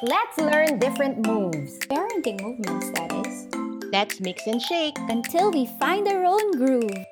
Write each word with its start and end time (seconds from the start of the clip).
Let's 0.00 0.38
learn 0.38 0.78
different 0.78 1.26
moves 1.26 1.76
Parenting 1.90 2.40
movements, 2.40 2.88
that 2.94 3.10
is. 3.26 3.48
Let's 3.90 4.20
mix 4.20 4.46
and 4.46 4.62
shake. 4.62 4.96
Until 5.10 5.50
we 5.50 5.66
find 5.80 6.06
our 6.06 6.24
own 6.24 6.52
groove. 6.52 7.04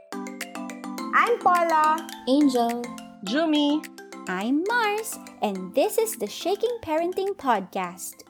I'm 1.12 1.36
Paula. 1.40 2.06
Angel. 2.28 2.84
Jumi. 3.24 3.84
I'm 4.28 4.62
Mars, 4.68 5.18
and 5.42 5.74
this 5.74 5.98
is 5.98 6.14
the 6.14 6.28
Shaking 6.28 6.78
Parenting 6.80 7.34
Podcast. 7.34 8.22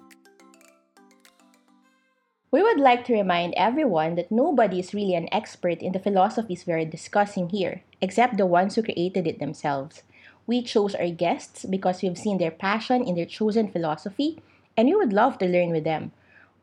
We 2.51 2.63
would 2.63 2.81
like 2.81 3.05
to 3.07 3.13
remind 3.13 3.53
everyone 3.59 4.15
that 4.15 4.33
nobody 4.33 4.81
is 4.81 4.95
really 4.95 5.15
an 5.15 5.29
expert 5.33 5.83
in 5.83 5.93
the 5.93 6.01
philosophies 6.01 6.67
we 6.67 6.73
are 6.73 6.85
discussing 6.87 7.51
here, 7.51 7.83
except 8.01 8.39
the 8.39 8.47
ones 8.47 8.75
who 8.75 8.83
created 8.83 9.27
it 9.27 9.39
themselves. 9.39 10.03
We 10.47 10.63
chose 10.63 10.95
our 10.95 11.11
guests 11.11 11.65
because 11.67 12.03
we've 12.03 12.19
seen 12.19 12.39
their 12.39 12.51
passion 12.55 13.03
in 13.03 13.15
their 13.15 13.27
chosen 13.27 13.69
philosophy, 13.69 14.39
and 14.77 14.89
we 14.89 14.95
would 14.95 15.13
love 15.13 15.39
to 15.39 15.47
learn 15.47 15.71
with 15.71 15.85
them. 15.85 16.13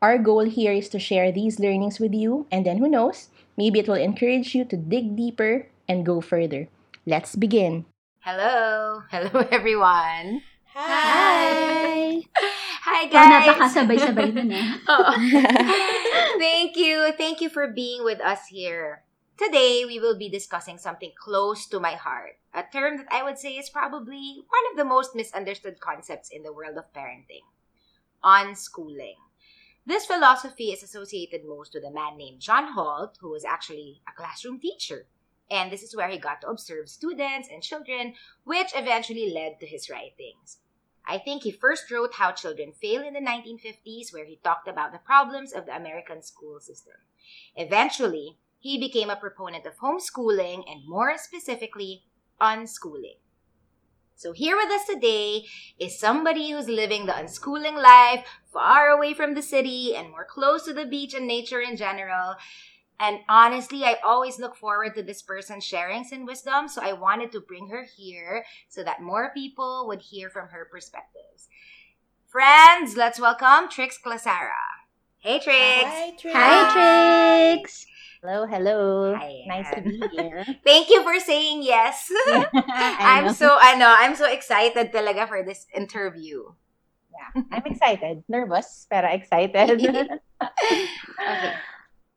Our 0.02 0.18
goal 0.18 0.44
here 0.44 0.72
is 0.72 0.88
to 0.90 0.98
share 0.98 1.32
these 1.32 1.60
learnings 1.60 2.00
with 2.00 2.12
you, 2.12 2.46
and 2.50 2.64
then 2.66 2.78
who 2.78 2.88
knows, 2.88 3.28
maybe 3.56 3.80
it 3.80 3.88
will 3.88 4.00
encourage 4.00 4.54
you 4.54 4.64
to 4.66 4.76
dig 4.76 5.16
deeper 5.16 5.66
and 5.88 6.04
go 6.04 6.20
further. 6.20 6.68
Let's 7.06 7.36
begin. 7.36 7.84
Hello! 8.20 9.02
Hello, 9.10 9.44
everyone! 9.52 10.42
Hi! 10.74 12.20
Hi, 12.84 13.00
Wow, 13.06 13.12
guys! 13.12 13.46
napakasabay-sabay 13.46 14.28
nun 14.34 14.50
eh. 14.58 14.66
Oo. 14.90 15.12
Thank 16.42 16.74
you. 16.76 17.14
Thank 17.16 17.40
you 17.40 17.48
for 17.48 17.68
being 17.70 18.02
with 18.02 18.18
us 18.20 18.50
here. 18.50 19.03
Today, 19.36 19.84
we 19.84 19.98
will 19.98 20.16
be 20.16 20.28
discussing 20.28 20.78
something 20.78 21.10
close 21.18 21.66
to 21.66 21.80
my 21.80 21.94
heart. 21.94 22.38
A 22.54 22.62
term 22.62 22.98
that 22.98 23.08
I 23.10 23.24
would 23.24 23.36
say 23.36 23.54
is 23.54 23.68
probably 23.68 24.44
one 24.48 24.62
of 24.70 24.76
the 24.76 24.84
most 24.84 25.16
misunderstood 25.16 25.80
concepts 25.80 26.28
in 26.30 26.44
the 26.44 26.52
world 26.52 26.78
of 26.78 26.92
parenting. 26.92 27.42
Unschooling. 28.22 29.16
This 29.84 30.06
philosophy 30.06 30.70
is 30.70 30.84
associated 30.84 31.44
most 31.44 31.74
with 31.74 31.82
a 31.82 31.90
man 31.90 32.16
named 32.16 32.42
John 32.42 32.74
Holt, 32.74 33.18
who 33.20 33.30
was 33.30 33.44
actually 33.44 34.00
a 34.08 34.16
classroom 34.16 34.60
teacher. 34.60 35.06
And 35.50 35.72
this 35.72 35.82
is 35.82 35.96
where 35.96 36.08
he 36.08 36.16
got 36.16 36.40
to 36.42 36.48
observe 36.48 36.88
students 36.88 37.48
and 37.52 37.60
children, 37.60 38.14
which 38.44 38.70
eventually 38.72 39.32
led 39.34 39.58
to 39.58 39.66
his 39.66 39.90
writings. 39.90 40.58
I 41.06 41.18
think 41.18 41.42
he 41.42 41.50
first 41.50 41.90
wrote 41.90 42.14
How 42.14 42.30
Children 42.30 42.72
Fail 42.80 43.02
in 43.02 43.14
the 43.14 43.20
1950s, 43.20 44.12
where 44.12 44.26
he 44.26 44.38
talked 44.44 44.68
about 44.68 44.92
the 44.92 44.98
problems 44.98 45.52
of 45.52 45.66
the 45.66 45.74
American 45.74 46.22
school 46.22 46.60
system. 46.60 46.94
Eventually, 47.56 48.38
he 48.64 48.78
became 48.78 49.10
a 49.10 49.16
proponent 49.16 49.66
of 49.66 49.76
homeschooling 49.76 50.64
and 50.66 50.88
more 50.88 51.18
specifically, 51.18 52.02
unschooling. 52.40 53.18
So, 54.16 54.32
here 54.32 54.56
with 54.56 54.70
us 54.70 54.86
today 54.86 55.44
is 55.78 55.98
somebody 55.98 56.50
who's 56.50 56.66
living 56.66 57.04
the 57.04 57.12
unschooling 57.12 57.76
life 57.76 58.26
far 58.50 58.88
away 58.88 59.12
from 59.12 59.34
the 59.34 59.42
city 59.42 59.94
and 59.94 60.08
more 60.08 60.24
close 60.24 60.64
to 60.64 60.72
the 60.72 60.86
beach 60.86 61.12
and 61.12 61.26
nature 61.26 61.60
in 61.60 61.76
general. 61.76 62.36
And 62.98 63.18
honestly, 63.28 63.84
I 63.84 63.96
always 64.02 64.38
look 64.38 64.56
forward 64.56 64.94
to 64.94 65.02
this 65.02 65.20
person 65.20 65.60
sharing 65.60 66.04
some 66.04 66.24
wisdom. 66.24 66.66
So 66.68 66.80
I 66.82 66.94
wanted 66.94 67.32
to 67.32 67.40
bring 67.40 67.68
her 67.68 67.84
here 67.98 68.46
so 68.70 68.82
that 68.82 69.02
more 69.02 69.30
people 69.34 69.84
would 69.88 70.00
hear 70.00 70.30
from 70.30 70.48
her 70.48 70.66
perspectives. 70.72 71.48
Friends, 72.28 72.96
let's 72.96 73.20
welcome 73.20 73.68
Trix 73.68 73.98
Clasara. 74.02 74.80
Hey, 75.18 75.38
Trix. 75.38 76.22
Trix. 76.22 76.34
Hi, 76.34 77.56
Trix! 77.56 77.86
Hello, 78.24 78.46
hello. 78.48 79.12
Hi. 79.12 79.44
Nice 79.44 79.68
to 79.76 79.82
be 79.84 80.00
here. 80.16 80.40
Thank 80.64 80.88
you 80.88 81.02
for 81.04 81.20
saying 81.20 81.60
yes. 81.60 82.08
I 82.32 82.48
I'm 83.20 83.24
know. 83.28 83.32
so 83.36 83.52
ano, 83.60 83.84
I'm 83.84 84.16
so 84.16 84.24
excited 84.24 84.96
talaga 84.96 85.28
for 85.28 85.44
this 85.44 85.68
interview. 85.76 86.40
Yeah, 87.12 87.44
I'm 87.52 87.68
excited. 87.68 88.24
Nervous, 88.24 88.88
pero 88.88 89.12
excited. 89.12 89.76
Okay. 89.76 90.08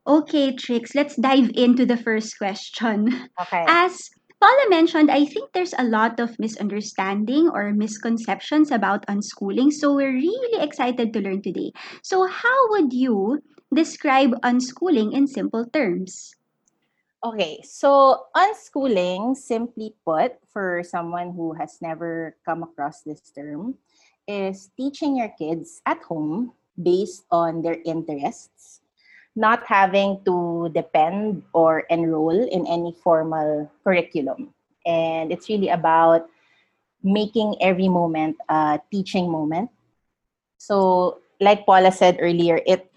Okay, 0.08 0.56
Trix, 0.56 0.96
let's 0.96 1.20
dive 1.20 1.52
into 1.60 1.84
the 1.84 2.00
first 2.00 2.40
question. 2.40 3.12
okay. 3.44 3.68
As 3.68 4.08
Paula 4.40 4.72
mentioned, 4.72 5.12
I 5.12 5.28
think 5.28 5.52
there's 5.52 5.76
a 5.76 5.84
lot 5.84 6.24
of 6.24 6.40
misunderstanding 6.40 7.52
or 7.52 7.76
misconceptions 7.76 8.72
about 8.72 9.04
unschooling, 9.12 9.76
so 9.76 9.92
we're 9.92 10.16
really 10.16 10.64
excited 10.64 11.12
to 11.12 11.20
learn 11.20 11.44
today. 11.44 11.76
So, 12.00 12.24
how 12.24 12.60
would 12.72 12.96
you 12.96 13.44
describe 13.74 14.40
unschooling 14.42 15.14
in 15.14 15.28
simple 15.28 15.66
terms? 15.66 16.36
Okay, 17.24 17.60
so 17.66 18.28
unschooling, 18.36 19.36
simply 19.36 19.94
put, 20.06 20.38
for 20.54 20.84
someone 20.84 21.34
who 21.34 21.54
has 21.54 21.82
never 21.82 22.38
come 22.46 22.64
across 22.64 23.02
this 23.02 23.32
term, 23.34 23.76
is 24.28 24.70
teaching 24.78 25.18
your 25.18 25.30
kids 25.38 25.82
at 25.86 25.98
home 26.04 26.54
based 26.82 27.26
on 27.32 27.62
their 27.62 27.78
interests, 27.86 28.82
not 29.36 29.66
having 29.66 30.22
to 30.26 30.70
depend 30.76 31.42
or 31.54 31.90
enroll 31.90 32.38
in 32.38 32.68
any 32.68 32.96
formal 33.04 33.72
curriculum. 33.84 34.54
And 34.86 35.32
it's 35.32 35.50
really 35.50 35.70
about 35.70 36.30
making 37.04 37.56
every 37.62 37.90
moment 37.90 38.38
a 38.48 38.80
teaching 38.92 39.32
moment. 39.32 39.72
So, 40.58 41.20
like 41.40 41.66
Paula 41.66 41.92
said 41.92 42.18
earlier, 42.20 42.62
it 42.66 42.92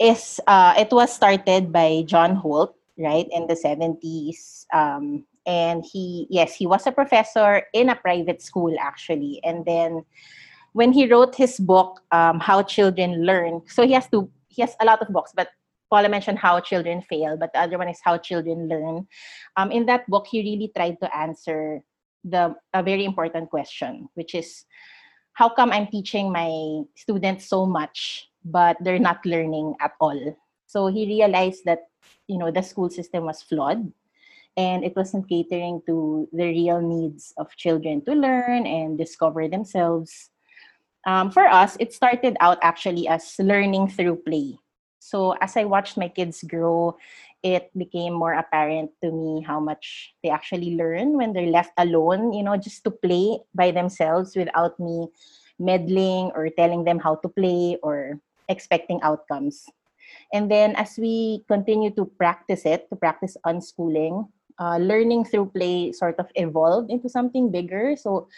is 0.00 0.40
uh, 0.46 0.74
it 0.76 0.90
was 0.92 1.12
started 1.12 1.72
by 1.72 2.02
John 2.06 2.36
Holt 2.36 2.76
right 2.98 3.26
in 3.30 3.46
the 3.46 3.54
70s 3.54 4.64
um, 4.72 5.24
and 5.46 5.84
he 5.84 6.26
yes 6.30 6.54
he 6.54 6.66
was 6.66 6.86
a 6.86 6.92
professor 6.92 7.62
in 7.72 7.90
a 7.90 7.96
private 7.96 8.42
school 8.42 8.74
actually. 8.80 9.40
And 9.44 9.64
then 9.64 10.04
when 10.72 10.92
he 10.92 11.10
wrote 11.10 11.34
his 11.34 11.58
book 11.58 12.00
um, 12.12 12.40
how 12.40 12.62
children 12.62 13.24
learn 13.24 13.62
so 13.66 13.86
he 13.86 13.92
has 13.92 14.08
to 14.08 14.30
he 14.48 14.62
has 14.62 14.76
a 14.80 14.84
lot 14.84 15.00
of 15.00 15.08
books 15.08 15.32
but 15.34 15.48
paula 15.90 16.08
mentioned 16.08 16.38
how 16.38 16.60
children 16.60 17.00
fail 17.02 17.36
but 17.36 17.52
the 17.52 17.60
other 17.60 17.78
one 17.78 17.88
is 17.88 18.00
how 18.02 18.16
children 18.18 18.68
learn. 18.68 19.06
Um, 19.56 19.70
in 19.70 19.86
that 19.86 20.08
book 20.08 20.26
he 20.26 20.40
really 20.40 20.72
tried 20.76 21.00
to 21.00 21.16
answer 21.16 21.80
the 22.24 22.54
a 22.74 22.82
very 22.82 23.04
important 23.04 23.50
question 23.50 24.08
which 24.14 24.34
is 24.34 24.64
how 25.36 25.52
come 25.52 25.70
i'm 25.70 25.86
teaching 25.86 26.32
my 26.32 26.80
students 26.96 27.44
so 27.44 27.68
much 27.68 28.32
but 28.46 28.78
they're 28.80 29.02
not 29.02 29.20
learning 29.26 29.74
at 29.80 29.92
all? 30.00 30.16
So 30.66 30.86
he 30.86 31.06
realized 31.06 31.64
that 31.66 31.90
you 32.26 32.38
know 32.38 32.50
the 32.50 32.62
school 32.62 32.88
system 32.88 33.24
was 33.24 33.42
flawed 33.42 33.92
and 34.56 34.84
it 34.84 34.96
wasn't 34.96 35.28
catering 35.28 35.82
to 35.86 36.28
the 36.32 36.46
real 36.48 36.80
needs 36.80 37.34
of 37.36 37.54
children 37.56 38.00
to 38.06 38.14
learn 38.14 38.66
and 38.66 38.96
discover 38.96 39.46
themselves. 39.48 40.30
Um, 41.06 41.30
for 41.30 41.46
us 41.46 41.76
it 41.78 41.92
started 41.92 42.36
out 42.40 42.58
actually 42.62 43.06
as 43.06 43.36
learning 43.38 43.90
through 43.90 44.24
play. 44.24 44.56
So 44.98 45.36
as 45.38 45.56
i 45.56 45.64
watched 45.64 45.98
my 45.98 46.08
kids 46.08 46.42
grow 46.42 46.96
it 47.46 47.70
became 47.78 48.10
more 48.10 48.34
apparent 48.34 48.90
to 48.98 49.14
me 49.14 49.38
how 49.46 49.62
much 49.62 50.14
they 50.22 50.30
actually 50.30 50.74
learn 50.74 51.14
when 51.14 51.30
they're 51.30 51.54
left 51.54 51.70
alone 51.78 52.34
you 52.34 52.42
know 52.42 52.58
just 52.58 52.82
to 52.82 52.90
play 52.90 53.38
by 53.54 53.70
themselves 53.70 54.34
without 54.34 54.74
me 54.82 55.06
meddling 55.62 56.34
or 56.34 56.50
telling 56.58 56.82
them 56.82 56.98
how 56.98 57.14
to 57.14 57.28
play 57.30 57.78
or 57.86 58.18
expecting 58.50 58.98
outcomes 59.02 59.64
and 60.32 60.50
then 60.50 60.74
as 60.76 60.98
we 60.98 61.44
continue 61.48 61.90
to 61.94 62.04
practice 62.18 62.66
it, 62.66 62.88
to 62.90 62.96
practice 62.96 63.36
unschooling, 63.46 64.28
uh, 64.58 64.78
learning 64.78 65.24
through 65.24 65.52
play 65.54 65.92
sort 65.92 66.18
of 66.18 66.26
evolved 66.34 66.90
into 66.90 67.08
something 67.08 67.50
bigger. 67.50 67.96
So 67.96 68.28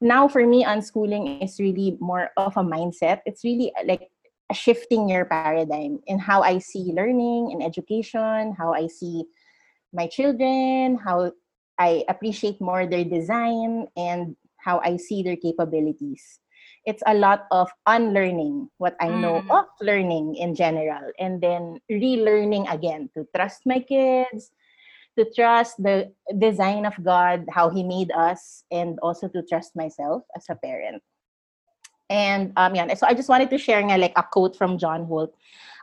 now 0.00 0.28
for 0.28 0.46
me, 0.46 0.64
unschooling 0.64 1.42
is 1.42 1.58
really 1.58 1.96
more 2.00 2.30
of 2.36 2.56
a 2.56 2.62
mindset. 2.62 3.20
It's 3.26 3.44
really 3.44 3.72
like 3.84 4.10
shifting 4.52 5.08
your 5.08 5.24
paradigm 5.24 6.00
in 6.06 6.18
how 6.18 6.42
I 6.42 6.58
see 6.58 6.92
learning 6.94 7.50
and 7.52 7.62
education, 7.62 8.54
how 8.56 8.72
I 8.72 8.86
see 8.86 9.24
my 9.92 10.06
children, 10.06 10.96
how 10.96 11.32
I 11.78 12.04
appreciate 12.08 12.60
more 12.60 12.86
their 12.86 13.04
design, 13.04 13.86
and 13.96 14.36
how 14.58 14.80
I 14.84 14.96
see 14.96 15.22
their 15.22 15.36
capabilities 15.36 16.40
it's 16.86 17.02
a 17.06 17.14
lot 17.14 17.46
of 17.50 17.68
unlearning 17.86 18.68
what 18.78 18.96
I 19.00 19.08
know 19.08 19.42
Mm. 19.44 19.60
of 19.60 19.66
learning 19.80 20.36
in 20.36 20.54
general 20.54 21.12
and 21.18 21.40
then 21.40 21.80
relearning 21.90 22.64
again 22.72 23.10
to 23.14 23.26
trust 23.34 23.66
my 23.66 23.80
kids, 23.80 24.50
to 25.18 25.28
trust 25.34 25.76
the 25.82 26.12
design 26.38 26.86
of 26.86 26.96
God, 27.04 27.44
how 27.50 27.68
He 27.68 27.82
made 27.82 28.10
us, 28.12 28.64
and 28.70 28.98
also 29.02 29.28
to 29.28 29.42
trust 29.44 29.76
myself 29.76 30.22
as 30.36 30.46
a 30.48 30.56
parent. 30.56 31.02
And 32.10 32.52
um, 32.56 32.74
yeah, 32.74 32.92
so 32.94 33.06
I 33.06 33.14
just 33.14 33.28
wanted 33.28 33.50
to 33.50 33.58
share 33.58 33.84
like 33.86 34.16
a 34.16 34.22
quote 34.22 34.56
from 34.56 34.78
John 34.78 35.04
Holt, 35.04 35.34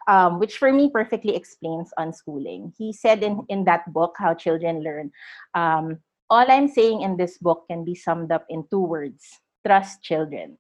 um, 0.07 0.39
which 0.39 0.57
for 0.57 0.71
me 0.73 0.89
perfectly 0.89 1.35
explains 1.35 1.93
unschooling. 1.99 2.73
He 2.77 2.93
said 2.93 3.23
in, 3.23 3.45
in 3.49 3.63
that 3.65 3.91
book, 3.93 4.15
How 4.17 4.33
Children 4.33 4.81
Learn, 4.81 5.11
um, 5.53 5.99
all 6.29 6.45
I'm 6.49 6.67
saying 6.67 7.01
in 7.01 7.17
this 7.17 7.37
book 7.37 7.65
can 7.69 7.85
be 7.85 7.93
summed 7.93 8.31
up 8.31 8.45
in 8.49 8.65
two 8.69 8.81
words 8.81 9.39
trust 9.65 10.03
children. 10.03 10.57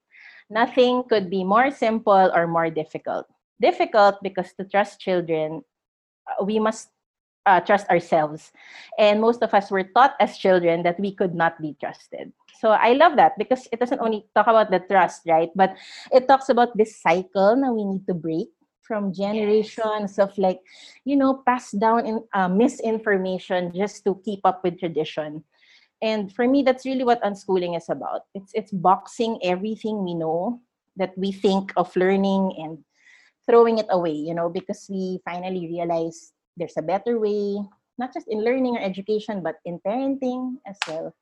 Nothing 0.49 1.03
could 1.09 1.29
be 1.29 1.43
more 1.43 1.69
simple 1.69 2.31
or 2.33 2.47
more 2.47 2.69
difficult. 2.69 3.27
Difficult 3.61 4.17
because 4.21 4.53
to 4.57 4.65
trust 4.65 4.99
children, 4.99 5.63
uh, 6.25 6.43
we 6.43 6.59
must 6.59 6.89
uh, 7.45 7.61
trust 7.61 7.87
ourselves. 7.89 8.51
And 8.97 9.21
most 9.21 9.41
of 9.43 9.53
us 9.53 9.69
were 9.69 9.83
taught 9.83 10.15
as 10.19 10.37
children 10.37 10.83
that 10.83 10.99
we 10.99 11.13
could 11.13 11.33
not 11.33 11.61
be 11.61 11.77
trusted. 11.79 12.33
So 12.59 12.71
I 12.71 12.93
love 12.93 13.15
that 13.17 13.37
because 13.37 13.67
it 13.71 13.79
doesn't 13.79 13.99
only 14.01 14.25
talk 14.35 14.47
about 14.47 14.71
the 14.71 14.79
trust, 14.79 15.23
right? 15.27 15.49
But 15.55 15.75
it 16.11 16.27
talks 16.27 16.49
about 16.49 16.75
this 16.77 17.01
cycle 17.01 17.59
that 17.59 17.73
we 17.73 17.83
need 17.83 18.07
to 18.07 18.13
break 18.13 18.49
from 18.81 19.13
generations 19.13 20.19
of 20.19 20.37
like, 20.37 20.61
you 21.03 21.15
know, 21.15 21.41
passed 21.45 21.79
down 21.79 22.05
in 22.05 22.23
uh, 22.33 22.47
misinformation 22.47 23.73
just 23.73 24.05
to 24.05 24.21
keep 24.23 24.39
up 24.45 24.63
with 24.63 24.79
tradition. 24.79 25.43
And 26.01 26.31
for 26.31 26.47
me, 26.47 26.61
that's 26.61 26.85
really 26.85 27.03
what 27.03 27.23
unschooling 27.23 27.75
is 27.75 27.89
about. 27.89 28.29
It's 28.35 28.51
it's 28.53 28.71
boxing 28.71 29.39
everything 29.43 30.03
we 30.03 30.13
know 30.13 30.61
that 30.97 31.17
we 31.17 31.31
think 31.31 31.73
of 31.75 31.95
learning 31.95 32.53
and 32.57 32.79
throwing 33.47 33.79
it 33.79 33.87
away, 33.89 34.13
you 34.13 34.33
know, 34.33 34.49
because 34.49 34.85
we 34.89 35.19
finally 35.25 35.67
realize 35.67 36.33
there's 36.57 36.77
a 36.77 36.85
better 36.85 37.19
way, 37.19 37.57
not 37.97 38.13
just 38.13 38.27
in 38.27 38.43
learning 38.43 38.77
or 38.77 38.83
education, 38.83 39.41
but 39.41 39.55
in 39.65 39.79
parenting 39.79 40.55
as 40.67 40.77
well. 40.87 41.13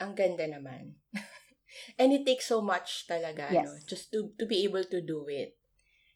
Ang 0.00 0.14
ganda 0.14 0.46
naman. 0.46 0.98
and 2.00 2.12
it 2.12 2.26
takes 2.26 2.46
so 2.46 2.60
much 2.62 3.06
talaga, 3.06 3.52
Yes. 3.52 3.66
no? 3.66 3.72
Just 3.86 4.10
to, 4.12 4.30
to 4.38 4.44
be 4.46 4.64
able 4.64 4.84
to 4.84 5.00
do 5.00 5.26
it. 5.28 5.56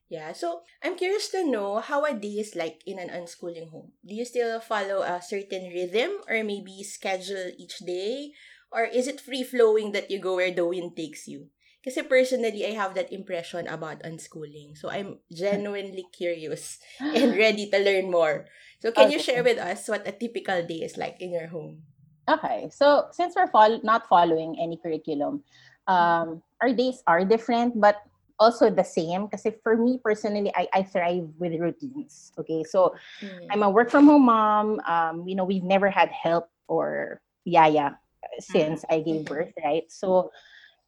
Yeah, 0.09 0.33
so 0.33 0.65
I'm 0.83 0.97
curious 0.97 1.29
to 1.37 1.45
know 1.45 1.81
how 1.85 2.05
a 2.05 2.15
day 2.17 2.41
is 2.41 2.57
like 2.57 2.81
in 2.87 2.99
an 2.99 3.13
unschooling 3.13 3.69
home. 3.69 3.93
Do 4.05 4.15
you 4.17 4.25
still 4.25 4.59
follow 4.59 5.03
a 5.05 5.21
certain 5.21 5.69
rhythm 5.69 6.25
or 6.29 6.43
maybe 6.45 6.83
schedule 6.83 7.53
each 7.59 7.79
day? 7.85 8.33
Or 8.73 8.85
is 8.85 9.07
it 9.07 9.21
free 9.21 9.45
flowing 9.45 9.93
that 9.93 10.11
you 10.11 10.19
go 10.19 10.37
where 10.37 10.53
the 10.53 10.65
wind 10.67 10.97
takes 10.97 11.29
you? 11.29 11.49
Kasi 11.85 12.03
personally, 12.03 12.65
I 12.67 12.73
have 12.73 12.95
that 12.97 13.13
impression 13.13 13.69
about 13.69 14.03
unschooling. 14.03 14.77
So 14.77 14.89
I'm 14.91 15.21
genuinely 15.33 16.09
curious 16.17 16.81
and 17.15 17.37
ready 17.37 17.69
to 17.71 17.79
learn 17.79 18.11
more. 18.11 18.47
So 18.81 18.93
can 18.93 19.11
you 19.13 19.19
Okay. 19.19 19.25
share 19.25 19.45
with 19.45 19.59
us 19.59 19.89
what 19.89 20.09
a 20.09 20.13
typical 20.13 20.65
day 20.65 20.89
is 20.89 20.97
like 20.97 21.21
in 21.21 21.33
your 21.33 21.49
home? 21.49 21.85
Okay, 22.29 22.69
so 22.71 23.09
since 23.11 23.35
we're 23.35 23.49
fol- 23.49 23.81
not 23.83 24.07
following 24.09 24.57
any 24.61 24.77
curriculum, 24.77 25.43
um, 25.87 26.43
our 26.61 26.73
days 26.73 27.03
are 27.07 27.25
different, 27.25 27.81
but 27.81 27.97
also 28.39 28.69
the 28.69 28.85
same. 28.85 29.27
Because 29.27 29.47
for 29.63 29.77
me 29.77 29.99
personally, 30.05 30.53
I, 30.55 30.69
I 30.75 30.83
thrive 30.83 31.29
with 31.39 31.59
routines. 31.59 32.33
Okay, 32.39 32.63
so 32.65 32.95
Mm. 33.25 33.47
I'm 33.51 33.63
a 33.63 33.71
work 33.71 33.91
from 33.91 34.05
home 34.07 34.27
mom. 34.27 34.81
Um, 34.87 35.27
you 35.27 35.35
know, 35.35 35.45
we've 35.45 35.65
never 35.65 35.89
had 35.89 36.11
help 36.13 36.51
or 36.69 37.21
yaya 37.45 37.99
since 38.39 38.85
I 38.91 39.01
gave 39.01 39.25
Mhm. 39.25 39.29
birth, 39.33 39.53
right? 39.65 39.89
So, 39.89 40.31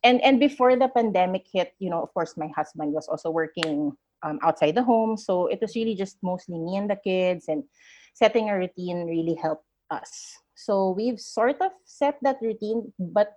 and 0.05 0.21
and 0.21 0.39
before 0.39 0.77
the 0.77 0.89
pandemic 0.93 1.49
hit, 1.49 1.73
you 1.81 1.89
know, 1.89 2.03
of 2.05 2.13
course, 2.13 2.37
my 2.37 2.53
husband 2.53 2.93
was 2.93 3.09
also 3.09 3.31
working 3.33 3.97
um, 4.23 4.39
outside 4.45 4.77
the 4.77 4.85
home, 4.85 5.17
so 5.17 5.49
it 5.49 5.61
was 5.65 5.73
really 5.75 5.97
just 5.97 6.21
mostly 6.21 6.61
me 6.61 6.77
and 6.77 6.91
the 6.93 7.01
kids, 7.01 7.49
and 7.49 7.65
setting 8.13 8.53
a 8.53 8.59
routine 8.61 9.09
really 9.09 9.35
helped 9.41 9.65
us. 9.89 10.37
So 10.65 10.91
we've 10.91 11.21
sort 11.21 11.61
of 11.61 11.73
set 11.85 12.19
that 12.23 12.37
routine, 12.43 12.93
but 12.99 13.33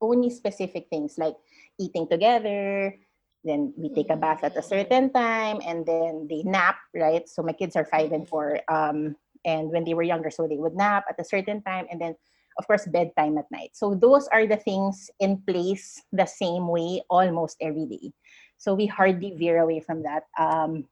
only 0.00 0.30
specific 0.30 0.88
things 0.88 1.18
like 1.18 1.36
eating 1.78 2.08
together. 2.08 2.96
Then 3.44 3.74
we 3.76 3.92
take 3.92 4.10
a 4.10 4.16
bath 4.16 4.44
at 4.44 4.56
a 4.56 4.62
certain 4.62 5.12
time, 5.12 5.60
and 5.66 5.84
then 5.84 6.26
they 6.30 6.42
nap, 6.44 6.76
right? 6.94 7.28
So 7.28 7.42
my 7.42 7.52
kids 7.52 7.76
are 7.76 7.84
five 7.84 8.12
and 8.12 8.26
four, 8.26 8.60
um, 8.70 9.16
and 9.44 9.70
when 9.70 9.84
they 9.84 9.94
were 9.94 10.06
younger, 10.06 10.30
so 10.30 10.46
they 10.46 10.56
would 10.56 10.74
nap 10.74 11.04
at 11.10 11.18
a 11.18 11.24
certain 11.24 11.60
time, 11.62 11.86
and 11.90 12.00
then 12.00 12.14
of 12.58 12.66
course 12.66 12.86
bedtime 12.86 13.38
at 13.38 13.50
night. 13.50 13.70
So 13.74 13.94
those 13.94 14.28
are 14.28 14.46
the 14.46 14.56
things 14.56 15.10
in 15.20 15.42
place 15.42 16.00
the 16.12 16.26
same 16.26 16.68
way 16.68 17.02
almost 17.10 17.56
every 17.60 17.86
day. 17.86 18.12
So 18.58 18.74
we 18.74 18.86
hardly 18.86 19.34
veer 19.34 19.58
away 19.58 19.80
from 19.80 20.02
that. 20.04 20.24
Um, 20.38 20.86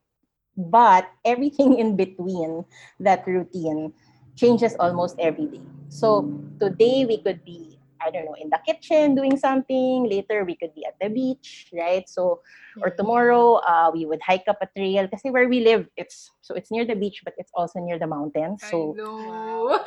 but 0.57 1.09
everything 1.25 1.79
in 1.83 1.97
between 1.97 2.65
that 2.99 3.27
routine 3.27 3.93
changes 4.41 4.75
almost 4.81 5.17
every 5.21 5.47
day. 5.47 5.61
So 5.89 6.33
today 6.61 7.05
we 7.05 7.19
could 7.19 7.45
be, 7.45 7.70
I 8.05 8.11
don't 8.11 8.25
know, 8.25 8.37
in 8.41 8.51
the 8.51 8.59
kitchen 8.67 9.15
doing 9.15 9.37
something. 9.37 10.09
Later 10.09 10.45
we 10.45 10.57
could 10.57 10.75
be 10.75 10.85
at 10.85 10.97
the 11.01 11.09
beach, 11.09 11.69
right? 11.73 12.09
So 12.09 12.41
or 12.83 12.91
tomorrow 12.91 13.61
uh, 13.67 13.91
we 13.93 14.07
would 14.07 14.21
hike 14.23 14.45
up 14.49 14.59
a 14.63 14.69
trail. 14.77 15.05
Because 15.07 15.21
where 15.25 15.49
we 15.49 15.61
live, 15.61 15.87
it's 15.97 16.31
so 16.41 16.55
it's 16.55 16.71
near 16.71 16.85
the 16.85 16.95
beach, 16.95 17.23
but 17.25 17.35
it's 17.37 17.51
also 17.55 17.81
near 17.81 17.99
the 17.99 18.07
mountains. 18.07 18.63
So 18.71 18.95
know. 18.97 19.79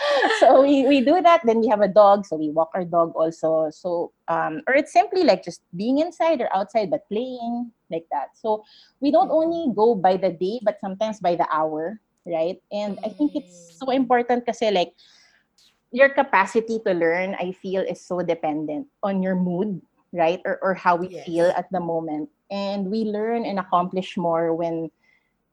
So 0.40 0.62
we, 0.62 0.86
we 0.86 1.00
do 1.04 1.20
that 1.20 1.42
then 1.44 1.60
we 1.60 1.68
have 1.68 1.80
a 1.80 1.88
dog 1.88 2.24
so 2.24 2.36
we 2.36 2.50
walk 2.50 2.70
our 2.74 2.84
dog 2.84 3.12
also 3.14 3.68
so 3.70 4.12
um 4.28 4.62
or 4.66 4.74
it's 4.74 4.92
simply 4.92 5.22
like 5.22 5.44
just 5.44 5.60
being 5.76 5.98
inside 5.98 6.40
or 6.40 6.48
outside 6.54 6.90
but 6.90 7.06
playing 7.08 7.70
like 7.90 8.06
that 8.10 8.32
so 8.34 8.64
we 9.00 9.10
don't 9.10 9.30
only 9.30 9.72
go 9.74 9.94
by 9.94 10.16
the 10.16 10.30
day 10.30 10.60
but 10.62 10.78
sometimes 10.80 11.20
by 11.20 11.34
the 11.34 11.46
hour 11.52 12.00
right? 12.26 12.58
And 12.72 12.98
i 13.04 13.08
think 13.08 13.32
it's 13.34 13.72
mm. 13.74 13.84
so 13.84 13.90
important 13.90 14.44
because 14.44 14.60
like 14.72 14.92
your 15.90 16.08
capacity 16.08 16.78
to 16.86 16.94
learn 16.94 17.34
i 17.42 17.50
feel 17.50 17.82
is 17.82 17.98
so 18.00 18.22
dependent 18.22 18.86
on 19.02 19.22
your 19.22 19.34
mood 19.34 19.82
right? 20.12 20.40
Or, 20.44 20.58
or 20.62 20.74
how 20.74 20.96
we 20.96 21.08
Yes. 21.08 21.26
feel 21.26 21.46
at 21.56 21.70
the 21.70 21.80
moment. 21.80 22.30
And 22.50 22.90
we 22.90 23.04
learn 23.04 23.44
and 23.46 23.58
accomplish 23.58 24.16
more 24.16 24.54
when 24.54 24.90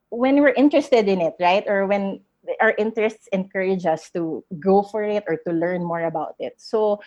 when 0.10 0.40
we're 0.40 0.56
interested 0.56 1.08
in 1.08 1.20
it 1.20 1.34
right? 1.40 1.64
Or 1.68 1.86
when 1.86 2.22
our 2.62 2.74
interests 2.78 3.28
encourage 3.34 3.86
us 3.86 4.10
to 4.12 4.44
go 4.60 4.82
for 4.82 5.04
it 5.04 5.24
or 5.28 5.36
to 5.46 5.52
learn 5.52 5.84
more 5.84 6.06
about 6.06 6.36
it. 6.40 6.56
So 6.58 7.02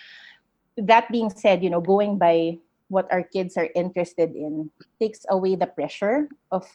that 0.77 1.11
being 1.11 1.31
said 1.31 1.63
you 1.63 1.71
know 1.71 1.81
going 1.81 2.19
by 2.19 2.59
what 2.89 3.11
our 3.13 3.23
kids 3.23 3.57
are 3.57 3.69
interested 3.75 4.35
in 4.35 4.71
takes 5.01 5.27
away 5.29 5.55
the 5.57 5.67
pressure 5.67 6.29
of 6.51 6.67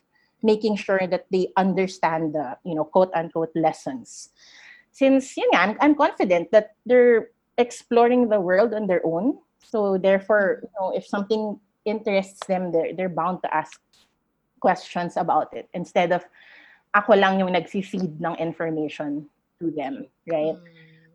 making 0.45 0.77
sure 0.77 1.09
that 1.09 1.25
they 1.33 1.49
understand 1.57 2.37
the 2.37 2.53
you 2.61 2.77
know 2.77 2.85
quote 2.85 3.09
unquote 3.17 3.51
lessons. 3.57 4.29
Since 4.93 5.35
you 5.35 5.49
know 5.51 5.59
I'm, 5.59 5.73
I'm 5.81 5.95
confident 5.97 6.53
that 6.53 6.77
they're 6.85 7.33
exploring 7.57 8.29
the 8.29 8.39
world 8.39 8.73
on 8.77 8.85
their 8.85 9.01
own. 9.01 9.41
So 9.65 9.97
therefore 9.97 10.61
you 10.61 10.71
know 10.77 10.93
if 10.93 11.09
something 11.09 11.59
interests 11.85 12.45
them 12.45 12.71
they're, 12.71 12.93
they're 12.93 13.09
bound 13.09 13.41
to 13.43 13.49
ask 13.53 13.81
questions 14.59 15.17
about 15.17 15.53
it 15.53 15.69
instead 15.73 16.11
of 16.11 16.25
ako 16.95 17.13
lang 17.13 17.37
yung 17.39 17.53
nagfi-feed 17.53 18.17
ng 18.17 18.35
information 18.41 19.29
to 19.61 19.69
them 19.69 20.07
right 20.25 20.57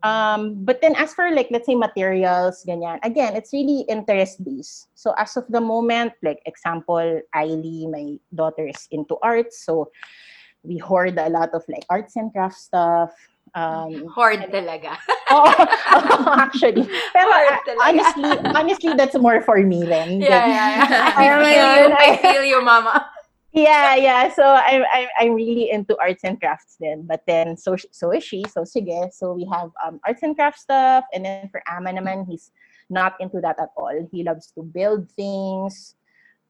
um 0.03 0.65
but 0.65 0.81
then 0.81 0.95
as 0.97 1.13
for 1.13 1.29
like 1.31 1.47
let's 1.51 1.65
say 1.65 1.75
materials 1.75 2.65
ganyan 2.65 2.97
again 3.03 3.35
it's 3.35 3.53
really 3.53 3.85
interest 3.87 4.41
based 4.43 4.89
so 4.95 5.13
as 5.17 5.37
of 5.37 5.45
the 5.49 5.61
moment 5.61 6.11
like 6.23 6.41
example 6.45 7.21
Ailey 7.35 7.85
my 7.89 8.17
daughter 8.33 8.65
is 8.67 8.87
into 8.91 9.17
arts 9.21 9.61
so 9.65 9.89
we 10.63 10.77
hoard 10.77 11.17
a 11.17 11.29
lot 11.29 11.49
of 11.53 11.63
like 11.69 11.85
arts 11.89 12.15
and 12.17 12.33
crafts 12.33 12.65
stuff 12.65 13.13
um 13.53 14.07
Hoard 14.15 14.47
talaga. 14.47 14.95
Oo, 15.35 15.53
actually 16.39 16.87
pero 17.11 17.29
Hoard 17.29 17.61
talaga. 17.67 17.83
honestly 17.83 18.29
honestly 18.55 18.91
that's 18.95 19.17
more 19.19 19.41
for 19.41 19.59
me 19.61 19.83
then 19.85 20.21
Yeah, 20.21 20.45
yeah, 20.47 20.69
yeah. 20.81 21.13
I 21.19 21.23
feel 21.29 21.45
you. 21.45 21.93
I 21.93 22.09
feel 22.17 22.43
you, 22.45 22.59
mama. 22.63 23.11
Yeah, 23.53 23.95
yeah. 23.95 24.31
So 24.33 24.43
I'm 24.43 24.83
I'm 24.93 25.07
I'm 25.19 25.33
really 25.33 25.71
into 25.71 25.97
arts 25.99 26.23
and 26.23 26.39
crafts 26.39 26.77
then. 26.79 27.03
But 27.07 27.23
then 27.27 27.57
so 27.57 27.75
so 27.91 28.11
is 28.11 28.23
she. 28.23 28.43
So 28.49 28.63
sige. 28.63 29.11
So 29.13 29.33
we 29.33 29.47
have 29.51 29.71
um 29.85 29.99
arts 30.05 30.23
and 30.23 30.35
crafts 30.35 30.61
stuff, 30.63 31.05
and 31.13 31.25
then 31.25 31.49
for 31.49 31.61
Ama 31.67 31.91
naman, 31.91 32.27
he's 32.27 32.51
not 32.89 33.15
into 33.19 33.39
that 33.41 33.59
at 33.59 33.69
all. 33.75 33.95
He 34.11 34.23
loves 34.23 34.51
to 34.55 34.63
build 34.63 35.09
things, 35.15 35.95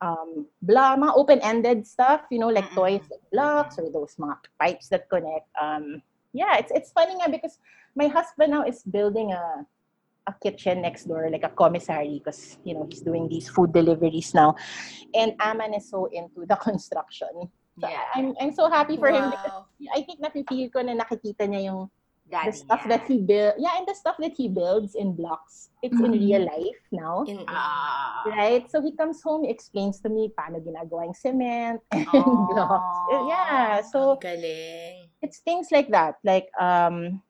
um, 0.02 0.46
blah, 0.62 0.98
mga 0.98 1.14
open-ended 1.16 1.88
stuff. 1.88 2.22
You 2.30 2.40
know, 2.40 2.50
like 2.50 2.70
toys, 2.74 3.06
like 3.10 3.26
blocks, 3.32 3.78
or 3.78 3.90
those 3.90 4.16
mga 4.18 4.38
pipes 4.60 4.90
that 4.90 5.10
connect. 5.10 5.50
Um, 5.60 6.02
yeah, 6.34 6.58
it's 6.58 6.72
it's 6.72 6.92
funny 6.92 7.18
nga 7.18 7.30
because 7.30 7.58
my 7.96 8.08
husband 8.08 8.52
now 8.52 8.64
is 8.64 8.84
building 8.84 9.34
a 9.34 9.66
a 10.28 10.34
kitchen 10.42 10.82
next 10.82 11.06
door, 11.06 11.30
like 11.32 11.44
a 11.44 11.50
commissary, 11.50 12.22
because 12.24 12.58
you 12.64 12.74
know 12.74 12.86
he's 12.90 13.02
doing 13.02 13.28
these 13.28 13.50
food 13.50 13.74
deliveries 13.74 14.34
now, 14.34 14.56
and 15.14 15.34
Aman 15.42 15.74
is 15.74 15.90
so 15.90 16.06
into 16.14 16.46
the 16.46 16.56
construction. 16.62 17.50
So 17.80 17.88
Yeah. 17.90 18.06
I'm 18.14 18.36
I'm 18.40 18.54
so 18.54 18.70
happy 18.70 18.98
for 18.98 19.10
him 19.10 19.30
because 19.32 19.50
Wow. 19.54 19.66
I 19.96 20.06
think 20.06 20.22
napipigil 20.22 20.70
ko 20.70 20.86
na 20.86 20.94
nakikita 20.94 21.50
niya 21.50 21.74
yung 21.74 21.90
the 21.90 22.30
Daddy 22.38 22.54
stuff 22.54 22.82
niya. 22.86 22.90
that 22.94 23.04
he 23.10 23.18
build. 23.18 23.54
Yeah, 23.58 23.74
and 23.82 23.88
the 23.90 23.98
stuff 23.98 24.16
that 24.22 24.38
he 24.38 24.46
builds 24.48 24.94
in 24.94 25.18
blocks. 25.18 25.74
It's 25.82 25.98
in 25.98 26.14
Mhm. 26.14 26.22
real 26.22 26.44
life 26.46 26.82
now. 26.94 27.26
In, 27.26 27.42
Ah. 27.50 28.22
Right? 28.38 28.70
So 28.70 28.78
he 28.86 28.94
comes 28.94 29.26
home, 29.26 29.50
explains 29.50 29.98
to 30.06 30.10
me 30.14 30.30
paano 30.30 30.62
ginagawa 30.62 31.10
yung 31.10 31.18
cement 31.18 31.82
and 31.90 32.06
Aw. 32.14 32.46
blocks. 32.54 32.98
Yeah, 33.26 33.82
so 33.82 34.22
galing. 34.22 35.10
it's 35.26 35.42
things 35.42 35.70
like 35.74 35.90
that 35.90 36.18
like 36.26 36.50
um 36.62 37.22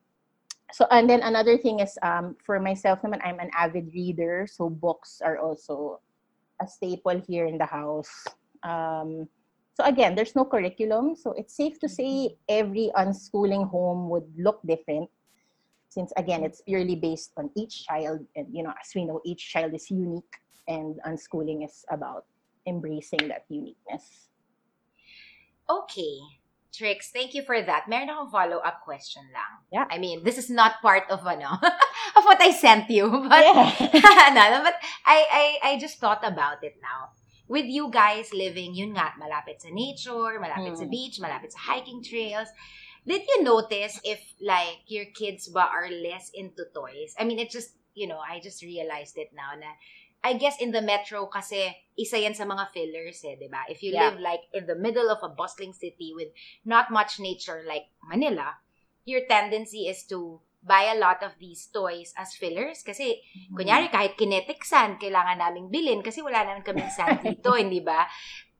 so 0.71 0.87
and 0.91 1.09
then 1.09 1.21
another 1.21 1.57
thing 1.57 1.79
is 1.79 1.97
um 2.01 2.35
for 2.43 2.59
myself 2.59 3.01
naman 3.01 3.19
I'm 3.23 3.39
an 3.39 3.51
avid 3.53 3.91
reader. 3.93 4.47
So 4.47 4.69
books 4.69 5.21
are 5.23 5.37
also 5.37 5.99
a 6.61 6.67
staple 6.67 7.19
here 7.27 7.45
in 7.45 7.57
the 7.57 7.67
house. 7.67 8.11
Um 8.63 9.27
so 9.75 9.83
again 9.83 10.15
there's 10.15 10.35
no 10.35 10.45
curriculum. 10.45 11.15
So 11.15 11.33
it's 11.33 11.55
safe 11.55 11.79
to 11.79 11.89
say 11.89 12.37
every 12.47 12.91
unschooling 12.95 13.69
home 13.69 14.09
would 14.09 14.27
look 14.37 14.59
different 14.65 15.09
since 15.89 16.11
again 16.15 16.43
it's 16.43 16.61
purely 16.61 16.95
based 16.95 17.31
on 17.35 17.51
each 17.55 17.85
child. 17.85 18.23
And 18.35 18.47
you 18.51 18.63
know 18.63 18.73
as 18.79 18.91
we 18.95 19.05
know 19.05 19.19
each 19.25 19.51
child 19.51 19.73
is 19.73 19.91
unique 19.91 20.39
and 20.67 20.99
unschooling 21.03 21.65
is 21.65 21.83
about 21.91 22.25
embracing 22.67 23.27
that 23.27 23.43
uniqueness. 23.49 24.29
Okay. 25.69 26.40
Trix, 26.71 27.11
thank 27.11 27.35
you 27.35 27.43
for 27.43 27.59
that. 27.59 27.91
Meron 27.91 28.07
akong 28.07 28.31
follow-up 28.31 28.87
question 28.87 29.27
lang. 29.35 29.59
Yeah. 29.75 29.85
I 29.91 29.99
mean, 29.99 30.23
this 30.23 30.39
is 30.39 30.47
not 30.49 30.79
part 30.79 31.03
of 31.11 31.19
ano, 31.27 31.59
of 32.17 32.23
what 32.23 32.39
I 32.39 32.51
sent 32.55 32.87
you, 32.89 33.11
but 33.29 33.43
Yeah. 33.43 34.31
no, 34.31 34.63
but 34.63 34.79
I, 35.03 35.19
I 35.27 35.45
I 35.63 35.71
just 35.79 35.99
thought 35.99 36.23
about 36.23 36.63
it 36.63 36.79
now. 36.79 37.11
With 37.51 37.67
you 37.67 37.91
guys 37.91 38.31
living, 38.31 38.71
yun 38.71 38.95
nga, 38.95 39.11
malapit 39.19 39.59
sa 39.59 39.67
nature, 39.67 40.39
malapit 40.39 40.79
sa 40.79 40.87
Mm. 40.87 40.95
beach, 40.95 41.19
malapit 41.19 41.51
sa 41.51 41.75
hiking 41.75 41.99
trails. 41.99 42.47
Did 43.03 43.27
you 43.27 43.43
notice 43.43 43.99
if 44.07 44.23
like 44.39 44.87
your 44.87 45.11
kids 45.11 45.51
ba 45.51 45.67
are 45.67 45.91
less 45.91 46.31
into 46.31 46.63
toys? 46.71 47.11
I 47.19 47.27
mean, 47.27 47.43
it 47.43 47.51
just, 47.51 47.75
you 47.91 48.07
know, 48.07 48.23
I 48.23 48.39
just 48.39 48.63
realized 48.63 49.19
it 49.19 49.35
now 49.35 49.51
na 49.59 49.75
I 50.21 50.37
guess 50.37 50.61
in 50.61 50.69
the 50.69 50.85
metro 50.85 51.25
kasi 51.25 51.73
isa 51.97 52.21
yan 52.21 52.37
sa 52.37 52.45
mga 52.45 52.69
fillers 52.69 53.25
eh, 53.25 53.35
'di 53.37 53.49
ba? 53.49 53.65
If 53.65 53.81
you 53.81 53.93
Yeah. 53.93 54.13
live 54.13 54.21
like 54.21 54.45
in 54.53 54.69
the 54.69 54.77
middle 54.77 55.09
of 55.09 55.21
a 55.25 55.33
bustling 55.33 55.73
city 55.73 56.13
with 56.13 56.29
not 56.61 56.93
much 56.93 57.17
nature 57.17 57.65
like 57.65 57.89
Manila, 58.05 58.61
your 59.05 59.25
tendency 59.25 59.89
is 59.89 60.05
to 60.13 60.39
buy 60.61 60.93
a 60.93 60.97
lot 61.01 61.25
of 61.25 61.33
these 61.41 61.65
toys 61.73 62.13
as 62.21 62.37
fillers 62.37 62.85
kasi 62.85 63.17
kunyari 63.57 63.89
kahit 63.89 64.13
kinetic 64.13 64.61
sand 64.61 65.01
kailangan 65.01 65.41
naming 65.41 65.73
bilhin 65.73 66.05
kasi 66.05 66.21
wala 66.21 66.45
naman 66.45 66.61
kaming 66.61 66.93
sand 66.93 67.17
dito, 67.25 67.57
hindi 67.57 67.81
ba? 67.81 68.05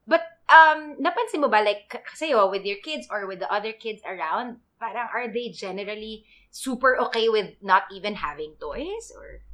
But 0.10 0.26
um 0.50 0.98
napansin 0.98 1.46
mo 1.46 1.48
ba 1.48 1.62
like 1.62 1.86
kasi 1.94 2.34
oh, 2.34 2.50
with 2.50 2.66
your 2.66 2.82
kids 2.82 3.06
or 3.14 3.30
with 3.30 3.38
the 3.38 3.50
other 3.54 3.70
kids 3.70 4.02
around, 4.02 4.66
parang 4.82 5.14
are 5.14 5.30
they 5.30 5.54
generally 5.54 6.26
super 6.50 6.98
okay 6.98 7.30
with 7.30 7.54
not 7.62 7.86
even 7.94 8.18
having 8.18 8.58
toys 8.58 9.14
or 9.14 9.46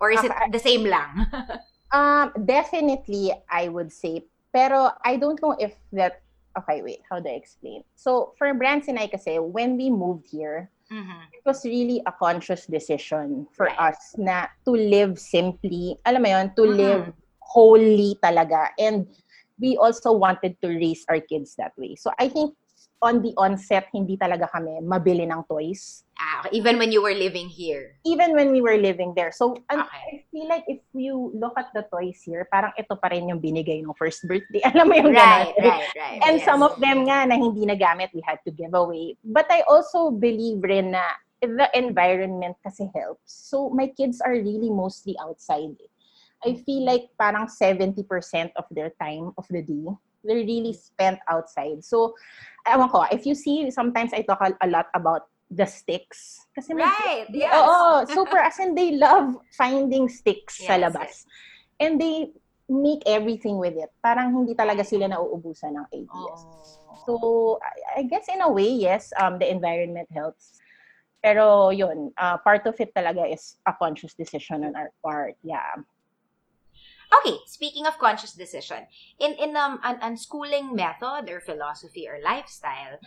or 0.00 0.10
is 0.10 0.22
it 0.24 0.32
the 0.50 0.58
same 0.58 0.84
lang? 0.84 1.26
Um, 1.94 2.34
definitely, 2.42 3.30
I 3.46 3.68
would 3.70 3.92
say. 3.92 4.26
Pero 4.50 4.90
I 5.06 5.14
don't 5.14 5.38
know 5.38 5.54
if 5.62 5.78
that. 5.94 6.26
Okay, 6.58 6.82
wait. 6.82 7.06
How 7.06 7.22
do 7.22 7.30
I 7.30 7.38
explain? 7.38 7.86
So 7.94 8.34
for 8.34 8.50
Brands 8.54 8.90
and 8.90 8.98
I, 8.98 9.06
kasi 9.06 9.38
when 9.38 9.78
we 9.78 9.94
moved 9.94 10.26
here, 10.26 10.74
Mhm. 10.90 11.30
it 11.30 11.42
was 11.46 11.62
really 11.62 12.02
a 12.02 12.10
conscious 12.10 12.66
decision 12.66 13.46
for 13.54 13.70
Right. 13.70 13.94
us 13.94 14.18
na 14.18 14.50
to 14.66 14.74
live 14.74 15.22
simply. 15.22 15.94
Alam 16.02 16.26
mo 16.26 16.28
yon, 16.34 16.46
to 16.58 16.66
Mhm. 16.66 16.74
live 16.82 17.04
wholly 17.38 18.18
talaga. 18.18 18.74
And 18.74 19.06
we 19.62 19.78
also 19.78 20.10
wanted 20.10 20.58
to 20.66 20.74
raise 20.74 21.06
our 21.06 21.22
kids 21.22 21.54
that 21.62 21.78
way. 21.78 21.94
So 21.94 22.10
I 22.18 22.26
think 22.26 22.58
on 23.02 23.20
the 23.22 23.34
onset, 23.36 23.88
hindi 23.92 24.16
talaga 24.16 24.48
kami 24.50 24.80
mabili 24.84 25.26
ng 25.26 25.42
toys. 25.48 26.04
Ah, 26.14 26.46
okay. 26.46 26.54
even 26.54 26.78
when 26.78 26.94
you 26.94 27.02
were 27.02 27.14
living 27.14 27.50
here. 27.50 27.98
even 28.06 28.36
when 28.38 28.54
we 28.54 28.62
were 28.62 28.78
living 28.78 29.12
there. 29.18 29.34
So, 29.34 29.58
and 29.66 29.82
Okay. 29.82 30.02
I 30.06 30.12
feel 30.30 30.46
like 30.46 30.62
if 30.70 30.78
you 30.94 31.34
look 31.34 31.58
at 31.58 31.74
the 31.74 31.82
toys 31.90 32.22
here, 32.22 32.46
parang 32.52 32.70
ito 32.78 32.94
pa 32.94 33.10
rin 33.10 33.26
yung 33.26 33.42
binigay 33.42 33.82
ng 33.82 33.96
first 33.98 34.22
birthday. 34.30 34.62
Alam 34.70 34.88
mo 34.88 34.94
yung 34.94 35.10
Right, 35.10 35.50
ganun? 35.50 35.66
right, 35.66 35.90
right. 35.98 36.20
And 36.30 36.38
yes. 36.38 36.46
some 36.46 36.62
of 36.62 36.78
them 36.78 37.02
nga 37.10 37.26
na 37.26 37.34
hindi 37.34 37.66
nagamit, 37.66 38.14
we 38.14 38.22
had 38.22 38.38
to 38.46 38.52
give 38.54 38.76
away. 38.78 39.18
But 39.26 39.50
I 39.50 39.66
also 39.66 40.14
believe 40.14 40.62
rin 40.62 40.94
na 40.94 41.02
the 41.42 41.68
environment 41.74 42.56
kasi 42.62 42.88
helps. 42.94 43.28
So, 43.50 43.68
my 43.68 43.90
kids 43.92 44.22
are 44.22 44.32
really 44.32 44.70
mostly 44.70 45.18
outside. 45.20 45.76
I 46.44 46.60
feel 46.62 46.84
like 46.84 47.10
parang 47.18 47.48
70% 47.48 48.00
of 48.56 48.64
their 48.70 48.92
time 49.00 49.32
of 49.36 49.44
the 49.48 49.60
day, 49.64 49.86
they're 50.24 50.44
really 50.44 50.72
spent 50.72 51.20
outside. 51.28 51.84
So, 51.84 52.14
ewan 52.66 52.88
ko, 52.88 53.04
if 53.12 53.26
you 53.26 53.34
see, 53.34 53.70
sometimes 53.70 54.12
I 54.12 54.22
talk 54.22 54.40
a, 54.40 54.56
a 54.64 54.68
lot 54.68 54.88
about 54.94 55.28
the 55.50 55.66
sticks. 55.66 56.48
Kasi 56.56 56.74
my 56.74 56.88
Right, 56.88 57.28
yes. 57.30 57.52
Oo, 57.52 58.04
super. 58.16 58.40
As 58.40 58.58
in, 58.58 58.74
they 58.74 58.96
love 58.96 59.36
finding 59.54 60.08
sticks 60.08 60.64
sa 60.64 60.76
Yes, 60.76 60.82
labas. 60.82 61.12
And 61.78 62.00
they 62.00 62.32
make 62.68 63.04
everything 63.04 63.60
with 63.60 63.76
it. 63.76 63.92
Parang 64.00 64.32
hindi 64.32 64.56
talaga 64.56 64.82
sila 64.82 65.06
nauubusan 65.06 65.76
ng 65.76 65.86
ideas. 65.92 66.40
Oh. 66.88 66.96
So, 67.04 67.12
I, 67.60 68.00
I 68.00 68.02
guess 68.08 68.26
in 68.32 68.40
a 68.40 68.48
way, 68.48 68.72
yes, 68.72 69.12
um, 69.20 69.38
the 69.38 69.46
environment 69.46 70.08
helps. 70.10 70.56
Pero 71.24 71.72
yun, 71.72 72.12
uh, 72.20 72.36
part 72.44 72.68
of 72.68 72.76
it 72.80 72.92
talaga 72.92 73.24
is 73.24 73.56
a 73.64 73.72
conscious 73.72 74.12
decision 74.12 74.64
on 74.64 74.76
our 74.76 74.92
part. 75.00 75.36
Yeah. 75.40 75.80
Okay, 77.20 77.36
speaking 77.46 77.86
of 77.86 77.98
conscious 77.98 78.32
decision, 78.32 78.86
in 79.20 79.34
in 79.36 79.56
um 79.56 79.78
an 79.84 80.00
unschooling 80.00 80.74
method 80.74 81.28
or 81.28 81.40
philosophy 81.40 82.08
or 82.08 82.18
lifestyle, 82.22 82.98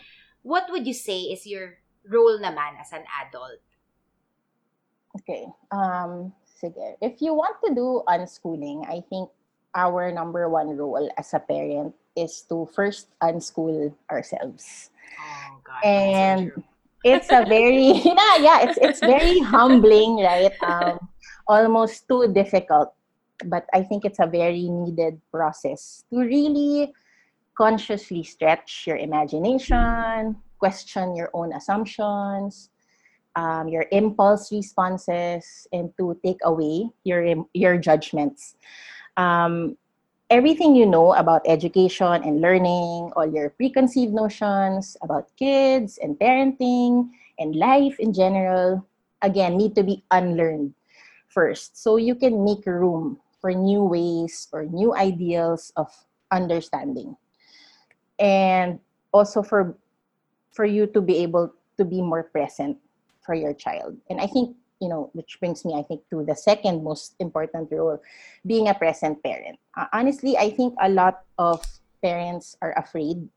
what 0.41 0.69
would 0.69 0.85
you 0.85 0.93
say 0.93 1.27
is 1.33 1.45
your 1.45 1.81
role 2.07 2.39
naman 2.39 2.79
as 2.79 2.93
an 2.93 3.03
adult? 3.25 3.59
Okay. 5.17 5.49
Um, 5.73 6.31
sige. 6.45 6.95
If 7.01 7.21
you 7.21 7.33
want 7.33 7.57
to 7.65 7.73
do 7.73 8.05
unschooling, 8.07 8.85
I 8.85 9.01
think 9.09 9.33
our 9.73 10.11
number 10.11 10.47
one 10.49 10.77
role 10.77 11.09
as 11.17 11.33
a 11.33 11.41
parent 11.41 11.93
is 12.15 12.45
to 12.49 12.69
first 12.73 13.13
unschool 13.21 13.93
ourselves. 14.09 14.89
Oh 15.17 15.61
God. 15.65 15.81
and 15.83 16.51
it's 17.03 17.29
a 17.31 17.45
very 17.45 17.93
yeah, 18.05 18.35
yeah 18.39 18.57
it's 18.65 18.77
it's 18.81 18.99
very 18.99 19.39
humbling 19.53 20.17
right 20.19 20.53
um 20.65 20.97
almost 21.47 22.07
too 22.07 22.27
difficult 22.33 22.93
but 23.45 23.65
i 23.73 23.81
think 23.81 24.05
it's 24.05 24.19
a 24.19 24.27
very 24.27 24.69
needed 24.69 25.19
process 25.31 26.03
to 26.11 26.19
really 26.19 26.93
consciously 27.57 28.23
stretch 28.23 28.85
your 28.87 28.97
imagination 28.97 30.35
question 30.59 31.15
your 31.15 31.29
own 31.33 31.53
assumptions 31.53 32.69
um, 33.35 33.67
your 33.67 33.85
impulse 33.91 34.51
responses 34.51 35.67
and 35.71 35.93
to 35.97 36.17
take 36.23 36.39
away 36.43 36.89
your 37.03 37.45
your 37.53 37.77
judgments 37.77 38.55
um, 39.17 39.77
everything 40.29 40.75
you 40.75 40.85
know 40.85 41.13
about 41.13 41.41
education 41.47 42.23
and 42.23 42.41
learning, 42.41 43.11
all 43.15 43.25
your 43.25 43.49
preconceived 43.51 44.13
notions 44.13 44.97
about 45.01 45.31
kids 45.37 45.97
and 46.01 46.19
parenting 46.19 47.09
and 47.39 47.55
life 47.55 47.99
in 47.99 48.13
general, 48.13 48.85
again, 49.21 49.57
need 49.57 49.75
to 49.75 49.83
be 49.83 50.03
unlearned 50.11 50.73
first. 51.29 51.81
So 51.81 51.97
you 51.97 52.15
can 52.15 52.43
make 52.43 52.65
room 52.65 53.19
for 53.47 53.55
new 53.55 53.79
ways 53.79 54.51
or 54.51 54.67
new 54.67 54.91
ideals 54.91 55.71
of 55.79 55.87
understanding. 56.35 57.15
And 58.19 58.83
also 59.15 59.39
for 59.39 59.79
for 60.51 60.67
you 60.67 60.83
to 60.91 60.99
be 60.99 61.23
able 61.23 61.55
to 61.79 61.87
be 61.87 62.03
more 62.03 62.27
present 62.27 62.75
for 63.23 63.39
your 63.39 63.55
child. 63.55 63.95
And 64.11 64.19
I 64.19 64.27
think, 64.27 64.51
you 64.83 64.91
know, 64.91 65.11
which 65.15 65.39
brings 65.39 65.63
me, 65.63 65.79
I 65.79 65.83
think, 65.87 66.03
to 66.11 66.27
the 66.27 66.35
second 66.35 66.83
most 66.83 67.15
important 67.23 67.71
role 67.71 68.03
being 68.43 68.67
a 68.67 68.75
present 68.75 69.23
parent. 69.23 69.55
Uh, 69.79 69.87
honestly, 69.95 70.35
I 70.35 70.51
think 70.51 70.75
a 70.83 70.91
lot 70.91 71.23
of 71.39 71.63
parents 72.03 72.59
are 72.59 72.75
afraid 72.75 73.31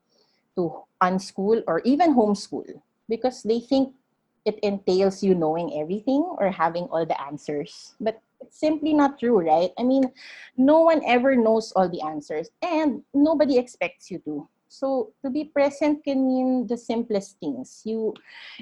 to 0.59 0.75
unschool 0.99 1.63
or 1.71 1.87
even 1.87 2.19
homeschool 2.19 2.67
because 3.07 3.45
they 3.45 3.61
think 3.61 3.95
it 4.43 4.59
entails 4.65 5.23
you 5.23 5.39
knowing 5.39 5.79
everything 5.79 6.27
or 6.43 6.51
having 6.51 6.91
all 6.91 7.07
the 7.07 7.21
answers. 7.23 7.95
But 8.01 8.19
it's 8.41 8.59
simply 8.59 8.93
not 8.95 9.19
true, 9.19 9.41
right? 9.41 9.71
I 9.79 9.83
mean, 9.83 10.11
no 10.57 10.81
one 10.81 11.03
ever 11.07 11.37
knows 11.37 11.73
all 11.73 11.89
the 11.89 12.03
answers 12.03 12.51
and 12.63 13.03
nobody 13.15 13.59
expects 13.59 14.11
you 14.11 14.19
to. 14.25 14.49
So 14.69 15.13
to 15.25 15.31
be 15.31 15.45
present 15.45 16.05
can 16.05 16.27
mean 16.27 16.67
the 16.67 16.77
simplest 16.77 17.39
things. 17.41 17.83
You 17.85 18.15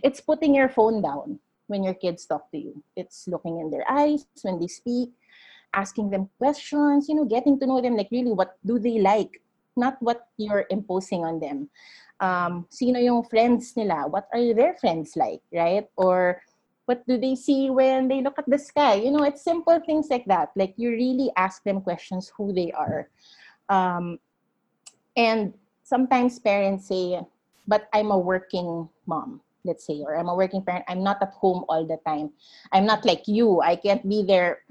it's 0.02 0.20
putting 0.20 0.54
your 0.54 0.68
phone 0.68 1.02
down 1.02 1.38
when 1.66 1.84
your 1.84 1.94
kids 1.94 2.24
talk 2.24 2.50
to 2.50 2.58
you. 2.58 2.82
It's 2.96 3.28
looking 3.28 3.60
in 3.60 3.70
their 3.70 3.84
eyes 3.90 4.26
when 4.42 4.58
they 4.58 4.68
speak 4.68 5.12
asking 5.74 6.10
them 6.10 6.28
questions, 6.38 7.08
you 7.08 7.14
know, 7.14 7.24
getting 7.24 7.58
to 7.60 7.66
know 7.66 7.80
them, 7.80 7.96
like 7.96 8.08
really 8.10 8.32
what 8.32 8.56
do 8.64 8.78
they 8.78 9.00
like, 9.00 9.42
not 9.76 9.96
what 10.00 10.28
you're 10.36 10.66
imposing 10.70 11.24
on 11.24 11.40
them. 11.40 11.68
Um, 12.20 12.66
sino 12.70 12.98
yung 12.98 13.22
friends 13.22 13.76
nila? 13.76 14.08
What 14.08 14.26
are 14.32 14.54
their 14.54 14.74
friends 14.74 15.14
like, 15.14 15.40
right? 15.52 15.86
Or 15.96 16.42
what 16.88 17.06
do 17.06 17.20
they 17.20 17.36
see 17.36 17.68
when 17.68 18.08
they 18.08 18.24
look 18.24 18.38
at 18.40 18.48
the 18.48 18.58
sky? 18.58 18.94
You 18.94 19.12
know, 19.12 19.22
it's 19.22 19.44
simple 19.44 19.78
things 19.84 20.08
like 20.08 20.24
that. 20.24 20.48
Like 20.56 20.72
you 20.80 20.88
really 20.88 21.30
ask 21.36 21.62
them 21.62 21.82
questions 21.82 22.32
who 22.34 22.50
they 22.50 22.72
are. 22.72 23.12
Um, 23.68 24.18
and 25.14 25.52
sometimes 25.84 26.38
parents 26.40 26.88
say, 26.88 27.20
but 27.68 27.92
I'm 27.92 28.10
a 28.10 28.18
working 28.18 28.88
mom, 29.04 29.42
let's 29.68 29.84
say, 29.84 30.00
or 30.00 30.16
I'm 30.16 30.32
a 30.32 30.34
working 30.34 30.64
parent. 30.64 30.86
I'm 30.88 31.04
not 31.04 31.20
at 31.20 31.36
home 31.36 31.68
all 31.68 31.84
the 31.84 32.00
time. 32.08 32.32
I'm 32.72 32.86
not 32.86 33.04
like 33.04 33.28
you. 33.28 33.60
I 33.60 33.76
can't 33.76 34.08
be 34.08 34.24
there 34.24 34.64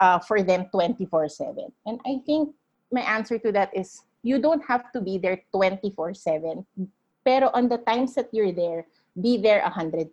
uh, 0.00 0.18
for 0.18 0.42
them 0.42 0.66
24 0.74 1.28
7. 1.28 1.70
And 1.86 2.00
I 2.04 2.18
think 2.26 2.50
my 2.90 3.02
answer 3.02 3.38
to 3.38 3.52
that 3.52 3.70
is 3.78 4.02
you 4.24 4.42
don't 4.42 4.66
have 4.66 4.90
to 4.90 5.00
be 5.00 5.18
there 5.18 5.38
24 5.54 6.14
7. 6.14 6.66
Pero 7.24 7.50
on 7.54 7.68
the 7.68 7.78
times 7.78 8.16
that 8.16 8.26
you're 8.32 8.50
there, 8.50 8.88
be 9.14 9.38
there 9.38 9.62
100%. 9.62 10.10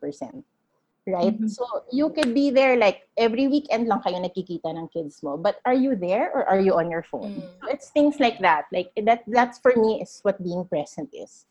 Right? 1.08 1.40
Mhm. 1.40 1.48
So 1.48 1.64
you 1.88 2.12
could 2.12 2.36
be 2.36 2.52
there 2.52 2.76
like 2.76 3.08
every 3.16 3.48
weekend 3.48 3.88
lang 3.88 4.04
kayo 4.04 4.20
nakikita 4.20 4.68
ng 4.76 4.92
kids 4.92 5.24
mo. 5.24 5.40
But 5.40 5.64
are 5.64 5.74
you 5.78 5.96
there 5.96 6.36
or 6.36 6.44
are 6.44 6.60
you 6.60 6.76
on 6.76 6.92
your 6.92 7.08
phone? 7.08 7.32
Mm. 7.32 7.48
So 7.64 7.72
it's 7.72 7.88
things 7.96 8.20
like 8.20 8.44
that. 8.44 8.68
Like 8.76 8.92
that 9.00 9.24
that's 9.24 9.56
for 9.56 9.72
me 9.80 10.04
is 10.04 10.20
what 10.28 10.36
being 10.44 10.68
present 10.68 11.08
is. 11.16 11.48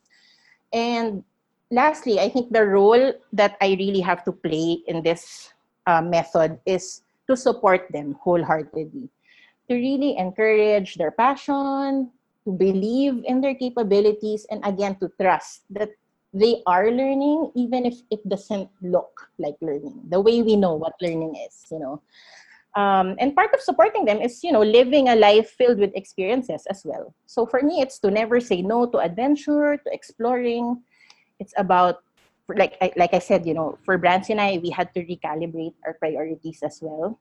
And 0.76 1.24
lastly, 1.72 2.20
I 2.20 2.28
think 2.28 2.52
the 2.52 2.68
role 2.68 3.16
that 3.32 3.56
I 3.64 3.80
really 3.80 4.04
have 4.04 4.28
to 4.28 4.32
play 4.36 4.84
in 4.84 5.00
this 5.00 5.56
uh, 5.88 6.04
method 6.04 6.60
is 6.68 7.00
to 7.24 7.32
support 7.32 7.88
them 7.90 8.20
wholeheartedly, 8.20 9.08
to 9.08 9.72
really 9.72 10.20
encourage 10.20 11.00
their 11.00 11.10
passion, 11.10 12.12
to 12.44 12.50
believe 12.52 13.24
in 13.24 13.40
their 13.40 13.54
capabilities, 13.54 14.46
and 14.52 14.60
again, 14.68 15.00
to 15.00 15.08
trust 15.18 15.64
that 15.70 15.90
they 16.36 16.60
are 16.66 16.92
learning, 16.92 17.50
even 17.56 17.86
if 17.86 17.96
it 18.10 18.20
doesn't 18.28 18.68
look 18.82 19.32
like 19.38 19.56
learning, 19.64 20.04
the 20.12 20.20
way 20.20 20.42
we 20.42 20.54
know 20.54 20.74
what 20.74 20.92
learning 21.00 21.34
is, 21.48 21.64
you 21.72 21.80
know. 21.80 22.02
Um, 22.76 23.16
and 23.18 23.34
part 23.34 23.54
of 23.54 23.60
supporting 23.64 24.04
them 24.04 24.20
is, 24.20 24.44
you 24.44 24.52
know, 24.52 24.60
living 24.60 25.08
a 25.08 25.16
life 25.16 25.56
filled 25.56 25.78
with 25.78 25.96
experiences 25.96 26.66
as 26.68 26.84
well. 26.84 27.14
So 27.24 27.46
for 27.46 27.62
me, 27.62 27.80
it's 27.80 27.98
to 28.00 28.10
never 28.10 28.38
say 28.38 28.60
no 28.60 28.84
to 28.92 28.98
adventure, 28.98 29.78
to 29.78 29.88
exploring. 29.90 30.82
It's 31.40 31.54
about, 31.56 32.04
like 32.54 32.76
I, 32.82 32.92
like 32.96 33.14
I 33.14 33.18
said, 33.18 33.46
you 33.46 33.54
know, 33.54 33.78
for 33.82 33.96
Brands 33.96 34.28
and 34.28 34.38
I, 34.38 34.60
we 34.62 34.68
had 34.68 34.92
to 34.92 35.00
recalibrate 35.00 35.72
our 35.86 35.94
priorities 35.94 36.60
as 36.62 36.80
well. 36.82 37.18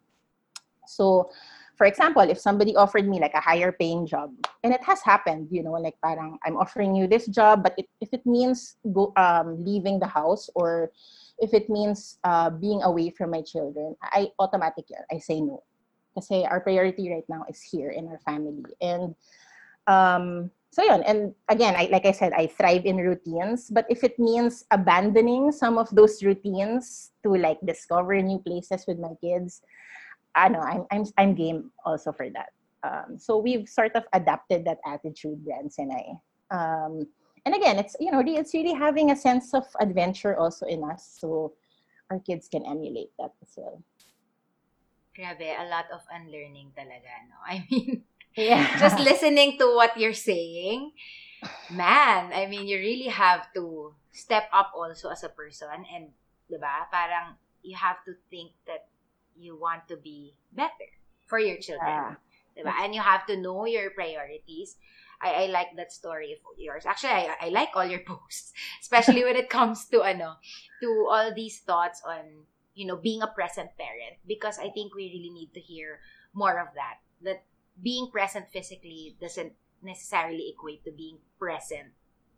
So, 0.87 1.31
for 1.77 1.85
example, 1.85 2.23
if 2.23 2.39
somebody 2.39 2.75
offered 2.75 3.07
me 3.07 3.19
like 3.19 3.33
a 3.33 3.41
higher 3.41 3.71
paying 3.71 4.07
job, 4.07 4.31
and 4.63 4.73
it 4.73 4.83
has 4.83 5.01
happened, 5.01 5.47
you 5.51 5.63
know, 5.63 5.73
like 5.73 5.95
parang 6.03 6.37
I'm 6.45 6.57
offering 6.57 6.95
you 6.95 7.07
this 7.07 7.27
job, 7.27 7.63
but 7.63 7.75
it, 7.77 7.87
if 8.01 8.09
it 8.13 8.25
means 8.25 8.77
go 8.93 9.13
um, 9.17 9.63
leaving 9.63 9.99
the 9.99 10.07
house 10.07 10.49
or 10.55 10.91
if 11.39 11.53
it 11.53 11.69
means 11.69 12.17
uh, 12.23 12.49
being 12.49 12.81
away 12.83 13.09
from 13.09 13.31
my 13.31 13.41
children, 13.41 13.95
I 14.01 14.31
automatically 14.39 14.95
I 15.11 15.19
say 15.19 15.41
no. 15.41 15.63
Kasi 16.15 16.45
our 16.45 16.61
priority 16.61 17.11
right 17.11 17.27
now 17.27 17.43
is 17.49 17.61
here 17.61 17.91
in 17.91 18.07
our 18.07 18.19
family. 18.23 18.63
And 18.79 19.15
um, 19.85 20.49
so 20.71 20.83
yun. 20.83 21.03
And 21.03 21.35
again, 21.47 21.75
I, 21.75 21.87
like 21.91 22.05
I 22.05 22.11
said, 22.11 22.31
I 22.31 22.47
thrive 22.47 22.85
in 22.85 22.97
routines. 22.97 23.69
But 23.69 23.85
if 23.89 24.03
it 24.03 24.17
means 24.17 24.63
abandoning 24.71 25.51
some 25.51 25.77
of 25.77 25.87
those 25.91 26.23
routines 26.23 27.11
to 27.23 27.35
like 27.35 27.59
discover 27.65 28.15
new 28.21 28.39
places 28.39 28.85
with 28.87 28.99
my 28.99 29.15
kids, 29.19 29.61
I 30.35 30.49
know 30.49 30.59
I'm 30.59 30.85
I'm 30.91 31.05
I'm 31.17 31.33
game 31.33 31.71
also 31.85 32.11
for 32.11 32.29
that. 32.29 32.51
Um, 32.83 33.17
so 33.17 33.37
we've 33.37 33.67
sort 33.67 33.95
of 33.95 34.03
adapted 34.13 34.65
that 34.65 34.77
attitude, 34.85 35.43
Brands 35.43 35.79
and 35.79 35.91
I. 35.91 36.05
Um, 36.53 37.07
and 37.45 37.55
again, 37.55 37.79
it's 37.79 37.95
you 37.99 38.11
know 38.11 38.21
it's 38.21 38.53
really 38.53 38.73
having 38.73 39.11
a 39.11 39.15
sense 39.15 39.53
of 39.53 39.65
adventure 39.79 40.37
also 40.37 40.65
in 40.67 40.83
us, 40.83 41.17
so 41.19 41.53
our 42.11 42.19
kids 42.19 42.47
can 42.47 42.65
emulate 42.65 43.09
that 43.17 43.33
as 43.41 43.53
well. 43.57 43.81
Grabe, 45.15 45.55
a 45.55 45.65
lot 45.71 45.87
of 45.95 46.03
unlearning 46.11 46.75
talaga, 46.75 47.13
no? 47.31 47.39
I 47.47 47.63
mean, 47.71 48.03
Yeah. 48.35 48.67
just 48.83 48.99
listening 48.99 49.57
to 49.57 49.71
what 49.75 49.95
you're 49.95 50.15
saying, 50.15 50.91
man, 51.71 52.35
I 52.35 52.47
mean, 52.47 52.67
you 52.67 52.77
really 52.77 53.07
have 53.07 53.47
to 53.55 53.95
step 54.11 54.51
up 54.51 54.75
also 54.75 55.09
as 55.09 55.23
a 55.23 55.31
person 55.31 55.71
and, 55.71 56.11
di 56.51 56.59
ba, 56.59 56.83
parang 56.91 57.39
you 57.63 57.79
have 57.79 58.03
to 58.03 58.13
think 58.29 58.51
that 58.67 58.91
you 59.37 59.57
want 59.59 59.87
to 59.89 59.97
be 59.97 60.33
better 60.53 60.89
for 61.27 61.39
your 61.39 61.57
children. 61.57 61.87
Yeah. 61.87 62.15
Diba? 62.57 62.71
And 62.81 62.95
you 62.95 63.01
have 63.01 63.25
to 63.27 63.35
know 63.37 63.65
your 63.65 63.89
priorities. 63.91 64.77
I, 65.21 65.43
I 65.43 65.45
like 65.47 65.75
that 65.75 65.91
story 65.91 66.33
of 66.33 66.39
yours. 66.57 66.85
Actually, 66.85 67.11
I, 67.11 67.35
I 67.41 67.49
like 67.49 67.69
all 67.75 67.85
your 67.85 67.99
posts, 68.07 68.53
especially 68.81 69.23
when 69.23 69.35
it 69.35 69.49
comes 69.49 69.85
to 69.91 70.03
ano, 70.03 70.35
to 70.81 71.07
all 71.09 71.33
these 71.33 71.59
thoughts 71.59 72.01
on 72.05 72.47
you 72.75 72.85
know 72.85 72.97
being 72.97 73.21
a 73.21 73.27
present 73.27 73.71
parent 73.77 74.19
because 74.27 74.59
I 74.59 74.69
think 74.69 74.93
we 74.95 75.07
really 75.11 75.31
need 75.31 75.53
to 75.53 75.59
hear 75.59 75.99
more 76.33 76.59
of 76.59 76.67
that. 76.75 76.99
That 77.23 77.43
being 77.81 78.11
present 78.11 78.51
physically 78.51 79.15
doesn't 79.19 79.53
necessarily 79.83 80.51
equate 80.55 80.83
to 80.85 80.91
being 80.91 81.17
present 81.39 81.91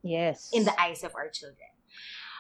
Yes. 0.04 0.50
in 0.54 0.63
the 0.63 0.74
eyes 0.80 1.04
of 1.04 1.16
our 1.16 1.30
children. 1.30 1.70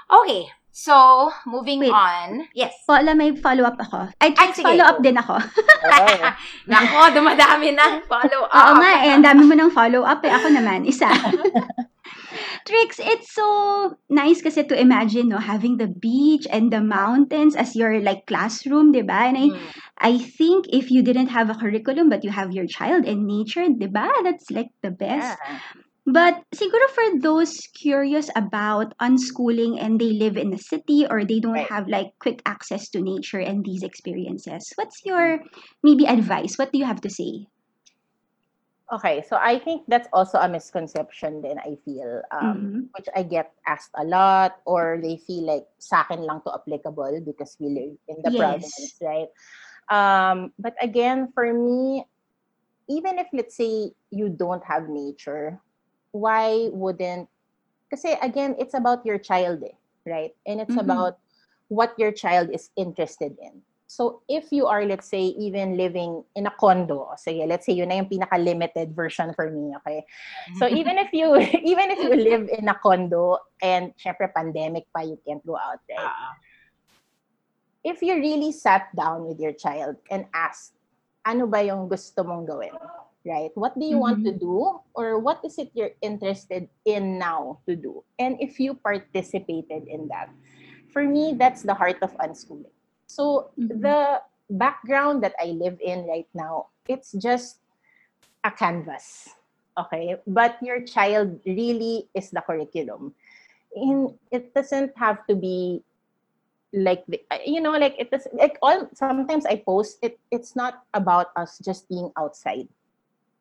Okay, 0.09 0.49
so 0.77 1.33
moving 1.49 1.81
Wait. 1.81 1.89
on. 1.89 2.45
Yes. 2.53 2.77
Paula, 2.85 3.17
may 3.17 3.33
follow-up 3.33 3.81
ako. 3.81 4.13
Ay, 4.21 4.37
Ay, 4.37 4.53
sige, 4.53 4.69
follow-up 4.69 5.01
din 5.01 5.17
ako. 5.17 5.41
Okay. 5.41 6.21
Nako, 6.69 7.17
dumadami 7.17 7.73
ng 7.73 8.05
follow-up. 8.05 8.53
Oo 8.53 8.73
nga 8.77 8.91
eh, 9.01 9.09
ang 9.09 9.25
dami 9.25 9.41
mo 9.49 9.57
ng 9.57 9.73
follow-up 9.73 10.21
eh. 10.21 10.29
Ako 10.29 10.53
naman, 10.53 10.85
isa. 10.85 11.09
Trix, 12.67 12.99
it's 12.99 13.31
so 13.31 13.47
nice 14.11 14.43
kasi 14.43 14.61
to 14.67 14.75
imagine, 14.75 15.31
no, 15.31 15.39
having 15.39 15.79
the 15.79 15.87
beach 15.87 16.45
and 16.51 16.69
the 16.69 16.83
mountains 16.83 17.55
as 17.55 17.73
your 17.73 17.97
like 18.03 18.27
classroom, 18.27 18.91
di 18.91 19.01
ba? 19.01 19.31
And 19.31 19.37
I, 19.39 19.47
Mm. 19.47 19.63
I 19.97 20.13
think 20.19 20.69
if 20.69 20.91
you 20.91 21.01
didn't 21.01 21.33
have 21.33 21.49
a 21.49 21.57
curriculum 21.57 22.11
but 22.11 22.21
you 22.21 22.29
have 22.29 22.51
your 22.53 22.67
child 22.69 23.07
in 23.07 23.25
nature, 23.25 23.65
di 23.65 23.87
ba? 23.89 24.05
That's 24.21 24.51
like 24.51 24.69
the 24.83 24.91
best. 24.91 25.39
Yeah. 25.41 25.57
But 26.07 26.41
siguro 26.55 26.89
for 26.89 27.19
those 27.19 27.67
curious 27.75 28.31
about 28.35 28.97
unschooling 28.97 29.77
and 29.79 29.99
they 30.01 30.13
live 30.13 30.37
in 30.37 30.53
a 30.53 30.57
city 30.57 31.05
or 31.05 31.23
they 31.25 31.39
don't 31.39 31.61
Right. 31.61 31.67
have 31.69 31.87
like 31.87 32.17
quick 32.19 32.41
access 32.45 32.89
to 32.91 33.01
nature 33.01 33.39
and 33.39 33.63
these 33.63 33.83
experiences, 33.83 34.71
what's 34.75 35.05
your 35.05 35.43
maybe 35.83 36.05
advice? 36.07 36.57
What 36.57 36.71
do 36.71 36.79
you 36.79 36.85
have 36.85 37.01
to 37.01 37.09
say? 37.11 37.45
Okay, 38.93 39.21
so 39.27 39.35
I 39.35 39.59
think 39.59 39.83
that's 39.87 40.07
also 40.13 40.39
a 40.39 40.47
misconception 40.47 41.41
then 41.41 41.59
I 41.59 41.75
feel, 41.83 42.21
um, 42.31 42.71
Mhm. 42.71 42.87
which 42.95 43.07
I 43.15 43.23
get 43.23 43.51
asked 43.67 43.91
a 43.99 44.05
lot 44.05 44.63
or 44.63 44.99
they 45.03 45.17
feel 45.17 45.43
like 45.43 45.67
sa 45.77 46.07
akin 46.07 46.23
lang 46.23 46.39
to 46.47 46.55
applicable 46.55 47.19
because 47.27 47.57
we 47.59 47.67
live 47.67 47.99
in 48.07 48.23
the 48.23 48.31
Yes. 48.31 48.63
province, 48.71 48.95
right? 49.03 49.27
Um, 49.91 50.53
but 50.59 50.75
again, 50.81 51.31
for 51.35 51.51
me, 51.51 52.07
even 52.87 53.19
if 53.19 53.27
let's 53.33 53.57
say 53.57 53.91
you 54.11 54.29
don't 54.29 54.63
have 54.63 54.87
nature, 54.87 55.59
why 56.17 56.69
wouldn't, 56.73 57.29
kasi 57.93 58.17
again, 58.21 58.57
it's 58.57 58.73
about 58.73 59.05
your 59.05 59.17
child, 59.21 59.61
eh, 59.63 59.77
right? 60.05 60.33
And 60.49 60.59
it's 60.59 60.75
Mhm. 60.75 60.83
about 60.89 61.21
what 61.69 61.93
your 62.01 62.11
child 62.11 62.49
is 62.51 62.73
interested 62.75 63.37
in. 63.39 63.61
So 63.87 64.19
if 64.27 64.51
you 64.51 64.67
are, 64.67 64.83
let's 64.83 65.07
say, 65.07 65.31
even 65.39 65.79
living 65.79 66.19
in 66.35 66.43
a 66.43 66.51
condo, 66.51 67.07
sige, 67.15 67.47
let's 67.47 67.63
say 67.63 67.71
yun 67.71 67.87
na 67.87 68.03
yung 68.03 68.11
pinaka-limited 68.11 68.91
version 68.91 69.31
for 69.31 69.47
me, 69.47 69.71
okay? 69.79 70.03
So 70.59 70.67
even 70.67 70.99
if 70.99 71.07
you 71.15 71.31
even 71.71 71.95
if 71.95 71.99
you 72.03 72.11
live 72.11 72.51
in 72.51 72.67
a 72.67 72.75
condo 72.75 73.39
and 73.63 73.95
syempre 73.95 74.27
pandemic 74.27 74.91
pa, 74.91 75.07
you 75.07 75.15
can't 75.23 75.43
go 75.47 75.55
out, 75.55 75.79
right? 75.87 76.03
Ah, 76.03 76.35
If 77.87 78.03
you 78.03 78.19
really 78.19 78.51
sat 78.51 78.91
down 78.91 79.23
with 79.23 79.39
your 79.39 79.55
child 79.55 79.95
and 80.11 80.27
asked, 80.35 80.75
ano 81.23 81.47
ba 81.47 81.63
yung 81.63 81.87
gusto 81.87 82.27
mong 82.27 82.43
gawin? 82.43 82.75
Right? 83.27 83.51
What 83.55 83.75
do 83.77 83.85
you 83.85 83.99
want 83.99 84.23
to 84.23 84.31
do? 84.31 84.79
Or 84.95 85.19
what 85.19 85.43
is 85.43 85.59
it 85.59 85.71
you're 85.75 85.93
interested 86.01 86.69
in 86.85 87.19
now 87.19 87.59
to 87.67 87.75
do? 87.75 88.03
And 88.17 88.39
if 88.39 88.59
you 88.59 88.73
participated 88.75 89.87
in 89.91 90.07
that, 90.07 90.31
for 90.89 91.03
me, 91.03 91.35
that's 91.35 91.61
the 91.61 91.75
heart 91.75 91.99
of 92.01 92.15
unschooling. 92.23 92.71
So 93.07 93.51
Mhm. 93.59 93.83
the 93.83 94.23
background 94.49 95.23
that 95.27 95.35
I 95.39 95.51
live 95.51 95.77
in 95.83 96.07
right 96.07 96.29
now, 96.33 96.71
it's 96.87 97.11
just 97.19 97.59
a 98.43 98.51
canvas. 98.51 99.35
Okay. 99.77 100.17
But 100.25 100.57
your 100.63 100.81
child 100.81 101.41
really 101.45 102.07
is 102.15 102.31
the 102.31 102.41
curriculum. 102.41 103.13
In 103.75 104.15
it 104.31 104.55
doesn't 104.55 104.95
have 104.97 105.27
to 105.27 105.35
be 105.35 105.83
like 106.73 107.03
the, 107.07 107.21
you 107.45 107.61
know 107.61 107.71
like 107.77 107.95
it 107.97 108.11
does 108.11 108.27
like 108.35 108.59
all 108.61 108.89
sometimes 108.93 109.39
i 109.39 109.55
post 109.55 109.91
it 109.95 110.19
it's 110.27 110.51
not 110.51 110.83
about 110.93 111.31
us 111.31 111.55
just 111.57 111.87
being 111.87 112.11
outside 112.17 112.67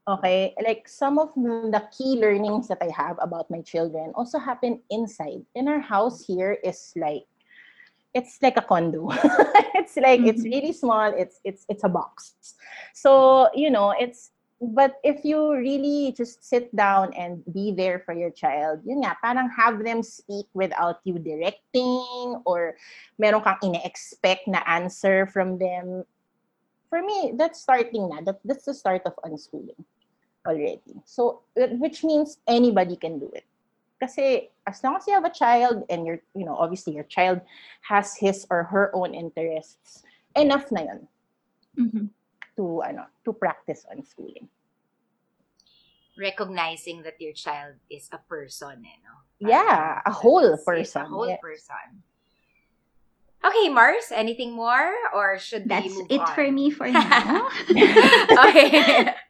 okay 0.08 0.54
like 0.64 0.86
some 0.88 1.18
of 1.18 1.34
the 1.34 1.82
key 1.90 2.14
learnings 2.22 2.68
that 2.68 2.78
i 2.80 2.90
have 2.94 3.18
about 3.20 3.50
my 3.50 3.60
children 3.62 4.12
also 4.14 4.38
happen 4.38 4.80
inside 4.90 5.42
in 5.54 5.66
our 5.68 5.80
house 5.80 6.24
here 6.24 6.58
is 6.62 6.92
like 6.96 7.26
it's 8.14 8.38
like 8.40 8.56
a 8.56 8.62
condo 8.62 9.08
it's 9.74 9.96
like 9.98 10.22
it's 10.22 10.42
Mhm. 10.42 10.50
really 10.54 10.72
small 10.72 11.10
it's 11.10 11.40
it's 11.44 11.66
it's 11.68 11.82
a 11.84 11.90
box 11.90 12.34
so 12.94 13.50
you 13.54 13.70
know 13.70 13.92
it's 13.98 14.30
but 14.60 14.96
if 15.04 15.20
you 15.24 15.52
really 15.52 16.14
just 16.16 16.40
sit 16.40 16.74
down 16.74 17.12
and 17.12 17.44
be 17.52 17.76
there 17.76 18.00
for 18.00 18.16
your 18.16 18.30
child, 18.32 18.80
yun 18.88 19.04
nga, 19.04 19.12
parang 19.20 19.52
have 19.52 19.84
them 19.84 20.00
speak 20.02 20.48
without 20.56 21.04
you 21.04 21.20
directing 21.20 22.40
or 22.48 22.72
meron 23.20 23.44
kang 23.44 23.60
ine-expect 23.60 24.48
na 24.48 24.64
answer 24.64 25.28
from 25.28 25.60
them. 25.60 26.08
For 26.88 27.04
me, 27.04 27.36
that's 27.36 27.60
starting 27.60 28.08
na. 28.08 28.24
That, 28.24 28.40
that's 28.48 28.64
the 28.64 28.72
start 28.72 29.04
of 29.04 29.12
unschooling 29.28 29.76
already. 30.46 31.02
So, 31.04 31.42
which 31.56 32.04
means 32.04 32.38
anybody 32.46 32.96
can 32.96 33.18
do 33.18 33.30
it. 33.34 33.44
Kasi 34.00 34.50
as 34.66 34.82
long 34.84 34.96
as 34.96 35.06
you 35.06 35.14
have 35.14 35.24
a 35.24 35.32
child 35.32 35.84
and 35.88 36.06
you're, 36.06 36.20
you 36.34 36.44
know, 36.44 36.54
obviously 36.56 36.92
your 36.94 37.04
child 37.08 37.40
has 37.88 38.14
his 38.16 38.46
or 38.50 38.64
her 38.64 38.90
own 38.94 39.14
interests, 39.14 40.02
enough 40.36 40.70
na 40.70 40.82
yun 40.84 41.08
Mhm. 41.76 42.08
to, 42.56 42.82
ano, 42.82 43.06
to 43.24 43.32
practice 43.32 43.84
unschooling. 43.90 44.48
recognizing 46.16 47.02
that 47.04 47.20
your 47.20 47.36
child 47.36 47.76
is 47.92 48.08
a 48.08 48.16
person, 48.16 48.80
eh, 48.88 48.96
no? 49.04 49.20
Yeah, 49.36 50.00
a 50.00 50.10
whole 50.10 50.40
it's- 50.40 50.60
it's 50.60 50.64
person, 50.64 51.02
a 51.04 51.08
whole 51.12 51.28
yes. 51.28 51.36
person. 51.44 52.00
Okay, 53.44 53.68
Mars, 53.68 54.08
anything 54.16 54.56
more? 54.56 54.96
Or 55.12 55.36
should 55.36 55.68
That's 55.68 55.84
we 55.84 55.92
move 55.92 56.06
it 56.08 56.20
on? 56.24 56.32
for 56.34 56.48
me 56.50 56.70
for 56.72 56.88
now. 56.90 57.52
okay. 58.48 59.12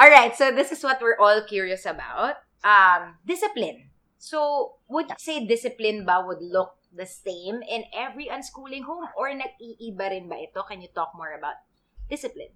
all 0.00 0.08
right, 0.08 0.32
so 0.32 0.48
this 0.50 0.72
is 0.72 0.80
what 0.82 0.96
we're 1.04 1.20
all 1.20 1.44
curious 1.44 1.84
about. 1.84 2.40
Um, 2.64 3.20
discipline. 3.28 3.92
So, 4.16 4.80
would 4.88 5.12
you 5.12 5.20
say 5.20 5.44
discipline 5.44 6.08
ba 6.08 6.24
would 6.24 6.40
look 6.40 6.80
the 6.96 7.04
same 7.04 7.60
in 7.60 7.84
every 7.92 8.32
unschooling 8.32 8.84
home 8.88 9.12
or 9.16 9.28
nag-iiba 9.28 10.08
rin 10.08 10.28
ba 10.28 10.40
ito? 10.40 10.64
Can 10.64 10.80
you 10.80 10.88
talk 10.96 11.12
more 11.12 11.36
about 11.36 11.60
discipline? 12.08 12.52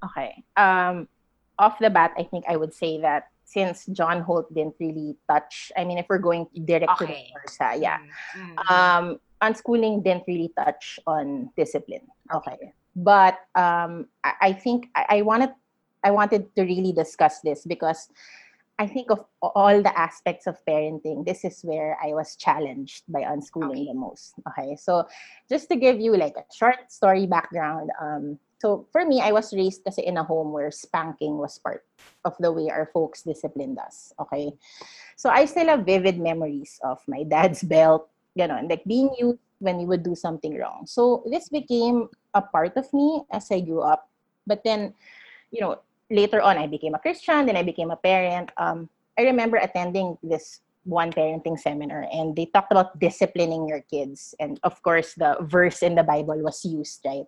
Okay. 0.00 0.40
Um, 0.56 1.08
off 1.60 1.76
the 1.78 1.92
bat, 1.92 2.12
I 2.16 2.24
think 2.24 2.44
I 2.48 2.56
would 2.56 2.72
say 2.72 3.00
that 3.04 3.28
since 3.44 3.84
John 3.92 4.20
Holt 4.20 4.52
didn't 4.52 4.76
really 4.80 5.16
touch, 5.28 5.72
I 5.76 5.84
mean, 5.84 5.98
if 5.98 6.06
we're 6.08 6.20
going 6.20 6.48
direct 6.64 7.00
to 7.00 7.06
the 7.08 7.12
Okay. 7.12 7.32
ha, 7.60 7.72
yeah. 7.72 8.00
Mm, 8.36 8.54
mm. 8.56 8.70
Um, 8.72 9.04
unschooling 9.40 10.04
didn't 10.04 10.24
really 10.28 10.52
touch 10.56 11.00
on 11.06 11.50
discipline. 11.56 12.04
Okay. 12.32 12.72
But 12.96 13.40
um, 13.56 14.08
I, 14.24 14.32
I 14.40 14.52
think 14.52 14.88
I, 14.94 15.20
I 15.20 15.22
wanted 15.22 15.52
I 16.04 16.10
wanted 16.10 16.54
to 16.56 16.62
really 16.62 16.92
discuss 16.92 17.40
this 17.40 17.64
because 17.64 18.08
I 18.78 18.86
think 18.86 19.10
of 19.10 19.26
all 19.42 19.82
the 19.82 19.90
aspects 19.98 20.46
of 20.46 20.62
parenting, 20.64 21.26
this 21.26 21.44
is 21.44 21.62
where 21.62 21.98
I 21.98 22.14
was 22.14 22.36
challenged 22.36 23.02
by 23.08 23.26
unschooling 23.26 23.82
Okay. 23.82 23.90
the 23.90 23.98
most. 23.98 24.38
Okay. 24.46 24.76
So 24.76 25.02
just 25.50 25.68
to 25.70 25.76
give 25.76 25.98
you 25.98 26.14
like 26.16 26.38
a 26.38 26.46
short 26.54 26.86
story 26.86 27.26
background, 27.26 27.90
um, 28.00 28.38
so 28.62 28.86
for 28.90 29.04
me, 29.04 29.20
I 29.20 29.32
was 29.32 29.54
raised 29.54 29.82
kasi 29.82 30.02
in 30.06 30.16
a 30.18 30.22
home 30.22 30.54
where 30.54 30.70
spanking 30.70 31.38
was 31.38 31.58
part 31.58 31.86
of 32.24 32.38
the 32.38 32.50
way 32.50 32.70
our 32.70 32.86
folks 32.94 33.22
disciplined 33.22 33.78
us. 33.78 34.14
Okay. 34.18 34.54
So 35.18 35.30
I 35.30 35.46
still 35.46 35.66
have 35.66 35.86
vivid 35.86 36.18
memories 36.18 36.78
of 36.86 37.02
my 37.10 37.22
dad's 37.26 37.62
belt, 37.66 38.10
you 38.34 38.46
know, 38.46 38.54
and 38.54 38.70
like 38.70 38.86
being 38.86 39.10
used 39.18 39.42
when 39.58 39.78
we 39.78 39.86
would 39.86 40.06
do 40.06 40.14
something 40.14 40.54
wrong. 40.54 40.86
So 40.86 41.26
this 41.26 41.50
became 41.50 42.08
a 42.34 42.42
part 42.42 42.78
of 42.78 42.86
me 42.94 43.26
as 43.30 43.50
I 43.50 43.58
grew 43.58 43.82
up. 43.82 44.06
But 44.46 44.62
then, 44.62 44.94
you 45.50 45.60
know, 45.60 45.82
later 46.10 46.40
on, 46.40 46.58
I 46.58 46.66
became 46.66 46.94
a 46.94 46.98
Christian, 46.98 47.46
then 47.46 47.56
I 47.56 47.62
became 47.62 47.90
a 47.90 47.96
parent. 47.96 48.50
Um, 48.56 48.88
I 49.18 49.22
remember 49.22 49.56
attending 49.56 50.16
this 50.22 50.60
one 50.84 51.12
parenting 51.12 51.58
seminar 51.58 52.06
and 52.12 52.34
they 52.34 52.46
talked 52.46 52.72
about 52.72 52.98
disciplining 52.98 53.68
your 53.68 53.82
kids. 53.90 54.34
And 54.40 54.58
of 54.62 54.82
course, 54.82 55.14
the 55.14 55.36
verse 55.42 55.82
in 55.82 55.94
the 55.94 56.02
Bible 56.02 56.38
was 56.38 56.64
used, 56.64 57.00
right? 57.04 57.26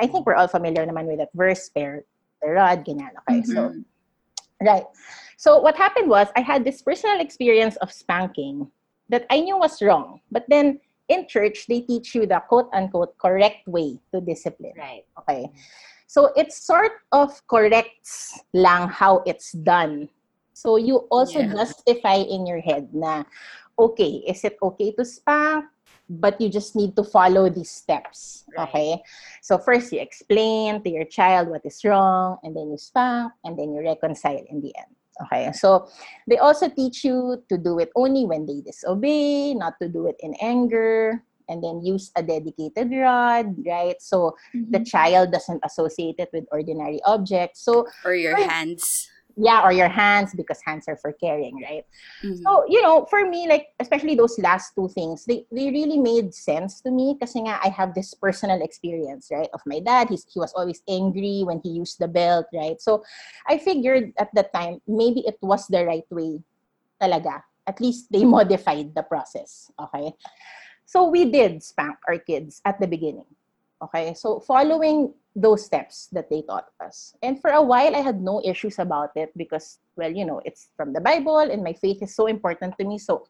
I 0.00 0.06
think 0.06 0.26
we're 0.26 0.36
all 0.36 0.48
familiar 0.48 0.86
naman 0.86 1.06
with 1.06 1.18
that 1.18 1.30
verse, 1.34 1.64
spare 1.64 2.04
the 2.42 2.50
rod, 2.50 2.84
ganyan. 2.84 3.10
Okay, 3.26 3.42
so 3.42 3.74
Right. 4.60 4.84
So 5.36 5.58
what 5.60 5.76
happened 5.76 6.08
was 6.08 6.28
I 6.34 6.40
had 6.40 6.64
this 6.64 6.80
personal 6.80 7.20
experience 7.20 7.76
of 7.76 7.92
spanking 7.92 8.70
that 9.08 9.26
I 9.30 9.40
knew 9.40 9.58
was 9.58 9.82
wrong. 9.82 10.20
But 10.30 10.46
then 10.48 10.80
in 11.08 11.28
church, 11.28 11.66
they 11.68 11.80
teach 11.82 12.14
you 12.14 12.26
the 12.26 12.40
quote 12.48 12.70
unquote 12.72 13.18
correct 13.18 13.68
way 13.68 14.00
to 14.14 14.20
discipline. 14.20 14.72
Right. 14.76 15.04
Okay. 15.20 15.50
So 16.06 16.30
it 16.36 16.52
sort 16.52 17.02
of 17.12 17.34
corrects 17.46 18.38
lang 18.54 18.88
how 18.88 19.22
it's 19.26 19.52
done. 19.52 20.08
So 20.54 20.76
you 20.80 21.04
also 21.10 21.44
Yeah. 21.44 21.52
justify 21.52 22.24
in 22.24 22.46
your 22.46 22.62
head 22.64 22.94
na, 22.94 23.28
okay, 23.78 24.24
is 24.24 24.40
it 24.46 24.56
okay 24.62 24.94
to 24.96 25.04
spank? 25.04 25.66
But 26.08 26.40
you 26.40 26.46
just 26.48 26.78
need 26.78 26.94
to 26.94 27.02
follow 27.02 27.50
these 27.50 27.68
steps. 27.68 28.46
Right. 28.54 28.70
Okay. 28.70 28.90
So 29.42 29.58
first 29.58 29.90
you 29.90 29.98
explain 29.98 30.78
to 30.86 30.88
your 30.88 31.04
child 31.04 31.50
what 31.50 31.66
is 31.66 31.82
wrong, 31.82 32.38
and 32.46 32.54
then 32.54 32.70
you 32.70 32.78
spank, 32.78 33.34
and 33.42 33.58
then 33.58 33.74
you 33.74 33.82
reconcile 33.82 34.38
in 34.38 34.62
the 34.62 34.70
end. 34.78 34.94
Okay. 35.26 35.50
So 35.50 35.90
they 36.30 36.38
also 36.38 36.70
teach 36.70 37.02
you 37.02 37.42
to 37.50 37.58
do 37.58 37.82
it 37.82 37.90
only 37.98 38.22
when 38.22 38.46
they 38.46 38.62
disobey, 38.62 39.54
not 39.58 39.82
to 39.82 39.90
do 39.90 40.06
it 40.06 40.14
in 40.22 40.38
anger, 40.38 41.26
and 41.48 41.62
then 41.62 41.82
use 41.82 42.10
a 42.16 42.22
dedicated 42.22 42.90
rod, 42.92 43.54
right? 43.66 43.96
So 44.00 44.36
the 44.52 44.82
child 44.84 45.32
doesn't 45.32 45.60
associate 45.64 46.16
it 46.18 46.30
with 46.32 46.44
ordinary 46.52 47.00
objects. 47.04 47.62
So 47.62 47.86
Or 48.04 48.14
your 48.14 48.34
Right. 48.34 48.50
hands. 48.50 49.08
yeah, 49.36 49.60
or 49.60 49.70
your 49.70 49.88
hands 49.92 50.32
because 50.32 50.56
hands 50.64 50.88
are 50.88 50.96
for 50.96 51.12
carrying, 51.12 51.60
right? 51.60 51.84
Mhm. 52.24 52.40
So, 52.40 52.64
you 52.72 52.80
know, 52.80 53.04
for 53.12 53.28
me, 53.28 53.44
like, 53.46 53.68
especially 53.80 54.16
those 54.16 54.32
last 54.40 54.72
two 54.72 54.88
things, 54.88 55.28
they, 55.28 55.44
they 55.52 55.68
really 55.68 55.98
made 56.00 56.32
sense 56.32 56.80
to 56.82 56.90
me 56.90 57.18
kasi 57.20 57.44
nga 57.44 57.60
I 57.60 57.68
have 57.68 57.92
this 57.92 58.14
personal 58.16 58.62
experience, 58.64 59.28
right, 59.28 59.48
of 59.52 59.60
my 59.68 59.80
dad. 59.84 60.08
He's, 60.08 60.24
he 60.32 60.40
was 60.40 60.54
always 60.56 60.80
angry 60.88 61.44
when 61.44 61.60
he 61.60 61.68
used 61.76 61.98
the 62.00 62.08
belt, 62.08 62.46
right? 62.54 62.80
So, 62.80 63.04
I 63.46 63.58
figured 63.60 64.16
at 64.16 64.32
that 64.32 64.54
time, 64.56 64.80
maybe 64.88 65.20
it 65.28 65.36
was 65.42 65.66
the 65.68 65.84
right 65.84 66.08
way 66.08 66.40
talaga. 66.96 67.42
At 67.68 67.76
least 67.80 68.08
they 68.10 68.24
modified 68.38 68.94
the 68.96 69.02
process, 69.04 69.68
okay? 69.76 70.16
So, 70.86 71.08
we 71.10 71.30
did 71.30 71.62
spank 71.62 71.96
our 72.08 72.18
kids 72.18 72.62
at 72.64 72.80
the 72.80 72.86
beginning, 72.86 73.26
okay? 73.82 74.14
So, 74.14 74.40
following 74.40 75.12
those 75.36 75.66
steps 75.66 76.08
that 76.12 76.30
they 76.30 76.40
taught 76.42 76.72
us. 76.80 77.14
And 77.22 77.38
for 77.38 77.50
a 77.50 77.60
while, 77.62 77.94
I 77.94 78.00
had 78.00 78.22
no 78.22 78.40
issues 78.42 78.78
about 78.78 79.10
it 79.14 79.36
because, 79.36 79.78
well, 79.94 80.10
you 80.10 80.24
know, 80.24 80.40
it's 80.46 80.70
from 80.76 80.94
the 80.94 81.00
Bible 81.00 81.38
and 81.38 81.62
my 81.62 81.74
faith 81.74 82.02
is 82.02 82.16
so 82.16 82.26
important 82.26 82.74
to 82.80 82.84
me. 82.86 82.96
So, 82.96 83.28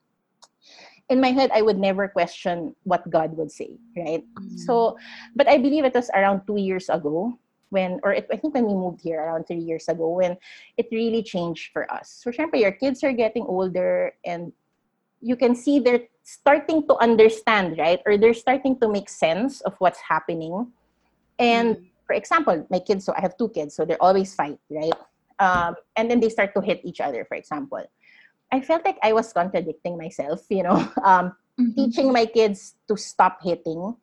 in 1.09 1.21
my 1.21 1.31
head, 1.31 1.51
I 1.53 1.63
would 1.63 1.79
never 1.79 2.09
question 2.09 2.75
what 2.85 3.09
God 3.11 3.37
would 3.37 3.51
say, 3.51 3.79
right? 3.97 4.25
Mm. 4.39 4.59
So, 4.59 4.97
but 5.35 5.49
I 5.49 5.59
believe 5.59 5.85
it 5.85 5.95
was 5.95 6.11
around 6.15 6.47
two 6.47 6.57
years 6.57 6.89
ago 6.89 7.39
when, 7.71 8.01
or 8.03 8.13
it, 8.13 8.27
I 8.33 8.37
think 8.37 8.55
when 8.55 8.67
we 8.67 8.75
moved 8.75 9.01
here 9.03 9.21
around 9.21 9.47
three 9.47 9.63
years 9.63 9.89
ago, 9.89 10.09
when 10.09 10.37
it 10.77 10.89
really 10.91 11.23
changed 11.23 11.73
for 11.73 11.91
us. 11.93 12.23
So, 12.23 12.31
syempre, 12.31 12.61
your 12.61 12.73
kids 12.73 13.03
are 13.05 13.13
getting 13.13 13.45
older 13.47 14.15
and 14.25 14.53
you 15.27 15.35
can 15.35 15.59
see 15.59 15.81
they're 15.83 16.07
starting 16.23 16.87
to 16.87 16.95
understand, 17.03 17.79
right? 17.79 17.99
Or 18.07 18.17
they're 18.17 18.35
starting 18.35 18.79
to 18.79 18.87
make 18.87 19.11
sense 19.11 19.61
of 19.63 19.75
what's 19.83 19.99
happening. 19.99 20.71
And 21.39 21.91
for 22.07 22.15
example, 22.15 22.65
my 22.71 22.79
kids, 22.79 23.05
so 23.05 23.13
I 23.19 23.21
have 23.21 23.37
two 23.37 23.51
kids, 23.51 23.75
so 23.75 23.85
they're 23.85 24.01
always 24.01 24.35
fight, 24.35 24.59
right? 24.71 24.95
Um, 25.43 25.75
and 25.97 26.09
then 26.09 26.21
they 26.23 26.31
start 26.31 26.55
to 26.55 26.63
hit 26.63 26.81
each 26.87 27.01
other, 27.03 27.27
for 27.27 27.35
example. 27.35 27.83
I 28.53 28.61
felt 28.63 28.87
like 28.87 28.99
I 29.03 29.13
was 29.13 29.33
contradicting 29.33 29.99
myself, 29.99 30.47
you 30.49 30.63
know, 30.63 30.79
um, 31.03 31.35
Mhm. 31.59 31.75
teaching 31.75 32.13
my 32.13 32.27
kids 32.29 32.77
to 32.87 32.95
stop 33.01 33.41
hitting 33.43 33.97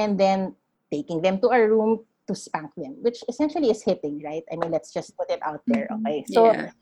and 0.00 0.18
then 0.18 0.56
taking 0.90 1.20
them 1.22 1.38
to 1.44 1.52
a 1.52 1.60
room 1.68 2.00
to 2.26 2.34
spank 2.34 2.72
them, 2.76 2.96
which 3.04 3.22
essentially 3.28 3.70
is 3.70 3.84
hitting, 3.84 4.24
right? 4.24 4.42
I 4.50 4.56
mean, 4.56 4.72
let's 4.72 4.90
just 4.90 5.14
put 5.16 5.30
it 5.30 5.38
out 5.44 5.62
there, 5.68 5.86
Mhm. 5.86 6.00
okay? 6.00 6.24
So, 6.26 6.48
Yeah. 6.48 6.72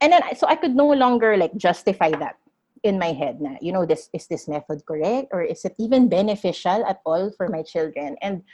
and 0.00 0.12
then 0.14 0.22
so 0.38 0.46
I 0.46 0.54
could 0.54 0.74
no 0.74 0.86
longer 0.86 1.36
like 1.36 1.54
justify 1.58 2.10
that 2.22 2.38
in 2.84 3.00
my 3.00 3.16
head 3.16 3.40
na 3.40 3.56
you 3.64 3.72
know 3.72 3.88
this 3.88 4.12
is 4.12 4.28
this 4.28 4.46
method 4.46 4.84
correct? 4.84 5.32
Or 5.32 5.40
is 5.42 5.64
it 5.64 5.74
even 5.80 6.06
beneficial 6.12 6.84
at 6.84 7.00
all 7.08 7.32
for 7.32 7.48
my 7.48 7.64
children? 7.64 8.14
And 8.20 8.44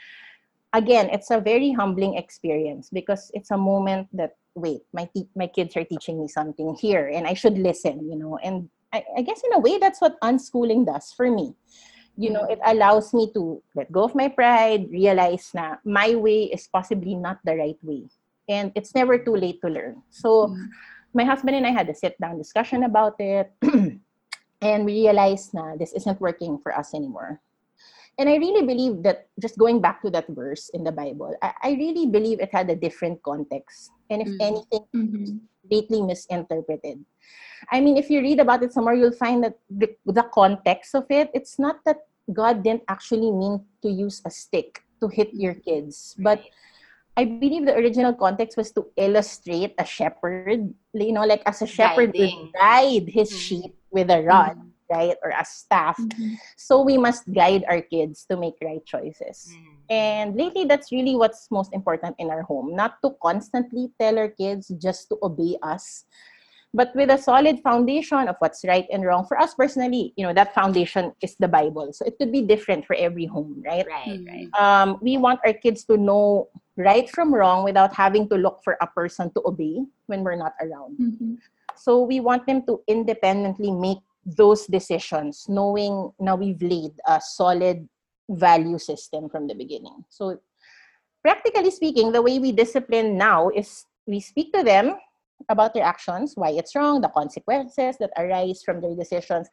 again 0.73 1.11
it's 1.11 1.29
a 1.29 1.39
very 1.43 1.75
humbling 1.75 2.15
experience 2.15 2.89
because 2.89 3.29
it's 3.35 3.51
a 3.51 3.59
moment 3.59 4.07
that 4.15 4.39
wait 4.55 4.87
my 4.95 5.03
te- 5.11 5.29
my 5.35 5.47
kids 5.47 5.75
are 5.75 5.83
teaching 5.83 6.15
me 6.19 6.31
something 6.31 6.73
here 6.79 7.11
and 7.11 7.27
I 7.27 7.35
should 7.35 7.59
listen 7.59 8.07
you 8.07 8.15
know? 8.15 8.39
And 8.39 8.71
I, 8.91 9.03
I 9.19 9.21
guess 9.21 9.43
in 9.43 9.53
a 9.53 9.59
way 9.59 9.77
that's 9.77 9.99
what 10.01 10.19
unschooling 10.23 10.87
does 10.87 11.11
for 11.11 11.29
me. 11.29 11.55
You 12.15 12.31
know 12.31 12.43
it 12.47 12.59
allows 12.63 13.13
me 13.13 13.31
to 13.35 13.63
let 13.75 13.91
go 13.91 14.03
of 14.07 14.15
my 14.15 14.27
pride 14.31 14.87
realize 14.91 15.51
na 15.55 15.75
my 15.83 16.15
way 16.15 16.47
is 16.51 16.67
possibly 16.71 17.15
not 17.15 17.39
the 17.43 17.55
right 17.55 17.79
way. 17.83 18.07
And 18.47 18.71
it's 18.75 18.95
never 18.95 19.19
too 19.19 19.35
late 19.35 19.59
to 19.63 19.69
learn. 19.71 20.03
So 20.11 20.51
Mhm. 20.51 20.67
my 21.15 21.23
husband 21.23 21.55
and 21.55 21.67
I 21.67 21.71
had 21.71 21.87
a 21.87 21.95
sit 21.95 22.19
down 22.19 22.37
discussion 22.39 22.83
about 22.83 23.15
it 23.19 23.51
and 24.61 24.85
we 24.85 24.93
realized 25.05 25.53
na 25.53 25.75
this 25.75 25.91
isn't 25.93 26.21
working 26.21 26.57
for 26.61 26.71
us 26.71 26.93
anymore. 26.93 27.41
And 28.19 28.29
I 28.29 28.37
really 28.37 28.65
believe 28.65 29.01
that 29.03 29.27
just 29.41 29.57
going 29.57 29.81
back 29.81 30.01
to 30.03 30.09
that 30.11 30.27
verse 30.29 30.69
in 30.69 30.83
the 30.83 30.91
Bible, 30.91 31.33
I, 31.41 31.53
I 31.63 31.69
really 31.73 32.05
believe 32.05 32.39
it 32.39 32.53
had 32.53 32.69
a 32.69 32.75
different 32.75 33.23
context. 33.23 33.89
And 34.09 34.21
if 34.21 34.29
Mhm. 34.29 34.41
anything, 34.41 34.83
Mhm. 34.93 35.39
greatly 35.65 36.01
misinterpreted. 36.01 37.01
I 37.71 37.79
mean, 37.79 37.97
if 37.97 38.09
you 38.09 38.21
read 38.21 38.39
about 38.39 38.61
it 38.63 38.73
somewhere, 38.73 38.93
you'll 38.93 39.15
find 39.15 39.43
that 39.43 39.57
the, 39.69 39.89
the 40.05 40.23
context 40.33 40.93
of 40.93 41.05
it, 41.09 41.31
it's 41.33 41.57
not 41.57 41.81
that 41.85 42.05
God 42.31 42.61
didn't 42.61 42.83
actually 42.87 43.31
mean 43.31 43.65
to 43.81 43.89
use 43.89 44.21
a 44.25 44.29
stick 44.29 44.83
to 45.01 45.07
hit 45.07 45.33
your 45.33 45.55
kids, 45.55 46.13
but 46.19 46.43
I 47.17 47.25
believe 47.25 47.65
the 47.65 47.75
original 47.75 48.13
context 48.13 48.55
was 48.57 48.71
to 48.73 48.87
illustrate 48.95 49.73
a 49.77 49.85
shepherd, 49.85 50.73
you 50.93 51.11
know, 51.11 51.25
like 51.25 51.41
as 51.45 51.61
a 51.61 51.67
shepherd 51.67 52.13
Guiding. 52.13 52.51
would 52.51 52.53
guide 52.53 53.07
his 53.09 53.31
Mhm. 53.31 53.39
sheep 53.41 53.73
with 53.91 54.09
a 54.09 54.23
rod, 54.23 54.57
right, 54.89 55.15
or 55.23 55.31
a 55.31 55.45
staff. 55.45 55.99
Mhm. 55.99 56.35
So 56.55 56.81
we 56.81 56.97
must 56.97 57.31
guide 57.31 57.63
our 57.67 57.81
kids 57.81 58.25
to 58.31 58.37
make 58.37 58.55
right 58.63 58.83
choices. 58.85 59.51
Mm. 59.51 59.67
And 59.91 60.27
lately, 60.35 60.63
that's 60.63 60.91
really 60.91 61.15
what's 61.15 61.51
most 61.51 61.73
important 61.73 62.15
in 62.17 62.31
our 62.31 62.43
home. 62.43 62.75
Not 62.75 63.03
to 63.03 63.11
constantly 63.21 63.91
tell 63.99 64.17
our 64.17 64.29
kids 64.31 64.71
just 64.79 65.09
to 65.09 65.19
obey 65.21 65.59
us, 65.61 66.05
but 66.73 66.95
with 66.95 67.11
a 67.11 67.19
solid 67.19 67.59
foundation 67.59 68.31
of 68.31 68.39
what's 68.39 68.63
right 68.63 68.87
and 68.87 69.03
wrong. 69.03 69.27
For 69.27 69.35
us 69.35 69.53
personally, 69.53 70.13
you 70.15 70.23
know, 70.25 70.31
that 70.31 70.55
foundation 70.55 71.11
is 71.19 71.35
the 71.35 71.51
Bible. 71.51 71.91
So 71.91 72.05
it 72.07 72.15
could 72.17 72.31
be 72.31 72.41
different 72.41 72.87
for 72.87 72.95
every 72.95 73.25
home, 73.27 73.61
right? 73.67 73.83
Right, 73.83 74.23
right. 74.23 74.47
Um, 74.55 74.95
we 75.01 75.17
want 75.17 75.43
our 75.45 75.51
kids 75.51 75.83
to 75.91 75.97
know 75.99 76.47
right 76.77 77.09
from 77.11 77.35
wrong 77.35 77.65
without 77.67 77.93
having 77.93 78.29
to 78.29 78.35
look 78.39 78.63
for 78.63 78.77
a 78.79 78.87
person 78.87 79.27
to 79.35 79.43
obey 79.43 79.83
when 80.07 80.23
we're 80.23 80.39
not 80.39 80.55
around. 80.63 80.95
Mhm. 80.97 81.37
So 81.81 82.03
we 82.03 82.19
want 82.19 82.45
them 82.45 82.61
to 82.67 82.81
independently 82.87 83.71
make 83.71 83.97
those 84.23 84.67
decisions, 84.67 85.45
knowing 85.49 86.11
now 86.19 86.35
we've 86.35 86.61
laid 86.61 86.91
a 87.07 87.19
solid 87.19 87.89
value 88.29 88.77
system 88.77 89.29
from 89.29 89.47
the 89.47 89.55
beginning. 89.55 90.05
So 90.09 90.37
practically 91.23 91.71
speaking, 91.71 92.11
the 92.11 92.21
way 92.21 92.37
we 92.37 92.51
discipline 92.51 93.17
now 93.17 93.49
is 93.49 93.85
we 94.05 94.19
speak 94.19 94.53
to 94.53 94.61
them 94.61 94.93
about 95.49 95.73
their 95.73 95.83
actions, 95.83 96.33
why 96.35 96.51
it's 96.51 96.75
wrong, 96.75 97.01
the 97.01 97.09
consequences 97.09 97.97
that 97.99 98.11
arise 98.15 98.61
from 98.63 98.79
their 98.79 98.95
decisions, 98.95 99.49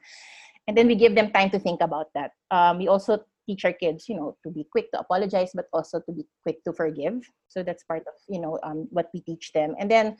and 0.66 0.76
then 0.76 0.86
we 0.86 0.96
give 0.96 1.14
them 1.14 1.32
time 1.32 1.48
to 1.48 1.58
think 1.58 1.80
about 1.80 2.12
that. 2.12 2.32
Um, 2.50 2.76
we 2.76 2.88
also 2.88 3.24
teach 3.48 3.64
our 3.64 3.72
kids, 3.72 4.08
you 4.08 4.16
know, 4.16 4.36
to 4.44 4.52
be 4.52 4.68
quick 4.70 4.92
to 4.92 5.00
apologize, 5.00 5.52
but 5.54 5.72
also 5.72 6.00
to 6.04 6.12
be 6.12 6.28
quick 6.44 6.62
to 6.64 6.72
forgive. 6.72 7.24
So 7.48 7.64
that's 7.64 7.82
part 7.84 8.04
of, 8.04 8.12
you 8.28 8.40
know, 8.40 8.60
um, 8.62 8.86
what 8.90 9.08
we 9.14 9.20
teach 9.24 9.52
them. 9.52 9.74
And 9.80 9.90
then 9.90 10.16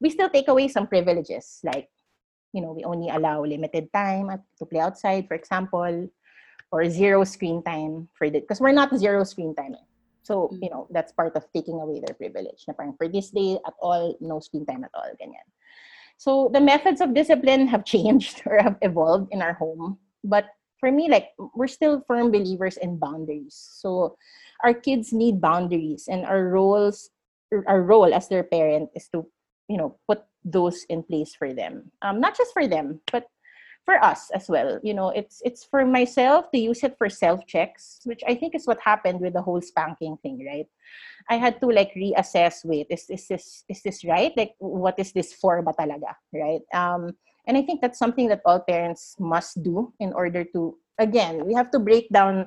we 0.00 0.10
still 0.10 0.28
take 0.28 0.48
away 0.48 0.66
some 0.66 0.88
privileges, 0.90 1.62
like, 1.62 1.88
you 2.52 2.60
know, 2.60 2.72
we 2.72 2.82
only 2.82 3.08
allow 3.08 3.44
limited 3.44 3.92
time 3.94 4.28
at, 4.30 4.42
to 4.58 4.66
play 4.66 4.80
outside, 4.80 5.28
for 5.28 5.34
example, 5.34 6.10
or 6.72 6.90
zero 6.90 7.22
screen 7.22 7.62
time 7.62 8.08
for 8.18 8.28
the, 8.28 8.40
because 8.40 8.60
we're 8.60 8.74
not 8.74 8.90
zero 8.98 9.22
screen 9.22 9.54
time. 9.54 9.76
So, 10.22 10.50
you 10.60 10.70
know, 10.70 10.86
that's 10.90 11.12
part 11.12 11.36
of 11.36 11.46
taking 11.54 11.80
away 11.80 12.02
their 12.04 12.14
privilege. 12.14 12.64
Na 12.66 12.74
parang 12.74 12.94
for 12.98 13.08
this 13.08 13.30
day 13.30 13.58
at 13.66 13.74
all, 13.80 14.16
no 14.20 14.40
screen 14.40 14.66
time 14.66 14.84
at 14.84 14.90
all, 14.94 15.10
ganyan. 15.18 15.46
So 16.16 16.50
the 16.52 16.60
methods 16.60 17.00
of 17.00 17.14
discipline 17.14 17.66
have 17.66 17.84
changed 17.94 18.42
or 18.46 18.62
have 18.62 18.76
evolved 18.82 19.32
in 19.32 19.42
our 19.42 19.54
home. 19.54 19.98
But 20.22 20.46
for 20.82 20.90
me, 20.90 21.06
like 21.06 21.30
we're 21.54 21.70
still 21.70 22.02
firm 22.10 22.34
believers 22.34 22.76
in 22.76 22.98
boundaries. 22.98 23.54
So 23.54 24.18
our 24.66 24.74
kids 24.74 25.14
need 25.14 25.40
boundaries, 25.40 26.10
and 26.10 26.26
our 26.26 26.50
roles, 26.50 27.06
our 27.70 27.86
role 27.86 28.10
as 28.10 28.26
their 28.26 28.42
parent 28.42 28.90
is 28.98 29.06
to, 29.14 29.22
you 29.70 29.78
know, 29.78 29.94
put 30.10 30.26
those 30.44 30.82
in 30.90 31.06
place 31.06 31.38
for 31.38 31.54
them. 31.54 31.94
Um, 32.02 32.18
not 32.18 32.36
just 32.36 32.50
for 32.52 32.66
them, 32.66 32.98
but 33.14 33.30
for 33.86 34.02
us 34.02 34.30
as 34.34 34.50
well. 34.50 34.82
You 34.82 34.94
know, 34.94 35.14
it's 35.14 35.38
it's 35.46 35.62
for 35.62 35.86
myself 35.86 36.50
to 36.50 36.58
use 36.58 36.82
it 36.82 36.98
for 36.98 37.06
self 37.06 37.46
checks, 37.46 38.02
which 38.02 38.26
I 38.26 38.34
think 38.34 38.58
is 38.58 38.66
what 38.66 38.82
happened 38.82 39.22
with 39.22 39.34
the 39.38 39.42
whole 39.42 39.62
spanking 39.62 40.18
thing, 40.18 40.42
right? 40.42 40.66
I 41.30 41.38
had 41.38 41.62
to 41.62 41.70
like 41.70 41.94
reassess. 41.94 42.66
Wait, 42.66 42.90
is 42.90 43.06
is 43.06 43.30
this 43.30 43.62
is 43.70 43.82
this 43.86 44.02
right? 44.02 44.34
Like, 44.36 44.58
what 44.58 44.98
is 44.98 45.14
this 45.14 45.30
for? 45.30 45.62
Ba 45.62 45.78
talaga, 45.78 46.18
right? 46.34 46.66
Um, 46.74 47.14
and 47.46 47.56
I 47.56 47.62
think 47.62 47.80
that's 47.80 47.98
something 47.98 48.28
that 48.28 48.40
all 48.44 48.60
parents 48.60 49.16
must 49.18 49.62
do 49.62 49.92
in 50.00 50.12
order 50.12 50.44
to. 50.54 50.76
Again, 50.98 51.46
we 51.46 51.54
have 51.54 51.70
to 51.72 51.80
break 51.80 52.10
down 52.10 52.46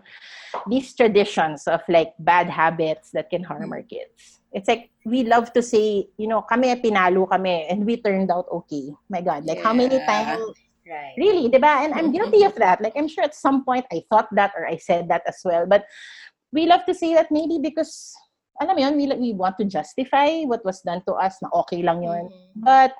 these 0.69 0.93
traditions 0.93 1.67
of 1.67 1.81
like 1.89 2.13
bad 2.19 2.47
habits 2.47 3.11
that 3.11 3.29
can 3.29 3.43
harm 3.43 3.73
our 3.73 3.81
kids. 3.81 4.39
It's 4.53 4.69
like 4.69 4.91
we 5.03 5.23
love 5.25 5.51
to 5.53 5.61
say, 5.61 6.07
you 6.17 6.27
know, 6.27 6.43
kami 6.43 6.73
pinalo 6.79 7.27
kami 7.27 7.65
and 7.67 7.85
we 7.85 7.97
turned 7.97 8.31
out 8.31 8.45
okay. 8.51 8.93
My 9.09 9.19
God, 9.19 9.43
like 9.43 9.61
how 9.61 9.73
many 9.73 9.99
times 10.05 10.55
Right. 10.85 11.17
Really, 11.17 11.49
diba? 11.49 11.81
And 11.81 11.93
I'm 11.93 12.11
guilty 12.11 12.43
of 12.45 12.53
that. 12.55 12.79
Like, 12.79 12.93
I'm 12.95 13.07
sure 13.07 13.23
at 13.23 13.33
some 13.33 13.65
point 13.65 13.85
I 13.91 14.05
thought 14.09 14.29
that 14.37 14.53
or 14.55 14.67
I 14.67 14.77
said 14.77 15.09
that 15.09 15.23
as 15.27 15.41
well. 15.43 15.65
But 15.65 15.85
we 16.53 16.67
love 16.67 16.85
to 16.85 16.93
say 16.93 17.13
that 17.15 17.31
maybe 17.31 17.57
because, 17.57 18.13
alam 18.61 18.77
mo 18.77 18.81
yun, 18.85 18.95
we, 18.95 19.09
we 19.17 19.33
want 19.33 19.57
to 19.57 19.65
justify 19.65 20.45
what 20.45 20.63
was 20.63 20.81
done 20.81 21.01
to 21.09 21.13
us 21.17 21.41
na 21.41 21.49
okay 21.65 21.81
lang 21.81 22.03
yun. 22.03 22.29
Mm. 22.29 22.49
But 22.55 22.93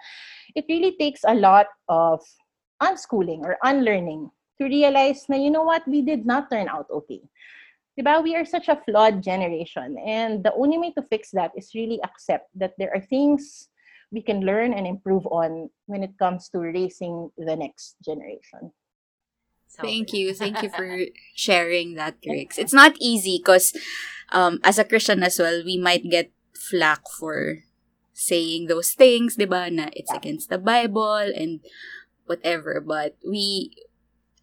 it 0.56 0.66
really 0.70 0.96
takes 0.98 1.22
a 1.28 1.36
lot 1.36 1.68
of 1.88 2.22
unschooling 2.82 3.44
or 3.44 3.58
unlearning 3.64 4.32
to 4.60 4.66
realize 4.66 5.28
na, 5.28 5.36
you 5.36 5.52
know 5.52 5.64
what, 5.64 5.88
we 5.88 6.02
did 6.02 6.26
not 6.26 6.50
turn 6.50 6.68
out 6.68 6.88
okay. 6.90 7.22
Diba? 8.00 8.24
We 8.24 8.36
are 8.36 8.46
such 8.46 8.68
a 8.68 8.80
flawed 8.84 9.24
generation. 9.24 9.96
And 10.06 10.44
the 10.44 10.54
only 10.54 10.78
way 10.78 10.92
to 10.94 11.04
fix 11.10 11.32
that 11.32 11.52
is 11.56 11.72
really 11.76 12.00
accept 12.04 12.50
that 12.56 12.74
there 12.78 12.92
are 12.94 13.02
things 13.02 13.70
we 14.12 14.22
can 14.22 14.42
learn 14.42 14.74
and 14.74 14.86
improve 14.86 15.26
on 15.28 15.70
when 15.88 16.04
it 16.04 16.18
comes 16.20 16.50
to 16.50 16.60
raising 16.60 17.32
the 17.38 17.56
next 17.56 17.96
generation. 18.04 18.72
So 19.68 19.84
Thank 19.84 20.14
you. 20.14 20.34
Thank 20.36 20.62
you 20.62 20.70
for 20.70 21.08
sharing 21.36 21.96
that, 21.96 22.22
Trix. 22.22 22.58
It's 22.58 22.74
not 22.74 22.96
easy 23.00 23.40
because 23.40 23.76
um, 24.32 24.60
as 24.64 24.78
a 24.78 24.84
Christian 24.84 25.24
as 25.24 25.40
well, 25.40 25.64
we 25.64 25.78
might 25.78 26.04
get 26.10 26.32
flack 26.54 27.08
for 27.10 27.64
saying 28.16 28.72
those 28.72 28.96
things, 28.96 29.36
di 29.36 29.46
ba, 29.46 29.68
na 29.70 29.92
it's 29.92 30.12
against 30.16 30.48
the 30.48 30.58
Bible 30.58 31.28
and 31.36 31.60
whatever. 32.26 32.80
But 32.80 33.20
we, 33.28 33.76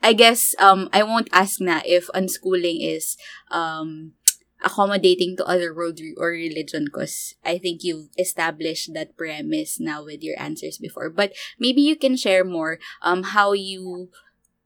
I 0.05 0.13
guess, 0.13 0.55
um, 0.61 0.93
I 0.93 1.03
won't 1.03 1.33
ask 1.33 1.59
na 1.59 1.81
if 1.89 2.13
unschooling 2.13 2.85
is 2.85 3.17
um, 3.51 4.13
accommodating 4.61 5.41
to 5.41 5.49
other 5.49 5.75
world 5.75 5.99
or 6.21 6.37
religion 6.37 6.85
because 6.85 7.35
I 7.45 7.57
think 7.57 7.83
you've 7.83 8.13
established 8.21 8.93
that 8.93 9.17
premise 9.17 9.81
now 9.81 10.05
with 10.05 10.23
your 10.23 10.39
answers 10.39 10.77
before. 10.77 11.09
But 11.09 11.33
maybe 11.59 11.81
you 11.81 11.97
can 11.97 12.15
share 12.17 12.45
more 12.45 12.79
um, 13.01 13.33
how 13.33 13.57
you 13.57 14.13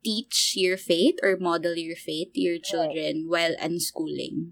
teach 0.03 0.53
your 0.55 0.77
faith 0.77 1.15
or 1.23 1.39
model 1.39 1.75
your 1.75 1.95
faith 1.95 2.35
to 2.35 2.41
your 2.41 2.59
children 2.59 3.25
while 3.27 3.55
unschooling. 3.55 4.51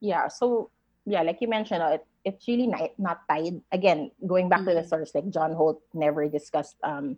Yeah, 0.00 0.28
so 0.28 0.70
yeah, 1.06 1.22
like 1.22 1.38
you 1.40 1.48
mentioned, 1.48 1.82
uh, 1.82 2.02
it, 2.02 2.06
it's 2.26 2.48
really 2.50 2.66
not, 2.66 2.90
not 2.98 3.22
tied. 3.30 3.62
Again, 3.70 4.10
going 4.26 4.50
back 4.50 4.66
to 4.66 4.74
the 4.74 4.82
Mhm. 4.82 4.90
source, 4.90 5.14
like 5.14 5.30
John 5.30 5.54
Holt 5.54 5.80
never 5.94 6.26
discussed 6.28 6.74
um, 6.82 7.16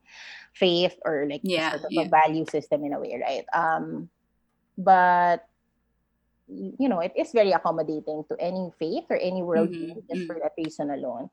faith 0.53 0.95
or 1.09 1.25
like 1.25 1.41
Yeah, 1.43 1.73
sort 1.73 1.89
of 1.89 1.93
yeah. 1.97 2.05
a 2.05 2.09
value 2.13 2.45
system 2.45 2.85
in 2.85 2.93
a 2.93 3.01
way, 3.01 3.17
right? 3.17 3.47
Um, 3.57 4.13
but 4.77 5.49
you 6.49 6.89
know, 6.89 7.01
it 7.01 7.13
is 7.17 7.33
very 7.33 7.53
accommodating 7.53 8.25
to 8.29 8.37
any 8.41 8.71
faith 8.79 9.05
or 9.11 9.17
any 9.17 9.43
worldview 9.43 9.97
Mhm, 9.97 10.09
just 10.09 10.23
mm. 10.23 10.27
for 10.29 10.37
that 10.41 10.53
reason 10.57 10.91
alone. 10.93 11.29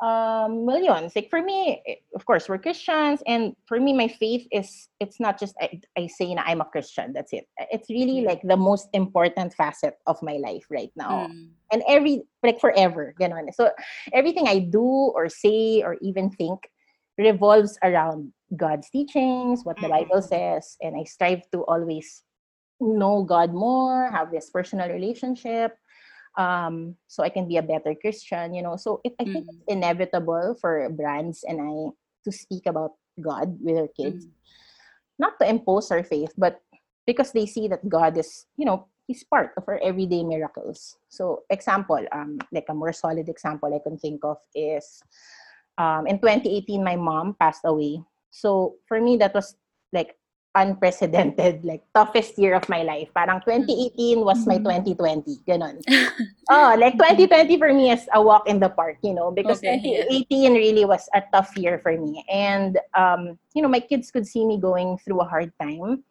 Um, 0.00 0.64
well, 0.64 0.80
yun, 0.80 1.10
like 1.16 1.28
for 1.28 1.42
me, 1.42 1.82
of 2.14 2.24
course, 2.24 2.48
we're 2.48 2.62
Christians, 2.62 3.20
and 3.26 3.56
for 3.66 3.80
me, 3.80 3.92
my 3.92 4.06
faith 4.06 4.46
is 4.52 4.88
it's 5.00 5.18
not 5.18 5.40
just 5.40 5.56
I, 5.60 5.80
I 5.98 6.06
say 6.06 6.32
na 6.32 6.46
I'm 6.46 6.60
a 6.62 6.64
Christian. 6.64 7.12
That's 7.12 7.32
it. 7.32 7.48
It's 7.72 7.90
really 7.90 8.22
Mm. 8.22 8.26
like 8.30 8.42
the 8.46 8.56
most 8.56 8.88
important 8.94 9.52
facet 9.58 9.98
of 10.06 10.22
my 10.22 10.38
life 10.38 10.64
right 10.70 10.92
now 10.94 11.26
Mm. 11.34 11.57
And 11.72 11.82
every 11.88 12.22
like 12.42 12.60
forever 12.60 13.14
ganon. 13.20 13.52
so 13.52 13.70
everything 14.12 14.48
i 14.48 14.58
do 14.58 15.12
or 15.14 15.28
say 15.28 15.82
or 15.82 15.96
even 16.00 16.30
think 16.30 16.68
revolves 17.18 17.78
around 17.82 18.32
god's 18.56 18.88
teachings 18.90 19.64
what 19.64 19.76
the 19.80 19.88
bible 19.88 20.22
says 20.22 20.76
and 20.80 20.96
i 20.96 21.04
strive 21.04 21.42
to 21.50 21.64
always 21.66 22.22
know 22.80 23.22
god 23.24 23.52
more 23.52 24.10
have 24.10 24.30
this 24.30 24.50
personal 24.50 24.88
relationship 24.88 25.76
um 26.38 26.94
so 27.08 27.22
i 27.24 27.28
can 27.28 27.48
be 27.48 27.56
a 27.56 27.62
better 27.62 27.94
christian 28.00 28.54
you 28.54 28.62
know 28.62 28.76
so 28.76 29.00
it, 29.04 29.14
i 29.20 29.24
think 29.24 29.44
Mm. 29.44 29.48
it's 29.50 29.64
inevitable 29.66 30.54
for 30.60 30.88
brands 30.90 31.42
and 31.42 31.60
i 31.60 31.90
to 32.24 32.30
speak 32.30 32.66
about 32.66 32.92
god 33.20 33.58
with 33.60 33.74
their 33.74 33.90
kids 33.90 34.26
Mm. 34.26 34.32
not 35.18 35.34
to 35.42 35.48
impose 35.50 35.90
our 35.90 36.04
faith, 36.04 36.32
but 36.38 36.62
because 37.06 37.32
they 37.32 37.46
see 37.46 37.66
that 37.68 37.82
God 37.88 38.16
is, 38.16 38.46
you 38.56 38.64
know, 38.64 38.86
He's 39.08 39.24
part 39.24 39.56
of 39.56 39.64
our 39.66 39.80
everyday 39.80 40.22
miracles. 40.22 41.00
So, 41.08 41.48
example, 41.48 42.04
um, 42.12 42.38
like 42.52 42.68
a 42.68 42.74
more 42.76 42.92
solid 42.92 43.28
example 43.28 43.72
I 43.72 43.80
can 43.80 43.96
think 43.96 44.20
of 44.22 44.36
is 44.54 45.00
um, 45.80 46.06
in 46.06 46.20
2018, 46.20 46.84
my 46.84 46.96
mom 46.96 47.32
passed 47.40 47.64
away. 47.64 48.04
So, 48.30 48.76
for 48.84 49.00
me, 49.00 49.16
that 49.16 49.32
was 49.32 49.56
like 49.92 50.16
unprecedented, 50.54 51.64
like 51.70 51.82
toughest 51.94 52.38
year 52.38 52.52
of 52.54 52.68
my 52.68 52.82
life. 52.82 53.08
Parang 53.16 53.40
2018 53.40 54.20
was 54.20 54.44
my 54.46 54.60
Mhm. 54.60 54.84
2020, 54.92 55.40
ganon. 55.48 55.80
oh, 56.52 56.76
like 56.76 57.00
2020 57.00 57.56
for 57.56 57.72
me 57.72 57.90
is 57.90 58.04
a 58.12 58.20
walk 58.20 58.44
in 58.48 58.60
the 58.60 58.68
park, 58.68 58.98
you 59.00 59.14
know, 59.14 59.30
because 59.32 59.64
Okay, 59.64 59.80
yeah. 59.84 60.04
2018 60.04 60.52
really 60.52 60.84
was 60.84 61.08
a 61.14 61.22
tough 61.32 61.56
year 61.56 61.78
for 61.80 61.96
me. 61.96 62.24
And, 62.28 62.76
um, 62.92 63.38
you 63.56 63.62
know, 63.62 63.72
my 63.72 63.80
kids 63.80 64.10
could 64.10 64.26
see 64.26 64.44
me 64.44 64.60
going 64.60 64.98
through 65.00 65.20
a 65.20 65.28
hard 65.28 65.52
time, 65.60 66.04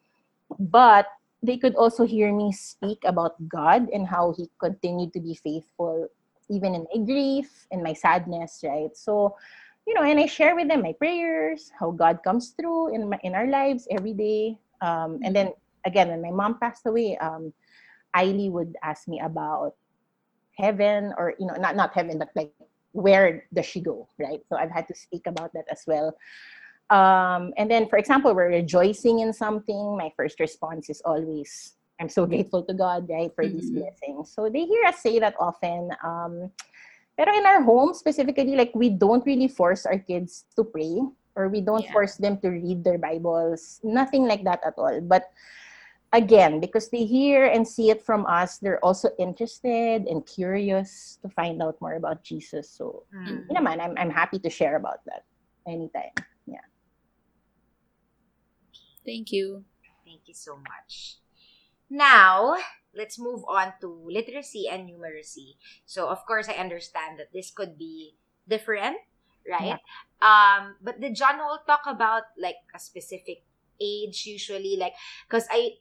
but 0.58 1.06
they 1.42 1.56
could 1.58 1.74
also 1.76 2.04
hear 2.04 2.32
me 2.34 2.52
speak 2.52 2.98
about 3.04 3.36
God 3.48 3.88
and 3.90 4.06
how 4.06 4.34
He 4.36 4.50
continued 4.60 5.12
to 5.14 5.20
be 5.20 5.34
faithful, 5.34 6.08
even 6.50 6.74
in 6.74 6.86
my 6.94 7.04
grief 7.04 7.66
and 7.70 7.82
my 7.82 7.92
sadness, 7.92 8.60
right? 8.64 8.94
So, 8.96 9.36
you 9.86 9.94
know, 9.94 10.02
and 10.02 10.18
I 10.18 10.26
share 10.26 10.54
with 10.56 10.68
them 10.68 10.82
my 10.82 10.92
prayers, 10.92 11.70
how 11.78 11.92
God 11.92 12.20
comes 12.24 12.54
through 12.58 12.94
in 12.94 13.08
my, 13.10 13.18
in 13.22 13.34
our 13.34 13.46
lives 13.46 13.86
every 13.90 14.12
day. 14.14 14.58
Um, 14.80 15.20
and 15.22 15.34
then 15.34 15.52
again, 15.86 16.08
when 16.08 16.22
my 16.22 16.30
mom 16.30 16.58
passed 16.58 16.86
away, 16.86 17.16
um, 17.18 17.52
would 18.50 18.76
ask 18.82 19.06
me 19.08 19.20
about 19.20 19.74
heaven 20.58 21.14
or 21.16 21.34
you 21.38 21.46
know 21.46 21.54
not 21.54 21.76
not 21.76 21.94
heaven 21.94 22.18
but 22.18 22.28
like 22.34 22.52
where 22.92 23.44
does 23.54 23.64
she 23.64 23.80
go 23.80 24.08
right 24.18 24.40
so 24.48 24.56
i've 24.56 24.70
had 24.70 24.88
to 24.88 24.94
speak 24.94 25.26
about 25.26 25.52
that 25.54 25.64
as 25.70 25.84
well 25.86 26.12
um 26.90 27.52
and 27.56 27.70
then 27.70 27.88
for 27.88 27.98
example 27.98 28.32
we're 28.34 28.48
rejoicing 28.48 29.20
in 29.20 29.32
something 29.32 29.96
my 29.96 30.10
first 30.16 30.40
response 30.40 30.88
is 30.88 31.02
always 31.04 31.76
i'm 32.00 32.08
so 32.08 32.24
grateful 32.30 32.62
to 32.64 32.72
god 32.72 33.04
right 33.08 33.32
for 33.34 33.44
these 33.46 33.68
Mhm. 33.70 33.84
blessings 33.84 34.32
so 34.32 34.48
they 34.48 34.64
hear 34.64 34.84
us 34.88 35.00
say 35.04 35.18
that 35.20 35.36
often 35.38 35.92
um 36.02 36.48
pero 37.16 37.34
in 37.36 37.44
our 37.44 37.60
home 37.60 37.92
specifically 37.92 38.56
like 38.56 38.72
we 38.74 38.88
don't 38.88 39.26
really 39.26 39.48
force 39.48 39.84
our 39.84 39.98
kids 39.98 40.46
to 40.56 40.64
pray 40.64 41.02
or 41.36 41.48
we 41.52 41.60
don't 41.60 41.84
Yeah. 41.84 41.92
force 41.92 42.16
them 42.16 42.40
to 42.40 42.48
read 42.48 42.82
their 42.84 42.98
bibles 42.98 43.80
nothing 43.84 44.24
like 44.24 44.42
that 44.48 44.64
at 44.64 44.74
all 44.80 45.00
but 45.04 45.28
again 46.16 46.56
because 46.58 46.88
they 46.88 47.04
hear 47.04 47.44
and 47.52 47.68
see 47.68 47.90
it 47.92 48.00
from 48.00 48.24
us 48.24 48.56
they're 48.64 48.80
also 48.80 49.12
interested 49.20 50.08
and 50.08 50.24
curious 50.24 51.20
to 51.20 51.28
find 51.28 51.60
out 51.60 51.76
more 51.84 52.00
about 52.00 52.24
jesus 52.24 52.70
so 52.70 53.04
Mm. 53.12 53.44
naman, 53.52 53.76
I'm, 53.76 53.92
I'm 54.00 54.08
happy 54.14 54.38
to 54.40 54.48
share 54.48 54.76
about 54.80 55.04
that 55.04 55.28
anytime 55.68 56.16
Thank 59.08 59.32
you. 59.32 59.64
Thank 60.04 60.28
you 60.28 60.36
so 60.36 60.60
much. 60.60 61.16
Now, 61.88 62.60
let's 62.92 63.16
move 63.18 63.40
on 63.48 63.72
to 63.80 63.88
literacy 63.88 64.68
and 64.68 64.84
numeracy. 64.84 65.56
So, 65.88 66.08
of 66.12 66.24
course, 66.28 66.48
I 66.48 66.60
understand 66.60 67.16
that 67.18 67.32
this 67.32 67.48
could 67.50 67.78
be 67.80 68.16
different, 68.44 69.00
right? 69.48 69.80
Yeah. 69.80 69.84
Um, 70.20 70.76
but 70.84 71.00
did 71.00 71.16
John 71.16 71.40
Holt 71.40 71.64
talk 71.66 71.88
about 71.88 72.24
like 72.36 72.60
a 72.74 72.78
specific 72.78 73.44
age 73.80 74.26
usually? 74.26 74.76
Like, 74.76 74.92
because 75.24 75.48
I, 75.50 75.80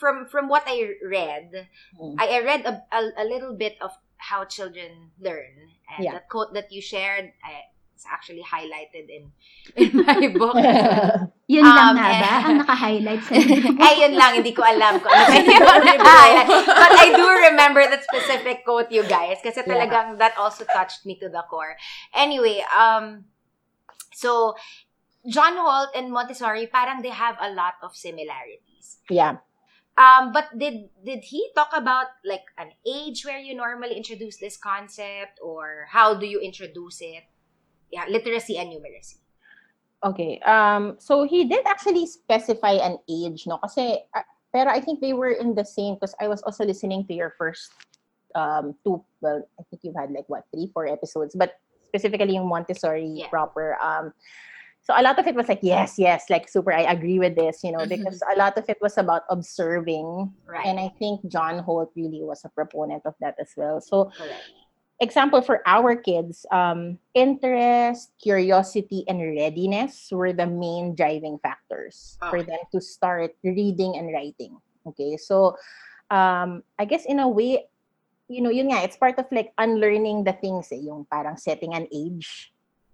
from 0.00 0.24
from 0.26 0.48
what 0.48 0.64
I 0.66 0.96
read, 1.04 1.68
Mm. 2.00 2.16
I, 2.18 2.38
I 2.38 2.40
read 2.40 2.64
a, 2.64 2.80
a, 2.88 3.00
a 3.20 3.24
little 3.28 3.52
bit 3.52 3.76
of 3.84 3.92
how 4.16 4.44
children 4.44 5.12
learn. 5.20 5.76
And 5.92 6.04
Yeah. 6.04 6.12
that 6.12 6.28
quote 6.28 6.54
that 6.54 6.72
you 6.72 6.80
shared, 6.80 7.32
I, 7.44 7.68
it's 8.00 8.08
actually 8.08 8.40
highlighted 8.40 9.12
in, 9.12 9.28
in 9.76 9.92
my 10.08 10.32
book. 10.40 10.56
as 10.56 10.64
well. 10.64 11.32
Yun 11.52 11.68
lang 11.68 11.92
Um, 11.92 11.96
nga 12.00 12.08
ba 12.16 12.30
eh. 12.32 12.46
ang 12.48 12.56
naka-highlight 12.64 13.22
sa 13.28 13.34
Ay, 13.84 13.94
yun 14.00 14.16
lang. 14.16 14.40
Hindi 14.40 14.56
ko 14.56 14.64
alam 14.64 14.96
kung 15.04 15.12
ano 15.12 15.24
sa 15.28 15.36
inyo 15.36 15.52
naka-highlight. 15.60 16.48
But 16.64 16.92
I 16.96 17.06
do 17.12 17.26
remember 17.52 17.84
that 17.84 18.00
specific 18.08 18.64
quote, 18.64 18.88
you 18.88 19.04
guys. 19.04 19.36
Kasi 19.44 19.60
Yeah. 19.60 19.68
talagang 19.68 20.16
that 20.16 20.32
also 20.40 20.64
touched 20.64 21.04
me 21.04 21.20
to 21.20 21.28
the 21.28 21.44
core. 21.44 21.76
Anyway, 22.16 22.64
um, 22.72 23.28
so, 24.16 24.56
John 25.28 25.60
Holt 25.60 25.92
and 25.92 26.08
Montessori, 26.08 26.64
parang 26.72 27.04
they 27.04 27.12
have 27.12 27.36
a 27.36 27.52
lot 27.52 27.76
of 27.84 27.92
similarities. 27.92 29.04
yeah. 29.12 29.44
Um, 30.00 30.32
but 30.32 30.48
did 30.56 30.88
did 31.04 31.28
he 31.28 31.52
talk 31.52 31.76
about 31.76 32.08
like 32.24 32.48
an 32.56 32.72
age 32.88 33.20
where 33.28 33.36
you 33.36 33.52
normally 33.52 34.00
introduce 34.00 34.40
this 34.40 34.56
concept, 34.56 35.36
or 35.44 35.92
how 35.92 36.16
do 36.16 36.24
you 36.24 36.40
introduce 36.40 37.04
it? 37.04 37.28
Yeah, 37.90 38.04
literacy 38.08 38.58
and 38.58 38.70
numeracy. 38.70 39.18
Okay. 40.04 40.38
Um, 40.46 40.96
so 40.98 41.24
he 41.24 41.44
did 41.44 41.66
actually 41.66 42.06
specify 42.06 42.72
an 42.80 42.98
age, 43.10 43.46
no? 43.46 43.58
Kasi, 43.58 43.98
uh, 44.14 44.22
pero 44.54 44.70
I 44.70 44.80
think 44.80 45.00
they 45.00 45.12
were 45.12 45.32
in 45.36 45.54
the 45.54 45.64
same 45.64 45.94
because 45.94 46.14
I 46.20 46.28
was 46.28 46.40
also 46.42 46.64
listening 46.64 47.06
to 47.06 47.14
your 47.14 47.34
first 47.36 47.70
um 48.34 48.74
two. 48.86 49.02
Well, 49.20 49.42
I 49.58 49.62
think 49.68 49.82
you've 49.82 49.98
had 49.98 50.10
like 50.12 50.24
what 50.30 50.44
three, 50.54 50.70
four 50.72 50.86
episodes, 50.86 51.34
but 51.36 51.58
specifically 51.84 52.34
yung 52.38 52.46
Montessori 52.48 53.26
Yeah. 53.26 53.28
proper. 53.28 53.74
Um, 53.82 54.14
so 54.86 54.94
a 54.96 55.02
lot 55.02 55.18
of 55.18 55.26
it 55.26 55.34
was 55.34 55.48
like 55.50 55.60
yes, 55.60 55.98
yes, 55.98 56.30
like 56.30 56.48
super. 56.48 56.72
I 56.72 56.86
agree 56.88 57.18
with 57.18 57.34
this, 57.36 57.60
you 57.62 57.70
know, 57.74 57.84
Mhm. 57.84 57.90
because 58.00 58.22
a 58.24 58.38
lot 58.38 58.56
of 58.56 58.64
it 58.70 58.78
was 58.80 58.96
about 58.96 59.26
observing, 59.28 60.32
Right. 60.48 60.64
and 60.64 60.78
I 60.80 60.88
think 60.96 61.26
John 61.28 61.58
Holt 61.60 61.90
really 61.98 62.22
was 62.24 62.40
a 62.46 62.48
proponent 62.48 63.02
of 63.04 63.12
that 63.20 63.34
as 63.42 63.52
well. 63.58 63.82
So 63.82 64.08
Correct. 64.16 64.46
Example 65.00 65.40
for 65.40 65.64
our 65.66 65.96
kids, 65.96 66.44
um, 66.52 67.00
interest, 67.16 68.12
curiosity, 68.22 69.02
and 69.08 69.20
readiness 69.20 70.08
were 70.12 70.32
the 70.32 70.46
main 70.46 70.94
driving 70.94 71.40
factors 71.40 72.20
for 72.28 72.38
Okay. 72.38 72.52
them 72.52 72.62
to 72.72 72.80
start 72.80 73.32
reading 73.42 73.96
and 73.96 74.12
writing. 74.12 74.60
Okay, 74.86 75.16
so 75.16 75.56
um, 76.12 76.62
I 76.78 76.84
guess 76.84 77.04
in 77.04 77.18
a 77.20 77.28
way, 77.28 77.64
you 78.28 78.40
know, 78.40 78.52
yun 78.52 78.68
nga, 78.70 78.84
it's 78.84 78.96
part 78.96 79.18
of 79.18 79.26
like 79.32 79.52
unlearning 79.58 80.24
the 80.24 80.32
things, 80.36 80.68
eh, 80.70 80.80
yung 80.84 81.04
parang 81.10 81.36
setting 81.36 81.74
an 81.74 81.88
age. 81.90 82.52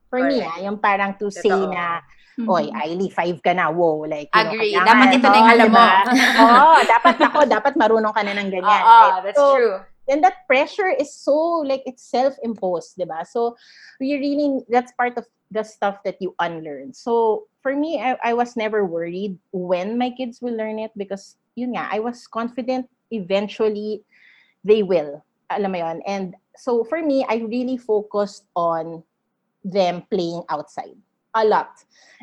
For 0.09 0.23
me, 0.23 0.39
Correct. 0.41 0.51
ah, 0.55 0.59
yung 0.63 0.79
parang 0.79 1.19
to 1.19 1.31
say 1.31 1.51
Totoo. 1.51 1.75
na, 1.75 2.01
Mhm. 2.37 2.49
oy, 2.53 2.67
Ailey, 2.71 3.09
five 3.11 3.41
ka 3.43 3.53
na, 3.57 3.73
wow, 3.73 4.05
like, 4.07 4.29
you 4.31 4.45
know, 4.45 4.53
Agree. 4.55 4.71
kailangan, 4.77 5.09
Dapat 5.09 5.17
ito 5.19 5.27
na 5.27 5.39
yung 5.41 5.49
oh, 5.49 5.55
alam 5.57 5.69
mo. 5.73 5.85
Oo, 6.47 6.75
dapat 6.87 7.17
ako, 7.19 7.39
dapat 7.49 7.73
marunong 7.75 8.13
ka 8.15 8.23
na 8.23 8.33
ng 8.37 8.51
ganyan. 8.53 8.83
Oo, 8.87 9.01
right? 9.03 9.23
that's 9.25 9.41
So, 9.41 9.45
true. 9.57 9.77
Then 10.09 10.21
that 10.23 10.47
pressure 10.47 10.89
is 10.89 11.13
so 11.15 11.35
like 11.67 11.83
it's 11.87 12.03
self-imposed, 12.03 12.97
diba? 12.99 13.27
So 13.27 13.57
we 14.01 14.15
really 14.15 14.65
that's 14.69 14.93
part 14.93 15.19
of 15.19 15.27
the 15.51 15.63
stuff 15.63 16.03
that 16.05 16.21
you 16.21 16.35
unlearn. 16.41 16.93
So 16.93 17.47
for 17.63 17.75
me, 17.75 18.01
I, 18.01 18.17
I 18.23 18.33
was 18.35 18.57
never 18.57 18.85
worried 18.85 19.39
when 19.53 19.99
my 19.99 20.11
kids 20.11 20.43
will 20.43 20.57
learn 20.57 20.79
it 20.79 20.91
because 20.97 21.37
yun 21.55 21.75
nga, 21.75 21.89
I 21.91 21.99
was 22.01 22.27
confident 22.27 22.89
eventually 23.11 24.03
they 24.65 24.83
will. 24.83 25.23
Alam 25.51 25.73
mo 25.73 25.79
yun? 25.79 26.03
And 26.07 26.35
so 26.57 26.83
for 26.85 27.03
me, 27.03 27.25
I 27.29 27.47
really 27.47 27.79
focused 27.79 28.45
on 28.57 29.03
them 29.63 30.03
playing 30.11 30.43
outside 30.49 30.99
a 31.35 31.45
lot. 31.45 31.71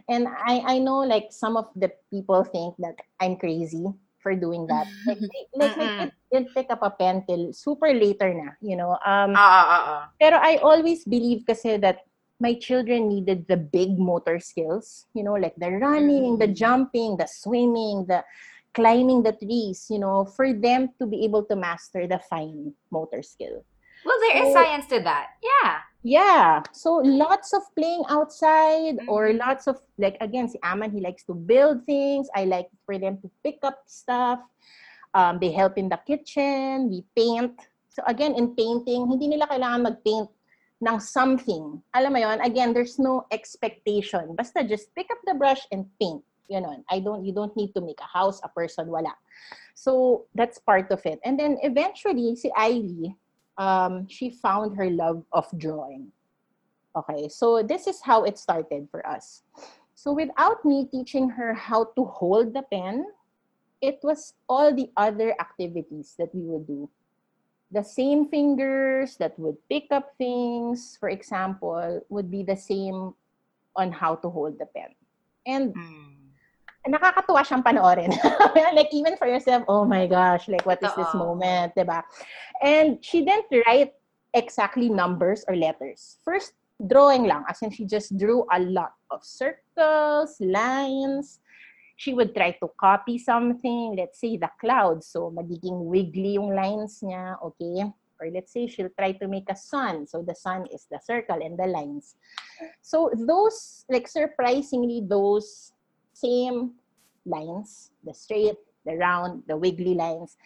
And 0.09 0.27
I, 0.27 0.75
I 0.75 0.79
know 0.79 0.99
like 0.99 1.31
some 1.31 1.55
of 1.55 1.67
the 1.75 1.91
people 2.11 2.43
think 2.43 2.75
that 2.79 2.95
I'm 3.19 3.37
crazy 3.37 3.85
for 4.23 4.33
doing 4.33 4.65
that. 4.71 4.87
Like, 5.05 5.19
like 5.53 5.75
kids 5.75 6.15
didn't 6.31 6.49
pick 6.55 6.71
up 6.71 6.79
a 6.81 6.89
pen 6.89 7.21
till 7.27 7.51
super 7.51 7.91
later 7.93 8.31
na, 8.33 8.55
you 8.63 8.79
know. 8.79 8.95
Um, 9.05 9.35
Oo, 9.35 9.37
oo, 9.37 9.79
oo. 9.91 9.99
pero 10.17 10.39
I 10.39 10.57
always 10.63 11.03
believe 11.03 11.43
kasi 11.45 11.75
that 11.83 12.07
my 12.39 12.55
children 12.57 13.07
needed 13.11 13.45
the 13.51 13.55
big 13.59 13.99
motor 13.99 14.39
skills, 14.39 15.05
you 15.13 15.21
know, 15.21 15.35
like 15.37 15.53
the 15.59 15.69
running, 15.69 16.39
the 16.39 16.49
Mm. 16.49 16.55
jumping, 16.57 17.15
the 17.19 17.27
swimming, 17.29 18.07
the 18.07 18.23
climbing 18.73 19.21
the 19.21 19.31
trees, 19.37 19.85
you 19.93 19.99
know, 20.01 20.25
for 20.25 20.49
them 20.51 20.89
to 20.97 21.05
be 21.05 21.21
able 21.23 21.45
to 21.45 21.53
master 21.55 22.07
the 22.09 22.17
fine 22.25 22.73
motor 22.89 23.21
skill. 23.21 23.61
Well, 24.03 24.17
there 24.27 24.43
is 24.43 24.49
So- 24.49 24.57
science 24.59 24.87
to 24.89 24.99
that. 25.05 25.37
Yeah. 25.39 25.85
Yeah. 26.03 26.63
So 26.75 26.99
lots 26.99 27.53
of 27.55 27.63
playing 27.79 28.03
outside 28.11 28.99
or 29.07 29.31
Mhm. 29.31 29.39
lots 29.39 29.71
of 29.71 29.79
like 29.95 30.19
again, 30.19 30.51
si 30.51 30.59
Aman 30.59 30.91
he 30.91 30.99
likes 30.99 31.23
to 31.31 31.33
build 31.33 31.87
things. 31.87 32.27
I 32.35 32.43
like 32.43 32.67
for 32.85 32.99
them 32.99 33.23
to 33.23 33.31
pick 33.39 33.63
up 33.63 33.87
stuff. 33.87 34.43
Um, 35.15 35.39
they 35.39 35.51
help 35.55 35.79
in 35.79 35.87
the 35.87 35.97
kitchen, 36.03 36.91
we 36.91 37.07
paint. 37.15 37.55
So 37.87 38.03
again, 38.05 38.35
in 38.35 38.51
painting, 38.57 39.07
hindi 39.07 39.31
nila 39.31 39.47
kailangan 39.47 39.81
mag-paint 39.87 40.27
ng 40.83 40.97
something. 40.99 41.79
Alam 41.95 42.11
mo 42.11 42.19
yon, 42.19 42.41
again, 42.43 42.73
there's 42.75 42.99
no 42.99 43.23
expectation. 43.31 44.35
Basta 44.35 44.65
just 44.65 44.91
pick 44.97 45.07
up 45.07 45.21
the 45.23 45.37
brush 45.37 45.63
and 45.71 45.87
paint. 46.01 46.19
You 46.51 46.59
know, 46.59 46.75
I 46.91 46.99
don't 46.99 47.23
you 47.23 47.31
don't 47.31 47.55
need 47.55 47.71
to 47.79 47.81
make 47.81 48.01
a 48.03 48.09
house, 48.11 48.43
a 48.43 48.51
person, 48.51 48.91
wala. 48.91 49.15
So 49.77 50.25
that's 50.35 50.59
part 50.59 50.91
of 50.91 50.99
it. 51.07 51.23
And 51.23 51.39
then 51.39 51.55
eventually, 51.63 52.35
si 52.35 52.51
Ivy, 52.51 53.15
um, 53.57 54.07
she 54.07 54.29
found 54.29 54.75
her 54.77 54.89
love 54.89 55.23
of 55.31 55.47
drawing. 55.57 56.11
Okay, 56.95 57.27
so 57.27 57.63
this 57.63 57.87
is 57.87 58.01
how 58.01 58.23
it 58.23 58.37
started 58.37 58.87
for 58.91 59.05
us. 59.05 59.43
So 59.95 60.13
without 60.13 60.63
me 60.65 60.85
teaching 60.91 61.29
her 61.29 61.53
how 61.53 61.85
to 61.95 62.05
hold 62.05 62.53
the 62.53 62.63
pen, 62.63 63.05
it 63.81 63.99
was 64.03 64.33
all 64.47 64.73
the 64.73 64.89
other 64.97 65.35
activities 65.39 66.15
that 66.17 66.33
we 66.33 66.41
would 66.41 66.67
do. 66.67 66.89
The 67.71 67.83
same 67.83 68.29
fingers 68.29 69.17
that 69.17 69.37
would 69.39 69.57
pick 69.69 69.87
up 69.91 70.13
things, 70.17 70.97
for 70.99 71.09
example, 71.09 72.01
would 72.09 72.29
be 72.29 72.43
the 72.43 72.55
same 72.55 73.13
on 73.75 73.91
how 73.91 74.15
to 74.15 74.29
hold 74.29 74.59
the 74.59 74.67
pen. 74.67 74.93
And 75.45 75.73
nakakatuwa 76.87 77.41
siyang 77.47 77.63
panoorin. 77.63 78.11
like 78.77 78.91
even 78.91 79.15
for 79.15 79.27
yourself, 79.27 79.63
oh 79.67 79.85
my 79.85 80.07
gosh, 80.07 80.47
like 80.47 80.65
what 80.65 80.81
is 80.83 80.91
this 80.95 81.13
moment, 81.15 81.71
ba? 81.75 82.03
And 82.61 82.99
she 82.99 83.23
didn't 83.23 83.47
write 83.65 83.93
exactly 84.33 84.89
numbers 84.89 85.45
or 85.47 85.55
letters. 85.55 86.19
First, 86.25 86.53
drawing 86.87 87.23
lang. 87.23 87.45
As 87.47 87.61
in, 87.61 87.71
she 87.71 87.85
just 87.85 88.17
drew 88.17 88.45
a 88.51 88.59
lot 88.59 88.93
of 89.11 89.23
circles, 89.23 90.35
lines. 90.41 91.39
She 91.95 92.13
would 92.13 92.35
try 92.35 92.51
to 92.59 92.67
copy 92.75 93.17
something. 93.17 93.95
Let's 93.95 94.19
say 94.19 94.35
the 94.37 94.49
clouds. 94.59 95.07
So, 95.07 95.31
magiging 95.31 95.87
wiggly 95.87 96.35
yung 96.35 96.51
lines 96.51 96.99
niya. 96.99 97.37
Okay? 97.39 97.85
Or 98.19 98.27
let's 98.33 98.51
say 98.51 98.67
she'll 98.67 98.93
try 98.97 99.13
to 99.13 99.27
make 99.27 99.47
a 99.47 99.55
sun. 99.55 100.07
So, 100.07 100.21
the 100.25 100.35
sun 100.35 100.67
is 100.73 100.87
the 100.89 100.99
circle 100.99 101.39
and 101.39 101.57
the 101.57 101.67
lines. 101.67 102.15
So, 102.81 103.11
those, 103.13 103.85
like 103.87 104.07
surprisingly, 104.07 105.05
those 105.05 105.71
same 106.13 106.73
lines, 107.25 107.91
the 108.03 108.13
straight, 108.13 108.57
the 108.85 108.95
round, 108.95 109.43
the 109.47 109.57
wiggly 109.57 109.93
lines, 109.93 110.37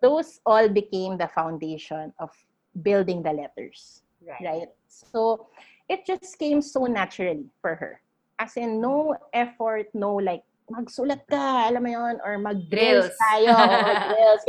those 0.00 0.40
all 0.44 0.68
became 0.68 1.16
the 1.16 1.28
foundation 1.28 2.12
of 2.18 2.30
building 2.82 3.22
the 3.22 3.32
letters, 3.32 4.02
right? 4.40 4.68
So 4.88 5.48
it 5.88 6.04
just 6.06 6.38
came 6.38 6.60
so 6.60 6.84
naturally 6.84 7.46
for 7.60 7.74
her. 7.74 8.00
As 8.38 8.56
in, 8.56 8.80
no 8.80 9.16
effort, 9.32 9.86
no 9.94 10.14
like, 10.14 10.42
magsulat 10.70 11.22
ka, 11.30 11.70
alam 11.70 11.82
mo 11.82 11.90
yun, 11.90 12.16
or 12.24 12.38
mag-drills 12.38 13.06
Drills. 13.06 13.16
tayo, 13.22 13.54
or 13.86 13.94
drills. 14.10 14.42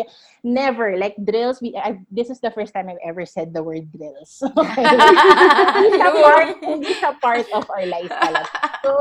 Never. 0.44 0.98
Like, 0.98 1.16
drills, 1.22 1.62
we, 1.62 1.76
I, 1.78 2.00
this 2.10 2.30
is 2.30 2.40
the 2.40 2.52
first 2.52 2.74
time 2.74 2.90
I've 2.90 3.02
ever 3.06 3.26
said 3.26 3.54
the 3.54 3.62
word 3.64 3.92
drills. 3.94 4.42
Okay? 4.58 4.84
hindi 4.86 5.98
siya 5.98 6.12
part, 6.22 6.50
hindi 6.64 6.92
siya 6.98 7.12
part 7.22 7.46
of 7.54 7.66
our 7.70 7.86
life 7.86 8.10
talaga. 8.10 8.50
So, 8.84 8.92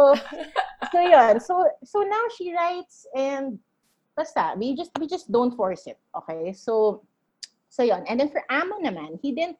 so 0.92 0.98
yun. 1.00 1.40
So, 1.40 1.54
so 1.84 2.02
now 2.04 2.24
she 2.36 2.52
writes 2.52 3.06
and 3.16 3.58
basta, 4.16 4.52
we 4.56 4.76
just, 4.76 4.90
we 5.00 5.06
just 5.08 5.32
don't 5.32 5.56
force 5.56 5.86
it. 5.86 5.98
Okay? 6.16 6.52
So, 6.52 7.02
so 7.68 7.82
yun. 7.82 8.04
And 8.08 8.20
then 8.20 8.28
for 8.28 8.44
Amo 8.50 8.76
naman, 8.84 9.18
he 9.22 9.32
didn't 9.32 9.56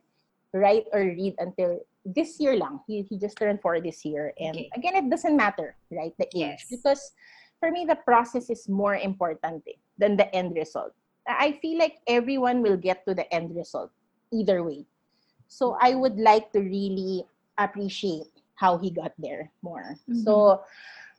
write 0.53 0.85
or 0.93 1.01
read 1.01 1.35
until 1.39 1.81
this 2.05 2.39
year 2.39 2.57
lang. 2.57 2.81
He, 2.87 3.03
he 3.03 3.19
just 3.19 3.37
turned 3.37 3.61
four 3.61 3.81
this 3.81 4.05
year. 4.05 4.33
And 4.39 4.57
Okay. 4.57 4.71
again, 4.77 4.95
it 4.97 5.11
doesn't 5.11 5.37
matter, 5.37 5.75
right? 5.91 6.15
The 6.19 6.27
age. 6.37 6.63
Yes. 6.63 6.65
Because 6.71 7.13
for 7.61 7.71
me, 7.71 7.85
the 7.85 7.97
process 7.97 8.51
is 8.51 8.69
more 8.69 8.97
important 8.97 9.63
eh, 9.69 9.79
than 9.99 10.17
the 10.17 10.29
end 10.35 10.55
result. 10.57 10.93
I 11.27 11.59
feel 11.61 11.79
like 11.79 11.99
everyone 12.07 12.63
will 12.63 12.77
get 12.77 13.05
to 13.07 13.15
the 13.15 13.27
end 13.35 13.55
result 13.55 13.91
either 14.33 14.63
way. 14.63 14.87
So 15.49 15.77
I 15.81 15.95
would 15.95 16.19
like 16.19 16.53
to 16.53 16.61
really 16.61 17.25
appreciate 17.59 18.31
how 18.55 18.79
he 18.79 18.91
got 18.91 19.13
there 19.19 19.51
more. 19.63 19.97
So 20.25 20.63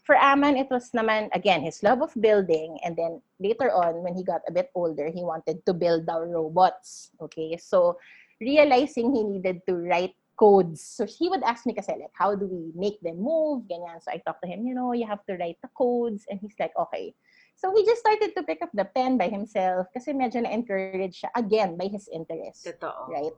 for 0.03 0.15
Aman, 0.15 0.55
it 0.55 0.71
was 0.71 0.91
naman, 0.95 1.27
again, 1.35 1.61
his 1.61 1.83
love 1.83 2.01
of 2.01 2.15
building. 2.15 2.79
And 2.83 2.95
then 2.95 3.21
later 3.39 3.71
on, 3.71 4.03
when 4.03 4.15
he 4.15 4.23
got 4.23 4.41
a 4.47 4.51
bit 4.51 4.71
older, 4.73 5.11
he 5.11 5.23
wanted 5.23 5.65
to 5.65 5.73
build 5.73 6.07
our 6.07 6.25
robots. 6.27 7.11
Okay. 7.19 7.57
So 7.59 7.99
realizing 8.39 9.13
he 9.13 9.23
needed 9.23 9.61
to 9.67 9.75
write 9.75 10.15
codes. 10.37 10.81
So 10.81 11.05
he 11.05 11.27
would 11.29 11.43
ask 11.43 11.65
me 11.65 11.73
kasi 11.73 11.97
like, 11.97 12.13
how 12.13 12.35
do 12.37 12.45
we 12.45 12.71
make 12.77 13.01
them 13.01 13.19
move? 13.19 13.65
Ganyan. 13.65 13.97
So 13.99 14.13
I 14.13 14.21
talked 14.21 14.45
to 14.45 14.47
him, 14.47 14.63
you 14.63 14.73
know, 14.77 14.93
you 14.93 15.05
have 15.05 15.25
to 15.25 15.35
write 15.35 15.57
the 15.61 15.69
codes. 15.73 16.25
And 16.29 16.39
he's 16.39 16.55
like, 16.59 16.71
okay. 16.77 17.13
So 17.57 17.73
he 17.73 17.83
just 17.83 18.01
started 18.01 18.37
to 18.37 18.43
pick 18.43 18.61
up 18.61 18.69
the 18.73 18.85
pen 18.85 19.17
by 19.17 19.33
himself 19.33 19.89
kasi 19.89 20.13
medyo 20.13 20.45
na-encourage 20.45 21.25
siya 21.25 21.33
again 21.33 21.73
by 21.75 21.89
his 21.89 22.05
interest. 22.13 22.69
Totoo. 22.69 23.09
Right. 23.09 23.33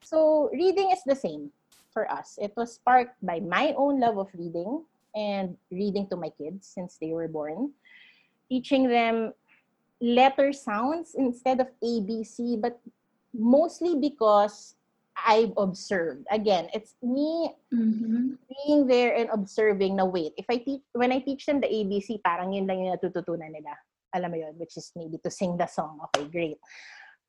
So 0.00 0.48
reading 0.56 0.90
is 0.90 1.04
the 1.04 1.14
same 1.14 1.52
for 1.92 2.10
us. 2.10 2.40
It 2.40 2.56
was 2.56 2.80
sparked 2.80 3.20
by 3.20 3.44
my 3.44 3.76
own 3.76 4.00
love 4.00 4.16
of 4.16 4.32
reading 4.32 4.88
and 5.14 5.54
reading 5.70 6.08
to 6.08 6.16
my 6.16 6.32
kids 6.40 6.66
since 6.66 6.96
they 6.96 7.12
were 7.12 7.28
born, 7.28 7.76
teaching 8.48 8.88
them 8.88 9.36
letter 10.00 10.52
sounds 10.52 11.14
instead 11.14 11.60
of 11.60 11.68
ABC, 11.84 12.56
but 12.60 12.80
mostly 13.36 13.94
because 14.00 14.74
I've 15.16 15.52
observed. 15.56 16.26
Again, 16.30 16.68
it's 16.72 16.96
me 17.02 17.52
Mhm. 17.72 18.38
being 18.48 18.86
there 18.86 19.16
and 19.16 19.28
observing 19.30 19.96
na 19.96 20.04
wait, 20.04 20.32
if 20.36 20.46
I 20.48 20.58
teach, 20.58 20.82
when 20.92 21.12
I 21.12 21.20
teach 21.20 21.46
them 21.46 21.60
the 21.60 21.68
ABC, 21.68 22.20
parang 22.20 22.52
yun 22.52 22.66
lang 22.66 22.84
yung 22.84 22.96
natututunan 22.96 23.52
nila. 23.52 23.76
Alam 24.12 24.30
mo 24.32 24.36
yun, 24.36 24.54
which 24.60 24.76
is 24.76 24.92
maybe 24.96 25.16
to 25.24 25.30
sing 25.32 25.56
the 25.56 25.68
song. 25.68 26.00
Okay, 26.10 26.28
great. 26.28 26.58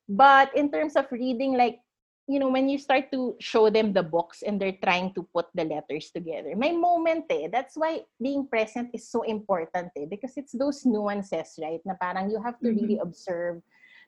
But 0.04 0.52
in 0.52 0.68
terms 0.68 0.96
of 0.96 1.08
reading, 1.12 1.56
like, 1.56 1.80
you 2.28 2.40
know, 2.40 2.48
when 2.48 2.68
you 2.68 2.76
start 2.76 3.12
to 3.12 3.36
show 3.40 3.68
them 3.68 3.92
the 3.92 4.02
books 4.04 4.40
and 4.44 4.60
they're 4.60 4.76
trying 4.80 5.12
to 5.12 5.24
put 5.32 5.48
the 5.52 5.64
letters 5.64 6.10
together, 6.12 6.56
may 6.56 6.72
moment 6.72 7.24
eh. 7.28 7.48
That's 7.52 7.76
why 7.76 8.04
being 8.20 8.48
present 8.48 8.92
is 8.92 9.08
so 9.08 9.22
important 9.22 9.92
eh. 9.96 10.08
Because 10.08 10.36
it's 10.36 10.52
those 10.52 10.84
nuances, 10.84 11.56
right? 11.60 11.80
Na 11.84 11.96
parang 12.00 12.28
you 12.28 12.40
have 12.40 12.60
to 12.60 12.68
really 12.68 13.00
observe 13.00 13.60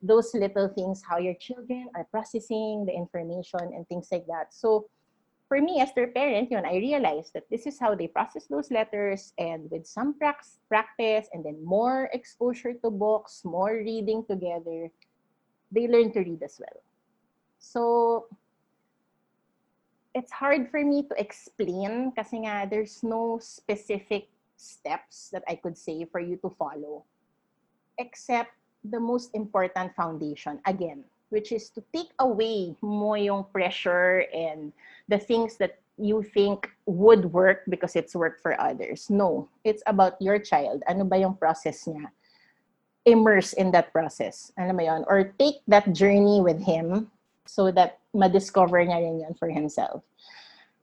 those 0.07 0.35
little 0.35 0.69
things, 0.69 1.03
how 1.03 1.19
your 1.19 1.35
children 1.35 1.89
are 1.95 2.05
processing 2.11 2.85
the 2.87 2.95
information 2.95 3.61
and 3.75 3.87
things 3.89 4.09
like 4.11 4.27
that. 4.27 4.55
So, 4.55 4.89
for 5.49 5.61
me 5.61 5.81
as 5.81 5.95
their 5.95 6.09
parent, 6.11 6.51
yun, 6.51 6.67
I 6.67 6.77
realized 6.83 7.33
that 7.35 7.47
this 7.51 7.67
is 7.67 7.79
how 7.79 7.95
they 7.95 8.09
process 8.09 8.47
those 8.47 8.71
letters 8.71 9.33
and 9.39 9.71
with 9.71 9.87
some 9.87 10.19
practice 10.19 11.29
and 11.33 11.45
then 11.45 11.65
more 11.65 12.11
exposure 12.13 12.75
to 12.83 12.91
books, 12.91 13.43
more 13.45 13.79
reading 13.79 14.25
together, 14.27 14.91
they 15.71 15.87
learn 15.87 16.11
to 16.13 16.21
read 16.21 16.43
as 16.43 16.59
well. 16.59 16.83
So, 17.59 18.27
it's 20.15 20.33
hard 20.33 20.71
for 20.71 20.83
me 20.83 21.05
to 21.05 21.15
explain 21.21 22.11
nga 22.17 22.67
there's 22.69 23.05
no 23.05 23.39
specific 23.39 24.29
steps 24.57 25.29
that 25.31 25.45
I 25.47 25.57
could 25.57 25.77
say 25.77 26.09
for 26.11 26.21
you 26.21 26.41
to 26.41 26.51
follow 26.59 27.05
except 27.99 28.53
the 28.91 29.01
most 29.01 29.35
important 29.35 29.95
foundation 29.95 30.61
again 30.67 31.05
which 31.31 31.53
is 31.53 31.71
to 31.71 31.83
take 31.93 32.11
away 32.19 32.75
mo 32.83 33.15
yung 33.15 33.45
pressure 33.51 34.25
and 34.33 34.73
the 35.09 35.19
things 35.19 35.57
that 35.57 35.79
you 35.99 36.23
think 36.23 36.71
would 36.85 37.33
work 37.33 37.63
because 37.69 37.97
it's 37.97 38.15
worked 38.15 38.41
for 38.41 38.59
others. 38.61 39.09
No, 39.09 39.49
it's 39.65 39.83
about 39.87 40.21
your 40.21 40.39
child. 40.39 40.83
Ano 40.89 41.05
ba 41.05 41.19
yung 41.19 41.35
process 41.35 41.85
niya? 41.89 42.13
Immerse 43.07 43.55
in 43.55 43.71
that 43.73 43.93
process. 43.93 44.53
Ano 44.59 44.73
mo 44.75 44.83
yun? 44.85 45.05
Or 45.09 45.33
take 45.39 45.65
that 45.69 45.93
journey 45.93 46.41
with 46.41 46.61
him 46.61 47.11
so 47.47 47.71
that 47.73 47.99
ma-discover 48.13 48.85
niya 48.85 49.01
rin 49.01 49.21
yun 49.21 49.35
for 49.35 49.49
himself. 49.49 50.03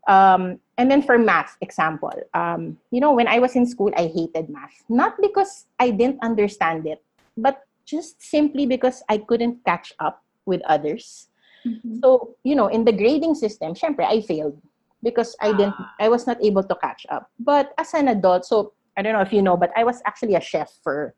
Um, 0.08 0.60
and 0.78 0.92
then 0.92 1.02
for 1.02 1.18
math, 1.18 1.56
example, 1.62 2.12
um, 2.34 2.76
you 2.92 3.00
know, 3.00 3.14
when 3.14 3.28
I 3.28 3.40
was 3.40 3.56
in 3.56 3.66
school, 3.66 3.92
I 3.96 4.08
hated 4.08 4.50
math. 4.50 4.84
Not 4.90 5.16
because 5.22 5.66
I 5.80 5.92
didn't 5.92 6.20
understand 6.22 6.88
it, 6.88 7.02
but 7.38 7.64
just 7.86 8.22
simply 8.22 8.66
because 8.66 9.04
I 9.10 9.18
couldn't 9.20 9.64
catch 9.66 9.94
up 10.00 10.24
with 10.46 10.62
others. 10.68 11.28
Mhm. 11.66 12.00
So, 12.04 12.36
you 12.44 12.56
know, 12.56 12.68
in 12.68 12.84
the 12.84 12.92
grading 12.92 13.36
system, 13.36 13.74
syempre, 13.74 14.04
I 14.04 14.20
failed 14.22 14.60
because 15.04 15.36
I 15.40 15.52
didn't, 15.56 15.76
I 16.00 16.08
was 16.10 16.28
not 16.28 16.40
able 16.44 16.64
to 16.64 16.76
catch 16.80 17.06
up. 17.10 17.32
But 17.40 17.72
as 17.78 17.94
an 17.94 18.08
adult, 18.08 18.46
so 18.46 18.74
I 18.96 19.02
don't 19.02 19.14
know 19.14 19.24
if 19.24 19.32
you 19.34 19.42
know, 19.42 19.56
but 19.58 19.72
I 19.76 19.84
was 19.84 20.00
actually 20.06 20.36
a 20.36 20.44
chef 20.44 20.72
for 20.84 21.16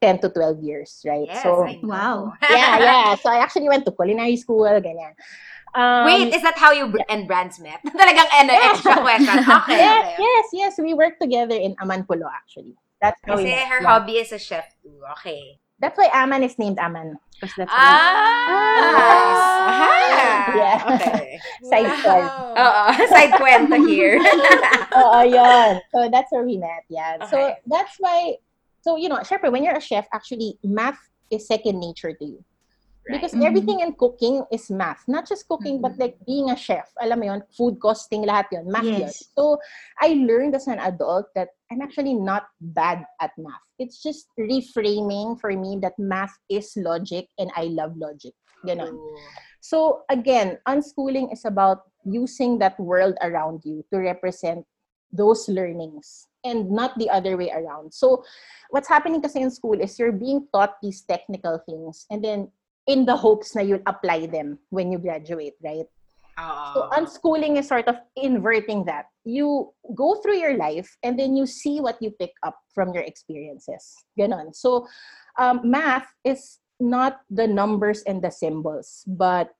10 0.00 0.18
to 0.20 0.28
12 0.28 0.60
years, 0.64 1.00
right? 1.06 1.28
Yes, 1.28 1.42
so, 1.42 1.62
I. 1.64 1.78
Wow. 1.84 2.32
yeah, 2.42 2.78
yeah. 2.80 3.14
So 3.14 3.30
I 3.30 3.38
actually 3.38 3.68
went 3.68 3.84
to 3.86 3.92
culinary 3.92 4.36
school, 4.36 4.64
ganyan. 4.66 5.14
Um, 5.72 6.04
Wait, 6.04 6.34
is 6.34 6.42
that 6.42 6.58
how 6.58 6.72
you 6.72 6.88
br- 6.88 7.06
and 7.08 7.24
Brands 7.28 7.56
met? 7.64 7.80
Talagang 7.86 8.28
ano, 8.34 8.52
extra 8.52 8.96
question. 9.00 9.40
Okay, 9.64 9.78
yes, 9.80 10.04
yes, 10.18 10.44
yes. 10.52 10.72
We 10.76 10.92
worked 10.92 11.20
together 11.20 11.54
in 11.56 11.76
Amanpulo, 11.80 12.28
actually. 12.28 12.76
That's 13.00 13.16
how 13.24 13.36
we 13.40 13.44
Kasi 13.48 13.56
met. 13.56 13.68
her 13.68 13.80
Yeah. 13.80 13.88
hobby 13.88 14.16
is 14.20 14.32
a 14.32 14.38
chef 14.42 14.68
too. 14.82 15.00
Okay. 15.20 15.61
That's 15.82 15.98
why 15.98 16.08
Aman 16.14 16.46
is 16.46 16.56
named 16.62 16.78
Aman. 16.78 17.18
Because 17.34 17.52
that's 17.58 17.72
Ah! 17.74 18.46
Aha! 19.66 19.92
Yeah. 20.54 20.78
Okay. 20.94 21.40
Side 21.66 21.90
story. 21.98 22.22
Oo, 22.54 22.84
side 23.12 23.34
kwento 23.34 23.74
here. 23.90 24.22
Oo, 25.02 25.20
yun. 25.26 25.82
So 25.90 26.06
that's 26.06 26.30
where 26.30 26.46
we 26.46 26.54
met. 26.56 26.86
Yeah. 26.86 27.26
So 27.26 27.54
that's 27.66 27.98
why, 27.98 28.38
so 28.86 28.94
you 28.94 29.10
know, 29.10 29.18
syempre, 29.26 29.50
when 29.50 29.66
you're 29.66 29.74
a 29.74 29.82
chef, 29.82 30.06
actually, 30.14 30.54
math 30.62 30.98
is 31.34 31.46
second 31.50 31.80
nature 31.82 32.14
to 32.14 32.24
you. 32.24 32.44
Because 33.10 33.34
Mhm. 33.34 33.46
everything 33.46 33.80
in 33.80 33.92
cooking 33.98 34.46
is 34.54 34.70
math. 34.70 35.02
Not 35.08 35.26
just 35.26 35.48
cooking, 35.50 35.82
but 35.82 35.98
like 35.98 36.14
being 36.22 36.50
a 36.50 36.56
chef. 36.56 36.86
Alam 37.02 37.18
mo 37.18 37.24
yun, 37.26 37.42
food 37.50 37.82
costing, 37.82 38.22
lahat 38.22 38.46
yun. 38.54 38.70
Math 38.70 38.86
yun. 38.94 39.10
So 39.10 39.58
I 39.98 40.14
learned 40.22 40.54
as 40.54 40.70
an 40.70 40.78
adult 40.78 41.26
that 41.34 41.50
I'm 41.70 41.82
actually 41.82 42.14
not 42.14 42.46
bad 42.60 43.02
at 43.18 43.34
math. 43.36 43.66
It's 43.78 43.98
just 43.98 44.30
reframing 44.38 45.40
for 45.40 45.50
me 45.50 45.82
that 45.82 45.98
math 45.98 46.38
is 46.46 46.70
logic 46.78 47.26
and 47.38 47.50
I 47.58 47.74
love 47.74 47.98
logic. 47.98 48.34
Ganon. 48.62 48.94
So 49.58 50.06
again, 50.08 50.58
unschooling 50.68 51.32
is 51.32 51.44
about 51.44 51.90
using 52.06 52.58
that 52.58 52.78
world 52.78 53.18
around 53.22 53.62
you 53.64 53.82
to 53.90 53.98
represent 53.98 54.66
those 55.12 55.48
learnings 55.48 56.26
and 56.44 56.70
not 56.70 56.98
the 56.98 57.10
other 57.10 57.36
way 57.36 57.50
around. 57.50 57.92
So 57.92 58.24
what's 58.70 58.88
happening 58.88 59.22
kasi 59.22 59.42
in 59.42 59.50
school 59.50 59.78
is 59.78 59.98
you're 59.98 60.14
being 60.14 60.46
taught 60.54 60.78
these 60.82 61.02
technical 61.02 61.58
things 61.66 62.06
and 62.10 62.22
then 62.24 62.50
in 62.86 63.06
the 63.06 63.16
hopes 63.16 63.54
na 63.54 63.62
you'll 63.62 63.84
apply 63.86 64.26
them 64.26 64.58
when 64.70 64.90
you 64.90 64.98
graduate, 64.98 65.54
right? 65.62 65.86
Oo. 66.40 66.72
So 66.74 66.78
unschooling 66.96 67.58
is 67.58 67.68
sort 67.68 67.86
of 67.88 68.00
inverting 68.16 68.84
that. 68.86 69.12
You 69.24 69.70
go 69.94 70.16
through 70.20 70.40
your 70.40 70.56
life 70.56 70.96
and 71.02 71.18
then 71.18 71.36
you 71.36 71.46
see 71.46 71.80
what 71.80 72.00
you 72.00 72.10
pick 72.10 72.32
up 72.42 72.58
from 72.74 72.94
your 72.94 73.04
experiences. 73.04 73.94
Ganon. 74.18 74.54
So 74.56 74.88
um, 75.38 75.60
math 75.64 76.08
is 76.24 76.58
not 76.80 77.20
the 77.30 77.46
numbers 77.46 78.02
and 78.02 78.22
the 78.22 78.30
symbols, 78.30 79.04
but 79.06 79.54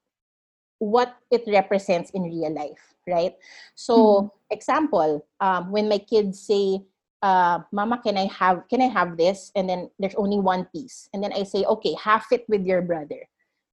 what 0.79 1.15
it 1.31 1.45
represents 1.47 2.11
in 2.11 2.27
real 2.27 2.53
life, 2.53 2.83
right? 3.07 3.35
So 3.77 4.33
example, 4.51 5.25
um, 5.39 5.71
when 5.71 5.89
my 5.89 5.99
kids 5.99 6.43
say, 6.43 6.83
uh, 7.23 7.63
"Mama, 7.73 8.03
can 8.03 8.19
I 8.19 8.27
have 8.27 8.69
can 8.69 8.83
I 8.83 8.91
have 8.91 9.17
this?" 9.17 9.51
and 9.55 9.69
then 9.71 9.89
there's 9.99 10.19
only 10.19 10.39
one 10.43 10.67
piece, 10.75 11.09
and 11.15 11.23
then 11.23 11.33
I 11.33 11.47
say, 11.47 11.65
"Okay, 11.65 11.95
half 11.95 12.31
it 12.35 12.45
with 12.51 12.67
your 12.67 12.83
brother." 12.83 13.23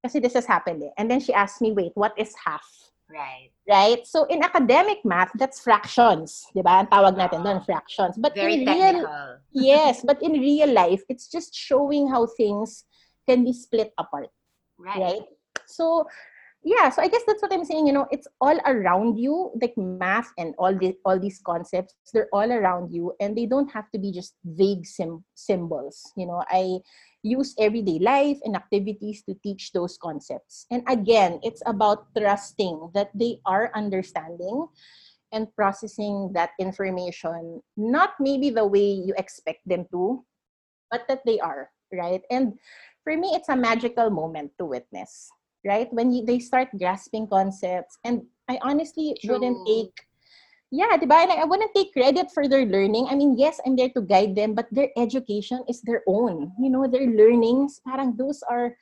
Kasi 0.04 0.20
this 0.20 0.34
has 0.34 0.46
happened 0.46 0.84
eh. 0.84 0.92
And 0.98 1.12
then 1.12 1.20
she 1.20 1.34
asked 1.34 1.62
me, 1.62 1.72
wait, 1.72 1.92
what 1.96 2.16
is 2.18 2.34
half? 2.46 2.64
Right. 3.12 3.52
Right? 3.68 4.06
So 4.08 4.24
in 4.26 4.44
academic 4.44 5.04
math, 5.04 5.32
that's 5.36 5.60
fractions. 5.60 6.48
Di 6.56 6.62
ba? 6.62 6.86
Ang 6.86 6.88
tawag 6.88 7.20
natin 7.20 7.44
doon, 7.44 7.60
fractions. 7.66 8.16
But 8.16 8.34
Very 8.34 8.64
in 8.64 8.66
real, 8.66 9.04
technical. 9.04 9.44
yes, 9.52 10.02
but 10.06 10.22
in 10.24 10.40
real 10.40 10.72
life, 10.72 11.04
it's 11.10 11.28
just 11.28 11.54
showing 11.54 12.08
how 12.08 12.28
things 12.38 12.86
can 13.28 13.44
be 13.44 13.52
split 13.54 13.92
apart, 13.98 14.32
Right. 14.80 14.98
right? 15.20 15.26
So 15.68 16.08
yeah, 16.64 16.90
so 16.90 17.02
I 17.02 17.08
guess 17.08 17.22
that's 17.26 17.42
what 17.42 17.54
I'm 17.54 17.64
saying, 17.64 17.88
you 17.88 17.94
know, 17.94 18.08
it's 18.12 18.28
all 18.42 18.60
around 18.66 19.18
you, 19.18 19.52
like 19.62 19.74
math 19.78 20.30
and 20.38 20.54
all 20.58 20.76
the 20.76 20.96
all 21.06 21.18
these 21.18 21.40
concepts, 21.46 21.96
they're 22.14 22.28
all 22.34 22.52
around 22.52 22.92
you 22.92 23.14
and 23.22 23.38
they 23.38 23.46
don't 23.46 23.72
have 23.72 23.90
to 23.92 24.00
be 24.00 24.12
just 24.12 24.36
vague 24.44 24.86
sim- 24.86 25.24
symbols. 25.36 26.04
You 26.18 26.28
know, 26.28 26.44
I 26.50 26.80
use 27.24 27.56
everyday 27.60 28.00
life 28.00 28.40
and 28.44 28.56
activities 28.56 29.24
to 29.24 29.36
teach 29.42 29.72
those 29.72 29.98
concepts. 29.98 30.66
And 30.70 30.84
again, 30.88 31.40
it's 31.44 31.64
about 31.66 32.08
trusting 32.18 32.92
that 32.94 33.12
they 33.16 33.40
are 33.46 33.72
understanding 33.74 34.68
and 35.32 35.48
processing 35.56 36.32
that 36.34 36.52
information, 36.60 37.62
not 37.78 38.20
maybe 38.20 38.50
the 38.50 38.66
way 38.66 39.00
you 39.00 39.14
expect 39.18 39.60
them 39.66 39.86
to, 39.92 40.26
but 40.92 41.08
that 41.08 41.22
they 41.26 41.40
are, 41.40 41.70
right? 41.94 42.22
And 42.32 42.60
for 43.04 43.16
me, 43.16 43.32
it's 43.34 43.50
a 43.50 43.56
magical 43.56 44.10
moment 44.10 44.52
to 44.60 44.66
witness, 44.66 45.30
right? 45.66 45.92
When 45.92 46.12
you, 46.12 46.26
they 46.26 46.40
start 46.40 46.70
grasping 46.78 47.28
concepts. 47.28 47.98
And 48.04 48.24
I 48.50 48.60
honestly 48.62 49.16
wouldn't 49.24 49.68
take 49.68 49.94
yeah, 50.72 50.98
diba? 51.02 51.26
I 51.26 51.42
I 51.42 51.46
wouldn't 51.50 51.74
take 51.74 51.94
credit 51.94 52.30
for 52.30 52.48
their 52.48 52.66
learning. 52.66 53.10
I 53.10 53.16
mean, 53.18 53.34
yes, 53.38 53.58
I'm 53.66 53.76
there 53.76 53.90
to 53.98 54.06
guide 54.06 54.38
them, 54.38 54.54
but 54.54 54.70
their 54.70 54.94
education 54.98 55.66
is 55.68 55.82
their 55.82 56.06
own. 56.06 56.54
You 56.62 56.70
know, 56.70 56.86
their 56.86 57.10
learnings, 57.10 57.82
parang 57.82 58.14
those 58.14 58.46
are 58.46 58.78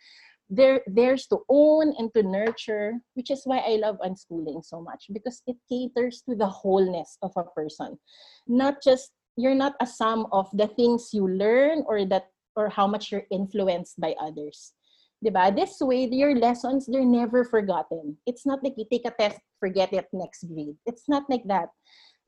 their 0.49 0.83
theirs 0.87 1.27
to 1.27 1.43
own 1.47 1.95
and 1.99 2.11
to 2.15 2.23
nurture, 2.23 2.99
which 3.15 3.31
is 3.31 3.43
why 3.43 3.59
I 3.59 3.79
love 3.79 3.99
unschooling 4.03 4.63
so 4.63 4.81
much 4.81 5.07
because 5.11 5.43
it 5.47 5.55
caters 5.67 6.23
to 6.27 6.35
the 6.35 6.47
wholeness 6.47 7.17
of 7.23 7.31
a 7.35 7.47
person. 7.55 7.99
Not 8.47 8.83
just 8.83 9.11
you're 9.35 9.55
not 9.55 9.75
a 9.79 9.87
sum 9.87 10.27
of 10.31 10.49
the 10.51 10.67
things 10.67 11.13
you 11.13 11.27
learn 11.27 11.83
or 11.87 12.03
that 12.11 12.31
or 12.55 12.67
how 12.67 12.87
much 12.87 13.11
you're 13.11 13.29
influenced 13.29 13.99
by 13.99 14.15
others. 14.19 14.73
Diba? 15.17 15.49
This 15.49 15.81
way, 15.81 16.05
your 16.05 16.35
lessons, 16.37 16.85
they're 16.85 17.05
never 17.05 17.43
forgotten. 17.43 18.17
It's 18.25 18.45
not 18.45 18.63
like 18.63 18.77
you 18.77 18.85
take 18.85 19.05
a 19.05 19.11
test, 19.11 19.41
forget 19.59 19.91
it 19.93 20.05
next 20.13 20.45
grade. 20.45 20.77
It's 20.85 21.09
not 21.09 21.25
like 21.29 21.43
that. 21.49 21.69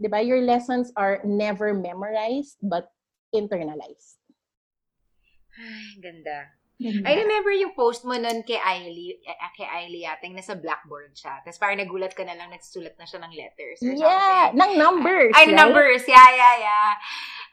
Diba? 0.02 0.26
Your 0.26 0.42
lessons 0.42 0.92
are 0.98 1.22
never 1.24 1.74
memorized, 1.74 2.58
but 2.64 2.90
internalized. 3.36 4.18
Ay, 5.54 6.02
ganda. 6.02 6.50
Ganda. 6.80 7.04
I 7.04 7.20
remember 7.20 7.52
yung 7.52 7.76
post 7.76 8.08
mo 8.08 8.16
nun 8.16 8.42
kay 8.48 8.56
Ailey, 8.56 9.20
eh, 9.28 9.36
kay 9.60 9.68
Ailey 9.68 10.08
yating 10.08 10.32
nasa 10.40 10.56
blackboard 10.56 11.12
siya. 11.12 11.44
Tapos 11.44 11.60
parang 11.60 11.84
nagulat 11.84 12.16
ka 12.16 12.24
na 12.24 12.40
lang, 12.40 12.50
nagsulat 12.56 12.96
na 12.96 13.04
siya 13.04 13.20
ng 13.20 13.34
letters 13.36 13.84
or 13.84 13.92
Yeah, 14.00 14.50
something. 14.50 14.64
ng 14.64 14.72
numbers. 14.80 15.34
Ay, 15.36 15.52
right? 15.52 15.60
numbers. 15.60 16.08
Yeah, 16.08 16.30
yeah, 16.32 16.56
yeah. 16.58 16.92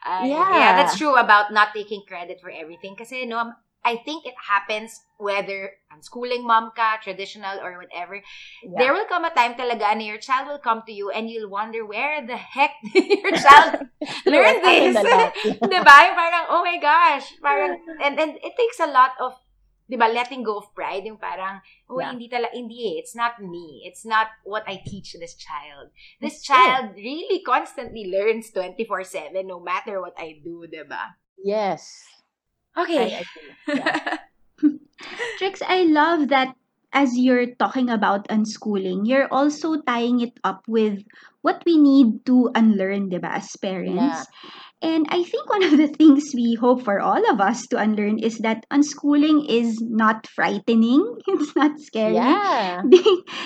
Ay, 0.07 0.31
Yeah. 0.31 0.49
yeah. 0.55 0.71
that's 0.79 0.95
true 0.95 1.19
about 1.19 1.51
not 1.51 1.75
taking 1.75 2.07
credit 2.07 2.39
for 2.39 2.47
everything. 2.49 2.95
Kasi, 2.95 3.27
no, 3.27 3.51
I 3.87 3.95
think 4.03 4.27
it 4.27 4.35
happens 4.35 4.99
whether 5.15 5.71
unschooling 5.95 6.43
mom 6.43 6.75
ka, 6.75 6.99
traditional, 6.99 7.63
or 7.63 7.79
whatever. 7.79 8.19
Yeah. 8.59 8.75
There 8.75 8.91
will 8.91 9.07
come 9.07 9.23
a 9.23 9.31
time 9.31 9.55
talaga 9.55 9.95
na 9.95 10.03
your 10.03 10.19
child 10.19 10.51
will 10.51 10.59
come 10.59 10.83
to 10.83 10.91
you 10.91 11.07
and 11.07 11.31
you'll 11.31 11.47
wonder 11.47 11.87
where 11.87 12.19
the 12.19 12.35
heck 12.35 12.75
did 12.91 13.07
your 13.07 13.31
child 13.31 13.87
learn 14.27 14.59
True, 14.59 14.67
this? 14.67 14.99
diba? 15.71 15.95
Yung 16.03 16.17
parang, 16.19 16.45
oh 16.51 16.61
my 16.67 16.75
gosh. 16.83 17.31
Parang, 17.39 17.79
and, 18.03 18.19
and 18.19 18.35
it 18.43 18.59
takes 18.59 18.83
a 18.83 18.91
lot 18.91 19.15
of, 19.23 19.39
diba, 19.87 20.11
letting 20.11 20.43
go 20.43 20.59
of 20.59 20.67
pride. 20.75 21.07
Yung 21.07 21.17
parang, 21.17 21.63
oh, 21.87 22.03
Yeah. 22.03 22.11
hindi 22.11 22.27
talaga, 22.27 22.51
hindi 22.51 22.91
eh. 22.91 22.99
It's 22.99 23.15
not 23.15 23.39
me. 23.39 23.87
It's 23.87 24.03
not 24.03 24.27
what 24.43 24.67
I 24.67 24.83
teach 24.83 25.15
this 25.15 25.39
child. 25.39 25.95
This 26.19 26.43
It's 26.43 26.45
true. 26.45 26.59
child 26.59 26.99
really 26.99 27.39
constantly 27.39 28.11
learns 28.11 28.51
24-7 28.51 29.47
no 29.47 29.63
matter 29.63 30.03
what 30.03 30.19
I 30.19 30.43
do, 30.43 30.67
diba? 30.67 31.15
Yes. 31.39 32.03
Okay. 32.77 33.15
I 33.15 33.25
agree. 33.25 33.57
Yeah. 33.73 33.97
Trix, 35.37 35.61
I 35.67 35.83
love 35.83 36.29
that 36.29 36.55
as 36.93 37.17
you're 37.17 37.53
talking 37.55 37.89
about 37.89 38.27
unschooling, 38.29 39.01
you're 39.05 39.27
also 39.31 39.81
tying 39.81 40.21
it 40.21 40.39
up 40.43 40.61
with 40.67 41.03
what 41.41 41.61
we 41.65 41.77
need 41.77 42.25
to 42.25 42.49
unlearn, 42.55 43.09
diba, 43.09 43.29
as 43.29 43.49
parents. 43.61 43.95
Yeah. 43.95 44.23
And 44.81 45.05
I 45.09 45.23
think 45.23 45.49
one 45.49 45.63
of 45.63 45.77
the 45.77 45.87
things 45.97 46.31
we 46.35 46.55
hope 46.59 46.83
for 46.83 46.99
all 46.99 47.21
of 47.31 47.39
us 47.41 47.67
to 47.67 47.77
unlearn 47.77 48.19
is 48.19 48.39
that 48.39 48.65
unschooling 48.71 49.45
is 49.49 49.81
not 49.81 50.27
frightening. 50.27 51.03
It's 51.27 51.55
not 51.55 51.79
scary. 51.79 52.15
Yeah. 52.15 52.81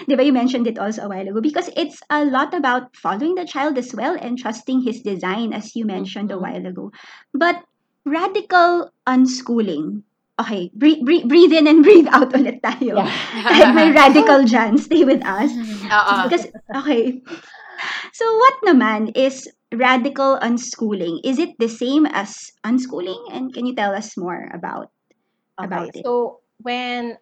Diba 0.10 0.26
you 0.26 0.34
mentioned 0.34 0.68
it 0.68 0.78
also 0.80 1.04
a 1.04 1.10
while 1.10 1.28
ago 1.28 1.42
because 1.42 1.70
it's 1.76 2.00
a 2.10 2.26
lot 2.26 2.54
about 2.54 2.96
following 2.96 3.36
the 3.36 3.46
child 3.46 3.78
as 3.78 3.94
well 3.96 4.18
and 4.20 4.38
trusting 4.38 4.82
his 4.84 5.02
design 5.02 5.54
as 5.54 5.76
you 5.76 5.86
mentioned 5.86 6.32
a 6.32 6.36
Mhm. 6.36 6.42
while 6.42 6.66
ago. 6.66 6.92
But 7.34 7.64
radical 8.06 8.92
unschooling. 9.08 10.04
Okay, 10.40 10.72
breathe, 10.74 11.06
breathe, 11.06 11.28
breathe 11.28 11.54
in 11.54 11.68
and 11.68 11.84
breathe 11.88 12.08
out 12.10 12.34
ulit 12.34 12.62
tayo. 12.66 12.98
Yeah. 12.98 13.12
Kahit 13.46 13.70
may 13.78 13.90
radical 14.02 14.42
dyan, 14.48 14.80
stay 14.80 15.04
with 15.06 15.22
us. 15.22 15.54
Mm-hmm. 15.54 15.90
Oo. 15.92 16.16
Because, 16.26 16.46
okay. 16.82 17.22
So 18.14 18.26
what 18.26 18.56
naman 18.66 19.14
is 19.18 19.50
radical 19.74 20.38
unschooling? 20.42 21.22
Is 21.24 21.40
it 21.40 21.58
the 21.58 21.70
same 21.70 22.06
as 22.06 22.52
unschooling? 22.66 23.18
And 23.34 23.54
can 23.54 23.66
you 23.66 23.76
tell 23.76 23.94
us 23.94 24.18
more 24.18 24.50
about 24.54 24.92
about 25.58 25.94
it? 25.94 26.04
so 26.06 26.42
when 26.62 27.18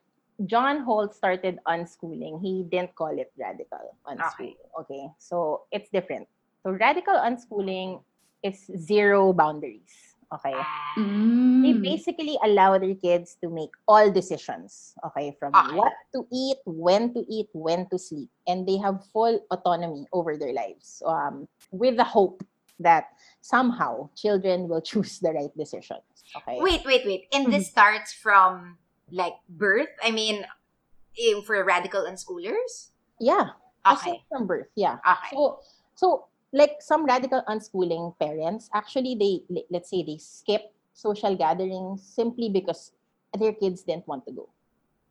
John 0.45 0.83
Holt 0.83 1.15
started 1.15 1.59
unschooling, 1.67 2.39
he 2.41 2.63
didn't 2.71 2.95
call 2.95 3.11
it 3.11 3.31
radical 3.35 3.95
unschooling. 4.07 4.55
Okay. 4.79 5.07
So 5.19 5.67
it's 5.71 5.89
different. 5.91 6.27
So 6.63 6.71
radical 6.71 7.15
unschooling 7.15 8.03
is 8.43 8.69
zero 8.79 9.33
boundaries. 9.33 10.08
Okay. 10.29 10.53
They 10.95 11.73
Mm. 11.73 11.81
basically 11.81 12.37
allow 12.43 12.77
their 12.77 12.93
kids 12.93 13.35
to 13.41 13.49
make 13.49 13.73
all 13.87 14.11
decisions, 14.13 14.93
okay, 15.09 15.33
from 15.41 15.55
Okay. 15.55 15.73
what 15.75 15.93
to 16.13 16.27
eat, 16.31 16.57
when 16.65 17.13
to 17.17 17.25
eat, 17.25 17.49
when 17.53 17.89
to 17.89 17.97
sleep, 17.97 18.29
and 18.45 18.67
they 18.67 18.77
have 18.77 19.01
full 19.09 19.41
autonomy 19.49 20.05
over 20.13 20.37
their 20.37 20.53
lives, 20.53 21.01
um, 21.05 21.47
with 21.71 21.97
the 21.97 22.03
hope 22.05 22.43
that 22.79 23.09
somehow 23.41 24.07
children 24.15 24.69
will 24.69 24.81
choose 24.91 25.17
the 25.19 25.33
right 25.33 25.51
decisions. 25.57 26.05
Okay. 26.37 26.61
Wait, 26.61 26.85
wait, 26.85 27.03
wait. 27.05 27.27
And 27.33 27.51
this 27.51 27.67
starts 27.67 28.13
from 28.13 28.77
like 29.11 29.33
birth? 29.49 29.89
I 30.03 30.11
mean, 30.11 30.45
eh, 31.17 31.41
for 31.41 31.57
radical 31.65 32.05
unschoolers? 32.05 32.93
Yeah. 33.19 33.57
Okay. 33.81 34.13
Aside 34.13 34.21
from 34.29 34.45
birth, 34.45 34.69
yeah. 34.75 35.01
Okay. 35.01 35.33
So, 35.33 35.59
so 35.95 36.07
like 36.51 36.81
some 36.81 37.05
radical 37.05 37.43
unschooling 37.47 38.17
parents, 38.19 38.69
actually, 38.73 39.15
they 39.15 39.63
let's 39.69 39.89
say 39.89 40.03
they 40.03 40.17
skip 40.17 40.73
social 40.93 41.35
gatherings 41.35 42.03
simply 42.03 42.49
because 42.49 42.91
their 43.37 43.53
kids 43.53 43.83
didn't 43.83 44.07
want 44.07 44.25
to 44.25 44.31
go. 44.33 44.49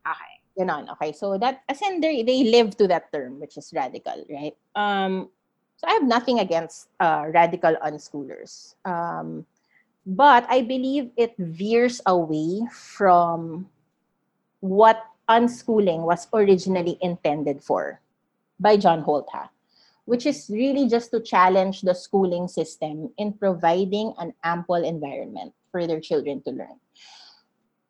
Okay. 0.06 0.34
Ganon, 0.58 0.90
okay. 0.98 1.12
So 1.12 1.38
that 1.38 1.62
as 1.68 1.80
in 1.82 2.00
they 2.00 2.22
they 2.26 2.50
live 2.50 2.76
to 2.82 2.88
that 2.88 3.12
term, 3.12 3.38
which 3.38 3.56
is 3.56 3.70
radical, 3.74 4.26
right? 4.26 4.56
Um, 4.74 5.30
so 5.78 5.86
I 5.86 5.94
have 5.94 6.02
nothing 6.02 6.40
against 6.42 6.90
uh, 6.98 7.30
radical 7.30 7.78
unschoolers, 7.86 8.74
um, 8.84 9.46
but 10.04 10.42
I 10.50 10.62
believe 10.66 11.14
it 11.14 11.38
veers 11.38 12.02
away 12.06 12.66
from 12.74 13.70
what 14.58 15.06
unschooling 15.30 16.02
was 16.02 16.26
originally 16.34 16.98
intended 17.00 17.62
for 17.62 18.00
by 18.58 18.76
John 18.76 19.02
Holt, 19.02 19.28
ha, 19.30 19.50
which 20.08 20.24
is 20.24 20.48
really 20.48 20.88
just 20.88 21.12
to 21.12 21.20
challenge 21.20 21.84
the 21.84 21.92
schooling 21.92 22.48
system 22.48 23.12
in 23.20 23.28
providing 23.36 24.16
an 24.16 24.32
ample 24.40 24.80
environment 24.80 25.52
for 25.68 25.84
their 25.86 26.00
children 26.00 26.40
to 26.40 26.50
learn. 26.50 26.80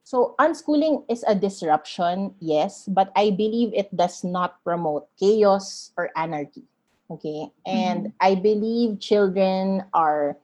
So 0.03 0.35
unschooling 0.43 1.07
is 1.07 1.23
a 1.29 1.39
disruption, 1.39 2.35
yes, 2.43 2.91
but 2.91 3.15
I 3.15 3.31
believe 3.31 3.71
it 3.71 3.95
does 3.95 4.25
not 4.25 4.59
promote 4.65 5.07
chaos 5.15 5.95
or 5.95 6.11
anarchy. 6.19 6.67
Okay. 7.07 7.55
Mm-hmm. 7.63 7.71
And 7.71 8.13
I 8.19 8.35
believe 8.35 8.99
children 8.99 9.87
are 9.95 10.35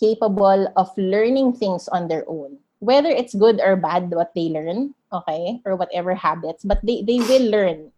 capable 0.00 0.66
of 0.74 0.90
learning 0.98 1.54
things 1.54 1.86
on 1.86 2.08
their 2.08 2.26
own, 2.26 2.58
whether 2.80 3.08
it's 3.08 3.38
good 3.38 3.62
or 3.62 3.76
bad 3.76 4.10
what 4.10 4.34
they 4.34 4.50
learn, 4.50 4.98
okay, 5.12 5.62
or 5.64 5.76
whatever 5.76 6.16
habits, 6.16 6.64
but 6.64 6.82
they, 6.82 7.06
they 7.06 7.22
will 7.22 7.46
learn 7.46 7.91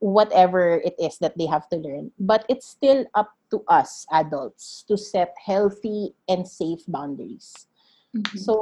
whatever 0.00 0.80
it 0.84 0.94
is 0.98 1.18
that 1.18 1.36
they 1.38 1.46
have 1.46 1.68
to 1.70 1.76
learn. 1.76 2.12
But 2.18 2.44
it's 2.48 2.66
still 2.66 3.06
up 3.14 3.32
to 3.50 3.62
us 3.68 4.06
adults 4.12 4.84
to 4.88 4.96
set 4.96 5.34
healthy 5.38 6.14
and 6.28 6.46
safe 6.46 6.82
boundaries. 6.88 7.66
Mhm. 8.14 8.38
So 8.38 8.54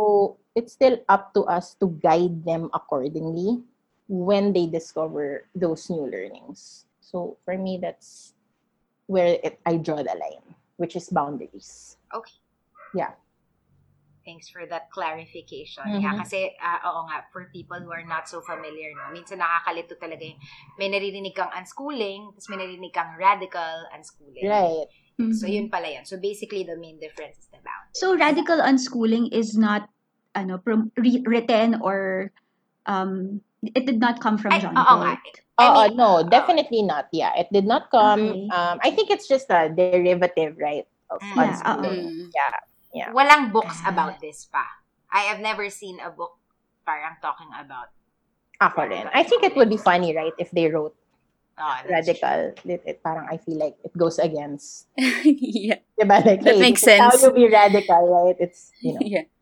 it's 0.55 0.73
still 0.73 0.99
up 1.09 1.35
to 1.35 1.45
us 1.45 1.75
to 1.81 1.89
guide 2.01 2.45
them 2.45 2.71
accordingly 2.73 3.63
when 4.09 4.53
they 4.53 4.67
discover 4.67 5.49
those 5.55 5.89
new 5.91 6.09
learnings. 6.09 6.87
So 7.01 7.37
for 7.45 7.57
me, 7.57 7.79
that's 7.81 8.35
where 9.07 9.39
it, 9.43 9.61
I 9.67 9.77
draw 9.77 10.03
the 10.03 10.17
line, 10.17 10.55
which 10.77 10.97
is 10.97 11.09
boundaries. 11.09 11.97
Thanks 14.25 14.49
for 14.49 14.67
that 14.71 14.91
clarification. 14.91 15.85
Mhm. 15.87 16.03
Yeah, 16.03 16.15
kasi, 16.19 16.55
ah, 16.63 16.79
oo 16.89 17.07
nga, 17.11 17.27
for 17.35 17.51
people 17.51 17.79
who 17.83 17.91
are 17.91 18.07
not 18.07 18.27
so 18.31 18.41
familiar, 18.43 18.95
no, 18.95 19.11
minsan 19.11 19.43
nakakalito 19.43 19.99
talaga 19.99 20.23
yung 20.23 20.39
may 20.79 20.89
naririnig 20.89 21.35
kang 21.35 21.51
unschooling, 21.53 22.33
tapos 22.35 22.49
may 22.51 22.59
naririnig 22.63 22.95
kang 22.95 23.15
radical 23.19 23.87
unschooling. 23.95 24.47
Right. 24.47 24.89
So, 25.19 25.47
Mhm. 25.47 25.55
yun 25.55 25.67
pala 25.71 25.89
yun. 25.93 26.05
So, 26.09 26.19
basically, 26.19 26.65
the 26.67 26.75
main 26.79 26.99
difference 26.99 27.39
is 27.39 27.47
the 27.53 27.61
boundaries. 27.63 27.95
So 27.95 28.17
radical 28.17 28.59
unschooling 28.59 29.29
is 29.31 29.55
not 29.55 29.87
ano 30.35 30.57
prom- 30.57 30.91
re- 30.97 31.23
written 31.29 31.77
or 31.85 32.33
um 32.89 33.45
it 33.63 33.85
did 33.85 34.01
not 34.01 34.19
come 34.19 34.41
from 34.41 34.57
John 34.59 34.75
oo 34.75 34.97
nga. 34.99 35.21
Oh, 35.61 35.87
no, 35.93 36.25
definitely 36.27 36.83
not. 36.83 37.07
Yeah, 37.13 37.31
it 37.37 37.53
did 37.53 37.69
not 37.69 37.93
come. 37.93 38.19
Okay. 38.19 38.49
Um, 38.51 38.81
I 38.83 38.91
think 38.91 39.13
it's 39.13 39.29
just 39.29 39.47
a 39.53 39.69
derivative, 39.69 40.57
right? 40.59 40.89
Of 41.13 41.21
Mm. 41.21 41.37
Yeah, 41.37 41.45
unschooling. 41.53 42.09
Mm. 42.09 42.29
Yeah. 42.33 42.57
Yeah. 42.93 43.13
Walang 43.13 43.53
books 43.53 43.81
about 43.87 44.21
this 44.21 44.45
pa. 44.47 44.65
I 45.13 45.29
have 45.33 45.41
never 45.41 45.69
seen 45.69 46.01
a 46.01 46.11
book 46.13 46.37
parang 46.85 47.17
talking 47.21 47.49
about 47.57 47.93
Ako 48.63 48.87
rin. 48.87 49.11
I 49.11 49.27
think 49.27 49.43
it 49.43 49.59
would 49.59 49.67
be 49.67 49.77
funny, 49.77 50.15
right, 50.15 50.33
if 50.39 50.55
they 50.55 50.71
wrote 50.71 50.95
oh, 51.59 51.77
radical. 51.91 52.55
It, 52.63 52.83
it, 52.87 53.03
parang 53.03 53.27
I 53.27 53.37
feel 53.43 53.59
like 53.59 53.75
it 53.83 53.91
goes 53.99 54.23
against. 54.23 54.87
yeah. 55.27 55.83
Diba? 55.99 56.23
Like, 56.23 56.47
That 56.47 56.55
hey, 56.55 56.61
makes 56.61 56.83
sense. 56.83 57.03
How 57.03 57.27
you 57.27 57.35
be 57.35 57.49
radical, 57.51 58.07
right? 58.07 58.37
It's 58.39 58.71
you 58.81 58.95
know. 58.95 59.25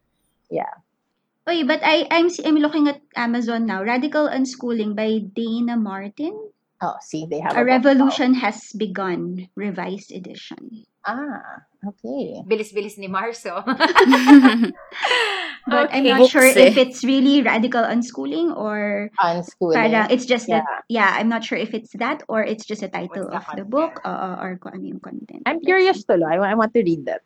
Yeah. 0.50 0.82
Oy, 1.46 1.62
but 1.62 1.78
I 1.86 2.10
I'm 2.10 2.26
I'm 2.42 2.58
looking 2.58 2.90
at 2.90 2.98
Amazon 3.14 3.70
now. 3.70 3.86
Radical 3.86 4.26
unschooling 4.26 4.98
by 4.98 5.22
Dayna 5.22 5.78
Martin. 5.78 6.34
Oh, 6.82 6.98
see, 6.98 7.22
they 7.30 7.38
have 7.38 7.54
A 7.54 7.62
book 7.62 7.70
now. 7.70 7.78
revolution 7.78 8.34
has 8.42 8.72
begun, 8.74 9.46
revised 9.54 10.10
edition. 10.10 10.90
Ah, 11.06 11.69
okay. 11.84 12.42
bilis-bilis 12.46 12.98
ni 12.98 13.08
Marso. 13.08 13.60
But 15.68 15.92
I'm 15.92 16.02
Okay. 16.02 16.08
not 16.10 16.18
Books 16.24 16.32
sure 16.32 16.48
eh. 16.48 16.72
if 16.72 16.76
it's 16.80 17.04
really 17.04 17.42
radical 17.44 17.84
unschooling 17.84 18.56
or 18.56 19.10
Unschooling. 19.20 19.76
parang 19.76 20.08
it's 20.10 20.24
just 20.24 20.48
that 20.48 20.64
Yeah. 20.88 21.04
yeah, 21.04 21.10
I'm 21.20 21.28
not 21.28 21.44
sure 21.44 21.58
if 21.60 21.76
it's 21.76 21.92
that 22.00 22.24
or 22.32 22.40
it's 22.42 22.64
just 22.64 22.82
a 22.82 22.88
title 22.88 23.28
What's 23.28 23.30
the 23.30 23.36
of 23.36 23.44
the 23.44 23.68
content? 23.68 23.70
book 23.70 23.94
uh, 24.02 24.40
or 24.40 24.56
kung 24.56 24.72
ano 24.80 24.84
yung 24.88 25.00
content. 25.04 25.44
I'm 25.44 25.60
curious 25.60 26.02
to 26.08 26.16
I, 26.16 26.40
I 26.40 26.54
want 26.56 26.72
to 26.74 26.82
read 26.82 27.04
that. 27.06 27.22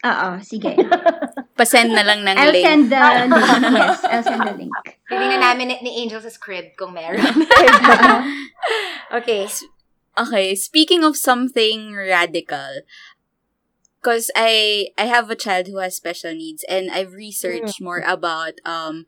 Oo, 0.00 0.40
sige. 0.40 0.76
Pasend 1.60 1.92
na 1.92 2.00
lang 2.04 2.24
ng 2.24 2.36
I'll 2.36 2.52
link. 2.56 2.64
send 2.64 2.84
the 2.88 3.00
link. 3.28 3.36
Yes, 3.76 4.00
I'll 4.08 4.24
send 4.24 4.40
the 4.48 4.54
link. 4.56 4.72
Titingnan 5.08 5.40
namin 5.44 5.64
ni, 5.68 5.76
ni 5.84 5.90
Angel 6.04 6.20
sa 6.24 6.32
script 6.32 6.76
kung 6.80 6.96
meron. 6.96 7.20
okay. 9.12 9.44
Okay, 10.20 10.54
speaking 10.56 11.04
of 11.04 11.16
something 11.16 11.92
radical, 11.94 12.82
because 14.00 14.30
I 14.36 14.88
I 14.98 15.04
have 15.06 15.30
a 15.30 15.36
child 15.36 15.66
who 15.68 15.78
has 15.78 15.96
special 15.96 16.32
needs 16.34 16.64
and 16.68 16.90
I've 16.90 17.12
researched 17.12 17.80
more 17.80 18.02
about 18.06 18.54
um 18.64 19.06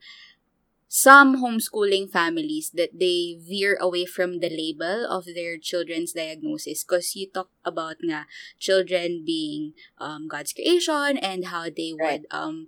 some 0.87 1.41
homeschooling 1.41 2.09
families 2.11 2.69
that 2.75 2.93
they 2.93 3.35
veer 3.41 3.77
away 3.81 4.05
from 4.05 4.39
the 4.39 4.49
label 4.49 5.07
of 5.09 5.25
their 5.25 5.57
children's 5.57 6.13
diagnosis 6.13 6.83
because 6.83 7.15
you 7.15 7.25
talk 7.33 7.49
about 7.65 7.97
nga 8.05 8.27
children 8.59 9.23
being 9.25 9.73
um, 9.97 10.27
God's 10.29 10.53
creation 10.53 11.17
and 11.17 11.49
how 11.49 11.65
they 11.69 11.93
Right. 11.97 12.21
would 12.21 12.23
um 12.29 12.67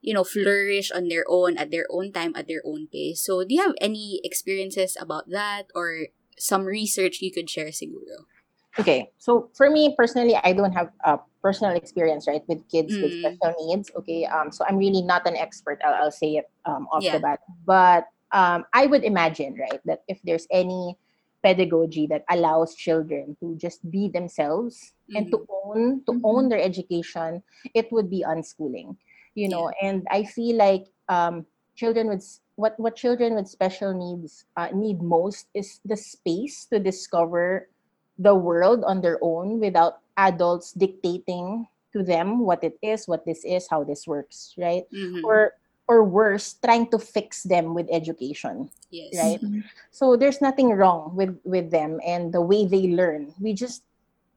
you 0.00 0.14
know 0.14 0.24
flourish 0.24 0.92
on 0.92 1.08
their 1.08 1.24
own 1.28 1.56
at 1.58 1.70
their 1.70 1.86
own 1.90 2.12
time 2.12 2.32
at 2.36 2.46
their 2.48 2.62
own 2.64 2.86
pace. 2.86 3.22
So 3.24 3.42
do 3.44 3.54
you 3.54 3.62
have 3.62 3.74
any 3.80 4.20
experiences 4.22 4.96
about 5.00 5.28
that 5.30 5.68
or 5.74 6.08
some 6.38 6.64
research 6.64 7.20
you 7.20 7.32
could 7.32 7.50
share 7.50 7.74
siguro? 7.74 8.30
Okay, 8.78 9.10
so 9.18 9.48
for 9.54 9.70
me 9.70 9.94
personally, 9.96 10.36
I 10.36 10.52
don't 10.52 10.72
have 10.72 10.92
a 11.04 11.18
personal 11.46 11.78
experience, 11.78 12.26
right, 12.26 12.42
with 12.50 12.66
kids 12.66 12.98
with 12.98 13.14
Mm. 13.14 13.22
special 13.22 13.54
needs. 13.62 13.86
Okay, 13.94 14.26
um, 14.26 14.50
so 14.50 14.66
I'm 14.66 14.78
really 14.82 15.02
not 15.02 15.22
an 15.30 15.36
expert. 15.38 15.78
I'll, 15.86 16.10
I'll 16.10 16.16
say 16.22 16.42
it 16.42 16.50
um, 16.66 16.90
off 16.90 17.06
Yeah. 17.06 17.14
the 17.14 17.22
bat, 17.22 17.40
but 17.62 18.04
um, 18.34 18.66
I 18.74 18.86
would 18.90 19.04
imagine, 19.06 19.54
right, 19.54 19.80
that 19.86 20.02
if 20.10 20.18
there's 20.26 20.46
any 20.50 20.98
pedagogy 21.42 22.06
that 22.10 22.24
allows 22.30 22.74
children 22.74 23.36
to 23.38 23.54
just 23.54 23.78
be 23.90 24.08
themselves 24.10 24.74
and 25.14 25.30
to 25.30 25.46
own 25.62 26.02
to 26.10 26.18
Mhm. 26.18 26.26
own 26.26 26.48
their 26.50 26.58
education, 26.60 27.42
it 27.74 27.86
would 27.94 28.10
be 28.10 28.26
unschooling, 28.26 28.96
you 29.38 29.48
know. 29.48 29.70
And 29.78 30.02
I 30.10 30.24
feel 30.26 30.56
like 30.58 30.90
um, 31.08 31.46
children 31.78 32.08
with 32.10 32.26
what 32.58 32.74
what 32.82 32.96
children 32.98 33.38
with 33.38 33.46
special 33.46 33.94
needs 33.94 34.44
uh, 34.58 34.74
need 34.74 34.98
most 35.02 35.46
is 35.54 35.78
the 35.86 35.96
space 35.96 36.66
to 36.74 36.82
discover 36.82 37.70
the 38.18 38.34
world 38.34 38.82
on 38.82 39.00
their 39.00 39.20
own 39.22 39.60
without 39.60 40.02
adults 40.16 40.72
dictating 40.72 41.66
to 41.92 42.02
them 42.02 42.40
what 42.40 42.62
it 42.64 42.76
is, 42.82 43.06
what 43.08 43.24
this 43.24 43.44
is, 43.44 43.68
how 43.68 43.84
this 43.84 44.06
works, 44.06 44.54
right? 44.58 44.84
Mhm. 44.92 45.22
Or 45.24 45.52
or 45.88 46.02
worse, 46.02 46.58
trying 46.58 46.90
to 46.90 46.98
fix 46.98 47.44
them 47.46 47.70
with 47.72 47.86
education. 47.94 48.70
yes. 48.90 49.14
right? 49.14 49.38
Mhm. 49.42 49.62
So 49.90 50.16
there's 50.16 50.42
nothing 50.42 50.74
wrong 50.74 51.14
with 51.14 51.38
with 51.46 51.70
them 51.70 52.00
and 52.06 52.34
the 52.34 52.42
way 52.42 52.66
they 52.66 52.90
learn. 52.90 53.34
We 53.40 53.54
just 53.54 53.82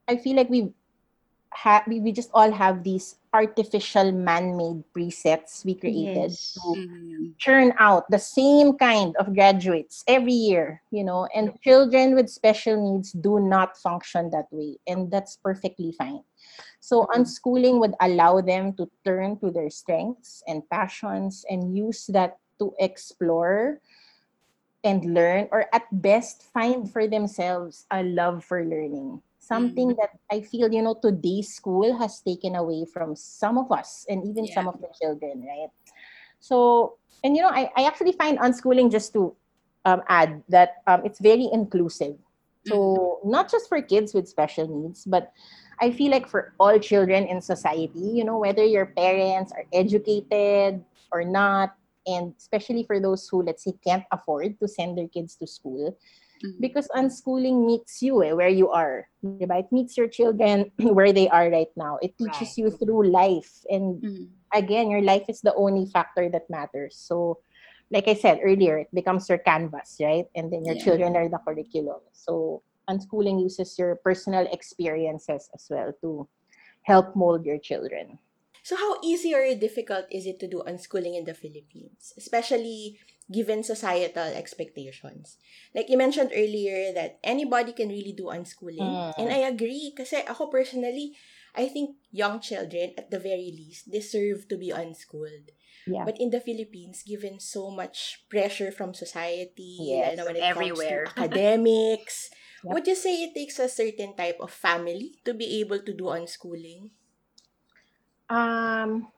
I 0.06 0.16
feel 0.16 0.36
like 0.36 0.50
we 0.50 0.70
have 1.54 1.82
we, 1.86 2.00
we 2.00 2.12
just 2.12 2.30
all 2.34 2.50
have 2.52 2.82
these 2.84 3.16
artificial 3.32 4.12
man-made 4.12 4.82
presets 4.94 5.64
we 5.64 5.74
created 5.74 6.36
Yes. 6.36 6.52
to 6.54 6.76
Mhm. 6.76 7.34
churn 7.38 7.72
out 7.78 8.08
the 8.10 8.18
same 8.18 8.76
kind 8.78 9.16
of 9.18 9.34
graduates 9.34 10.04
every 10.06 10.32
year, 10.34 10.82
you 10.90 11.02
know, 11.04 11.26
and 11.34 11.54
children 11.62 12.14
with 12.14 12.28
special 12.30 12.76
needs 12.76 13.12
do 13.12 13.40
not 13.40 13.76
function 13.76 14.30
that 14.30 14.46
way, 14.52 14.78
and 14.86 15.10
that's 15.10 15.36
perfectly 15.36 15.92
fine. 15.92 16.22
So, 16.80 17.06
unschooling 17.14 17.80
would 17.80 17.94
allow 18.00 18.40
them 18.40 18.72
to 18.74 18.88
turn 19.04 19.38
to 19.40 19.50
their 19.50 19.70
strengths 19.70 20.42
and 20.46 20.68
passions 20.70 21.44
and 21.50 21.76
use 21.76 22.06
that 22.08 22.38
to 22.58 22.74
explore 22.78 23.80
and 24.84 25.04
learn, 25.14 25.48
or 25.52 25.66
at 25.72 25.84
best, 25.92 26.42
find 26.42 26.90
for 26.90 27.06
themselves 27.06 27.86
a 27.90 28.02
love 28.02 28.44
for 28.44 28.64
learning. 28.64 29.22
Something 29.40 29.96
that 29.96 30.10
I 30.30 30.42
feel, 30.42 30.70
you 30.70 30.82
know, 30.82 30.94
today's 30.94 31.54
school 31.54 31.96
has 31.98 32.20
taken 32.20 32.54
away 32.54 32.84
from 32.84 33.16
some 33.16 33.58
of 33.58 33.72
us 33.72 34.06
and 34.08 34.22
even 34.28 34.46
some 34.46 34.68
of 34.68 34.80
the 34.80 34.88
children, 35.00 35.42
right? 35.42 35.72
So, 36.38 36.98
and 37.24 37.34
you 37.34 37.42
know, 37.42 37.48
I, 37.48 37.70
I 37.76 37.84
actually 37.84 38.12
find 38.12 38.38
unschooling 38.38 38.92
just 38.92 39.12
to 39.14 39.34
um, 39.84 40.02
add 40.08 40.42
that 40.48 40.84
um, 40.86 41.02
it's 41.04 41.20
very 41.20 41.48
inclusive. 41.52 42.16
So, 42.66 43.20
not 43.24 43.50
just 43.50 43.68
for 43.68 43.80
kids 43.80 44.12
with 44.12 44.28
special 44.28 44.68
needs, 44.68 45.04
but 45.04 45.32
I 45.80 45.90
feel 45.90 46.10
like 46.10 46.28
for 46.28 46.52
all 46.60 46.78
children 46.78 47.24
in 47.24 47.40
society, 47.40 48.20
you 48.20 48.24
know, 48.24 48.38
whether 48.38 48.64
your 48.64 48.86
parents 48.86 49.52
are 49.52 49.64
educated 49.72 50.84
or 51.10 51.24
not, 51.24 51.74
and 52.06 52.34
especially 52.36 52.84
for 52.84 53.00
those 53.00 53.26
who, 53.28 53.42
let's 53.42 53.64
say, 53.64 53.72
can't 53.82 54.04
afford 54.12 54.60
to 54.60 54.68
send 54.68 54.98
their 54.98 55.08
kids 55.08 55.36
to 55.36 55.46
school, 55.46 55.96
Mhm. 56.44 56.60
because 56.60 56.88
unschooling 56.96 57.66
meets 57.66 58.02
you 58.02 58.22
eh, 58.24 58.32
where 58.32 58.48
you 58.52 58.70
are. 58.70 59.08
Diba? 59.24 59.60
It 59.60 59.70
meets 59.72 59.96
your 59.96 60.08
children 60.08 60.72
where 60.80 61.12
they 61.12 61.28
are 61.28 61.50
right 61.50 61.70
now. 61.76 61.98
It 62.02 62.16
teaches 62.18 62.56
Right. 62.56 62.58
you 62.58 62.70
through 62.70 63.10
life. 63.12 63.50
And 63.68 64.00
Mhm. 64.02 64.28
again, 64.54 64.90
your 64.90 65.02
life 65.02 65.24
is 65.28 65.40
the 65.40 65.54
only 65.54 65.86
factor 65.86 66.28
that 66.30 66.48
matters. 66.50 66.96
So, 66.96 67.40
like 67.90 68.08
I 68.08 68.14
said 68.14 68.40
earlier, 68.42 68.78
it 68.78 68.92
becomes 68.94 69.28
your 69.28 69.38
canvas, 69.42 69.96
right? 70.00 70.26
And 70.34 70.52
then 70.52 70.64
your 70.64 70.76
Yeah. 70.76 70.84
children 70.84 71.16
are 71.16 71.28
the 71.28 71.38
curriculum. 71.44 72.00
So, 72.12 72.62
unschooling 72.88 73.40
uses 73.42 73.78
your 73.78 73.96
personal 74.02 74.46
experiences 74.50 75.48
as 75.54 75.66
well 75.70 75.92
to 76.02 76.28
help 76.82 77.14
mold 77.14 77.44
your 77.44 77.58
children. 77.58 78.18
So 78.62 78.76
how 78.76 79.00
easy 79.02 79.34
or 79.34 79.42
difficult 79.56 80.06
is 80.12 80.26
it 80.26 80.38
to 80.40 80.46
do 80.46 80.62
unschooling 80.66 81.16
in 81.16 81.24
the 81.24 81.34
Philippines, 81.34 82.12
especially 82.16 83.00
given 83.30 83.62
societal 83.62 84.34
expectations? 84.34 85.38
Like 85.74 85.88
you 85.88 85.96
mentioned 85.96 86.32
earlier 86.34 86.92
that 86.92 87.18
anybody 87.22 87.72
can 87.72 87.88
really 87.88 88.12
do 88.12 88.28
unschooling. 88.34 88.82
Mm. 88.82 89.14
And 89.18 89.28
I 89.30 89.46
agree 89.48 89.94
kasi 89.96 90.20
ako 90.26 90.50
personally, 90.50 91.14
I 91.54 91.66
think 91.66 91.96
young 92.10 92.38
children 92.38 92.94
at 92.98 93.10
the 93.10 93.18
very 93.18 93.50
least 93.54 93.90
deserve 93.90 94.46
to 94.50 94.56
be 94.58 94.70
unschooled. 94.70 95.50
Yeah. 95.86 96.04
But 96.04 96.20
in 96.20 96.30
the 96.30 96.40
Philippines, 96.40 97.02
given 97.02 97.40
so 97.40 97.70
much 97.70 98.22
pressure 98.28 98.70
from 98.70 98.94
society, 98.94 99.78
Yes, 99.80 100.20
when 100.22 100.36
it 100.36 100.44
everywhere. 100.44 101.08
comes 101.08 101.14
to 101.14 101.20
academics, 101.24 102.30
Yep. 102.62 102.72
would 102.74 102.86
you 102.86 102.94
say 102.94 103.24
it 103.24 103.32
takes 103.32 103.58
a 103.58 103.68
certain 103.72 104.12
type 104.12 104.36
of 104.38 104.52
family 104.52 105.16
to 105.24 105.32
be 105.32 105.60
able 105.64 105.80
to 105.80 105.92
do 105.96 106.12
unschooling? 106.12 106.92
Um, 108.28 109.08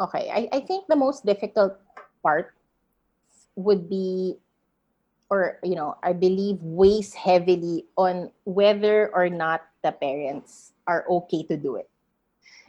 okay. 0.00 0.30
I, 0.30 0.48
I 0.52 0.60
think 0.60 0.86
the 0.86 0.96
most 0.96 1.26
difficult 1.26 1.74
part 2.22 2.54
would 3.58 3.90
be, 3.90 4.38
or, 5.28 5.58
you 5.66 5.74
know, 5.74 5.98
I 6.02 6.14
believe 6.14 6.62
weighs 6.62 7.12
heavily 7.12 7.84
on 7.98 8.30
whether 8.46 9.10
or 9.10 9.28
not 9.28 9.66
the 9.82 9.90
parents 9.90 10.72
are 10.86 11.04
okay 11.10 11.42
to 11.50 11.56
do 11.58 11.74
it. 11.74 11.90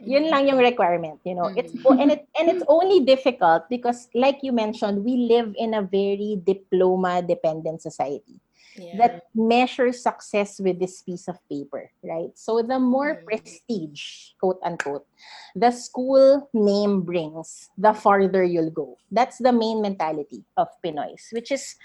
Yun 0.02 0.32
lang 0.32 0.48
yung 0.48 0.58
requirement, 0.58 1.20
you 1.24 1.36
know. 1.36 1.52
It's 1.54 1.76
Mhm. 1.76 2.00
and 2.00 2.10
it 2.10 2.24
and 2.40 2.48
it's 2.48 2.64
only 2.66 3.04
difficult 3.04 3.68
because 3.68 4.08
like 4.16 4.40
you 4.40 4.50
mentioned, 4.50 5.04
we 5.04 5.28
live 5.28 5.52
in 5.60 5.76
a 5.76 5.84
very 5.84 6.40
diploma 6.40 7.20
dependent 7.20 7.84
society 7.84 8.39
Yeah. 8.76 8.96
that 8.98 9.14
measures 9.34 10.02
success 10.02 10.60
with 10.60 10.78
this 10.78 11.02
piece 11.02 11.28
of 11.28 11.36
paper, 11.50 11.90
right? 12.02 12.30
So 12.38 12.62
the 12.62 12.78
more 12.78 13.20
Mm. 13.20 13.24
prestige, 13.26 14.32
quote 14.40 14.58
unquote, 14.62 15.06
the 15.54 15.70
school 15.70 16.48
name 16.54 17.02
brings, 17.02 17.68
the 17.76 17.92
farther 17.92 18.42
you'll 18.44 18.70
go. 18.70 18.96
That's 19.10 19.38
the 19.38 19.52
main 19.52 19.82
mentality 19.82 20.44
of 20.56 20.68
Pinoys, 20.82 21.28
which 21.32 21.50
is 21.50 21.76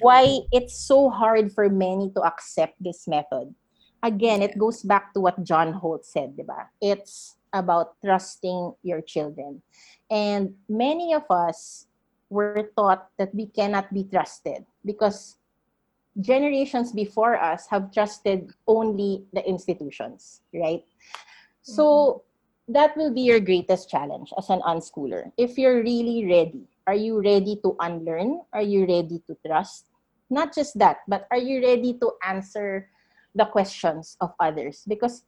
why 0.00 0.40
it's 0.50 0.74
so 0.74 1.10
hard 1.10 1.52
for 1.52 1.68
many 1.68 2.10
to 2.16 2.22
accept 2.22 2.76
this 2.80 3.06
method. 3.06 3.54
Again, 4.02 4.40
it 4.42 4.56
goes 4.58 4.82
back 4.82 5.12
to 5.14 5.20
what 5.20 5.44
John 5.44 5.72
Holt 5.76 6.04
said, 6.04 6.36
diba? 6.36 6.68
It's 6.80 7.36
about 7.52 8.00
trusting 8.04 8.74
your 8.82 9.00
children. 9.02 9.62
And 10.10 10.56
many 10.68 11.12
of 11.12 11.24
us 11.30 11.86
were 12.30 12.70
taught 12.76 13.10
that 13.18 13.34
we 13.34 13.46
cannot 13.46 13.92
be 13.92 14.04
trusted 14.04 14.64
because 14.84 15.36
generations 16.18 16.92
before 16.92 17.38
us 17.38 17.66
have 17.70 17.92
trusted 17.92 18.50
only 18.66 19.24
the 19.32 19.46
institutions, 19.46 20.42
right? 20.52 20.82
So 21.62 21.84
mm-hmm. 21.84 22.72
that 22.72 22.96
will 22.96 23.14
be 23.14 23.22
your 23.22 23.40
greatest 23.40 23.88
challenge 23.88 24.32
as 24.36 24.50
an 24.50 24.60
unschooler. 24.66 25.30
If 25.36 25.58
you're 25.58 25.82
really 25.82 26.26
ready, 26.26 26.66
are 26.86 26.98
you 26.98 27.22
ready 27.22 27.60
to 27.62 27.76
unlearn? 27.78 28.42
Are 28.52 28.62
you 28.62 28.82
ready 28.86 29.22
to 29.26 29.36
trust? 29.46 29.86
Not 30.30 30.54
just 30.54 30.78
that, 30.78 30.98
but 31.06 31.26
are 31.30 31.38
you 31.38 31.62
ready 31.62 31.94
to 31.98 32.12
answer 32.26 32.88
the 33.34 33.46
questions 33.46 34.16
of 34.20 34.34
others? 34.40 34.84
Because 34.86 35.22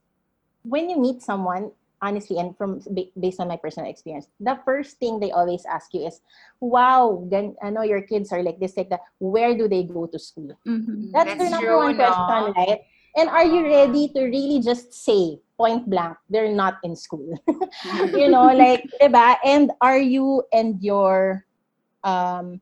when 0.62 0.90
you 0.90 0.98
meet 0.98 1.22
someone, 1.22 1.70
honestly, 2.02 2.36
and 2.42 2.58
from 2.58 2.82
based 3.14 3.38
on 3.40 3.46
my 3.48 3.56
personal 3.56 3.88
experience, 3.88 4.26
the 4.42 4.58
first 4.66 4.98
thing 4.98 5.22
they 5.22 5.30
always 5.30 5.64
ask 5.64 5.94
you 5.94 6.04
is, 6.04 6.20
"Wow, 6.60 7.24
then 7.30 7.54
i 7.62 7.70
know 7.70 7.86
your 7.86 8.02
kids 8.02 8.34
are 8.34 8.42
like 8.42 8.58
this, 8.58 8.76
like 8.76 8.90
that. 8.90 9.06
Where 9.22 9.54
do 9.56 9.70
they 9.70 9.86
go 9.86 10.10
to 10.10 10.18
school?" 10.18 10.50
Mhm. 10.66 11.14
That's, 11.14 11.30
That's 11.30 11.40
their 11.40 11.50
number 11.54 11.72
true, 11.72 11.78
one 11.78 11.96
no? 11.96 12.02
question, 12.04 12.44
right? 12.58 12.80
And 13.14 13.28
are 13.28 13.44
you 13.44 13.64
ready 13.68 14.08
to 14.16 14.20
really 14.24 14.60
just 14.60 14.92
say 14.92 15.38
point 15.56 15.88
blank, 15.88 16.16
they're 16.28 16.50
not 16.52 16.80
in 16.82 16.96
school? 16.96 17.38
you 18.12 18.28
know, 18.28 18.50
like, 18.56 18.88
diba? 19.00 19.36
And 19.44 19.70
are 19.80 19.98
you 20.00 20.42
and 20.52 20.80
your, 20.82 21.44
um, 22.02 22.60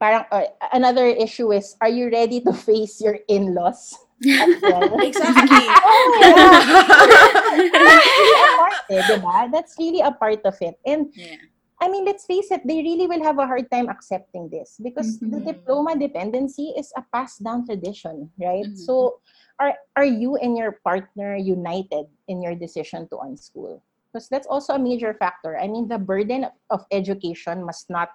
parang, 0.00 0.24
uh, 0.32 0.48
another 0.72 1.06
issue 1.06 1.52
is, 1.52 1.76
are 1.80 1.92
you 1.92 2.08
ready 2.10 2.40
to 2.40 2.52
face 2.52 3.00
your 3.00 3.18
in-laws? 3.28 3.94
Exactly. 4.24 5.66
Oh, 5.84 6.02
yeah. 6.20 6.62
That's 7.84 8.10
really 8.16 8.38
a 8.38 8.48
part 8.56 8.78
eh, 8.90 9.02
diba? 9.02 9.36
That's 9.52 9.74
really 9.78 10.00
a 10.00 10.12
part 10.12 10.40
of 10.44 10.56
it. 10.60 10.76
And 10.86 11.10
Yeah. 11.14 11.36
I 11.82 11.90
mean, 11.90 12.06
let's 12.06 12.24
face 12.30 12.54
it, 12.54 12.62
they 12.62 12.78
really 12.78 13.10
will 13.10 13.26
have 13.26 13.42
a 13.42 13.46
hard 13.46 13.66
time 13.66 13.90
accepting 13.90 14.46
this 14.46 14.78
because 14.78 15.18
the 15.18 15.42
Mhm. 15.42 15.50
diploma 15.50 15.98
dependency 15.98 16.70
is 16.78 16.94
a 16.94 17.02
passed 17.10 17.42
down 17.42 17.66
tradition, 17.66 18.30
right? 18.38 18.70
Mhm. 18.70 18.78
So, 18.78 19.18
are 19.58 19.74
are 19.98 20.06
you 20.06 20.38
and 20.38 20.54
your 20.54 20.78
partner 20.86 21.34
united 21.34 22.06
in 22.30 22.38
your 22.38 22.54
decision 22.54 23.10
to 23.10 23.18
unschool? 23.18 23.82
Because 24.12 24.30
that's 24.30 24.46
also 24.46 24.78
a 24.78 24.82
major 24.82 25.10
factor. 25.18 25.58
I 25.58 25.66
mean, 25.66 25.90
the 25.90 25.98
burden 25.98 26.46
of 26.70 26.86
education 26.94 27.66
must 27.66 27.90
not 27.90 28.14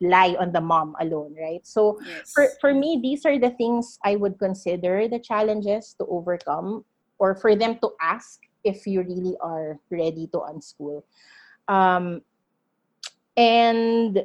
lie 0.00 0.36
on 0.38 0.52
the 0.52 0.60
mom 0.60 0.96
alone, 1.00 1.34
right? 1.38 1.66
So, 1.66 1.98
Yes. 2.06 2.32
for, 2.32 2.48
for 2.60 2.74
me, 2.74 3.00
these 3.02 3.24
are 3.26 3.38
the 3.38 3.50
things 3.50 3.98
I 4.04 4.16
would 4.16 4.38
consider 4.38 5.08
the 5.08 5.18
challenges 5.18 5.94
to 5.98 6.06
overcome 6.06 6.84
or 7.18 7.34
for 7.34 7.54
them 7.54 7.78
to 7.82 7.92
ask 8.00 8.40
if 8.64 8.86
you 8.86 9.02
really 9.02 9.36
are 9.40 9.78
ready 9.90 10.26
to 10.32 10.38
unschool. 10.38 11.02
Um, 11.68 12.22
and 13.36 14.24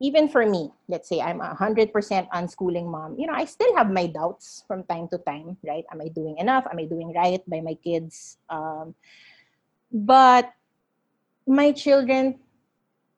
even 0.00 0.28
for 0.28 0.44
me, 0.46 0.70
let's 0.88 1.08
say 1.08 1.20
I'm 1.20 1.40
a 1.40 1.54
100% 1.54 1.94
unschooling 1.94 2.90
mom, 2.90 3.14
you 3.18 3.26
know, 3.26 3.34
I 3.34 3.44
still 3.44 3.74
have 3.76 3.90
my 3.90 4.06
doubts 4.06 4.64
from 4.66 4.82
time 4.84 5.06
to 5.08 5.18
time, 5.18 5.56
right? 5.62 5.84
Am 5.92 6.00
I 6.00 6.08
doing 6.08 6.38
enough? 6.38 6.66
Am 6.70 6.78
I 6.78 6.84
doing 6.86 7.12
right 7.14 7.40
by 7.48 7.60
my 7.60 7.74
kids? 7.74 8.38
Um, 8.50 8.94
but 9.92 10.52
my 11.46 11.70
children 11.70 12.38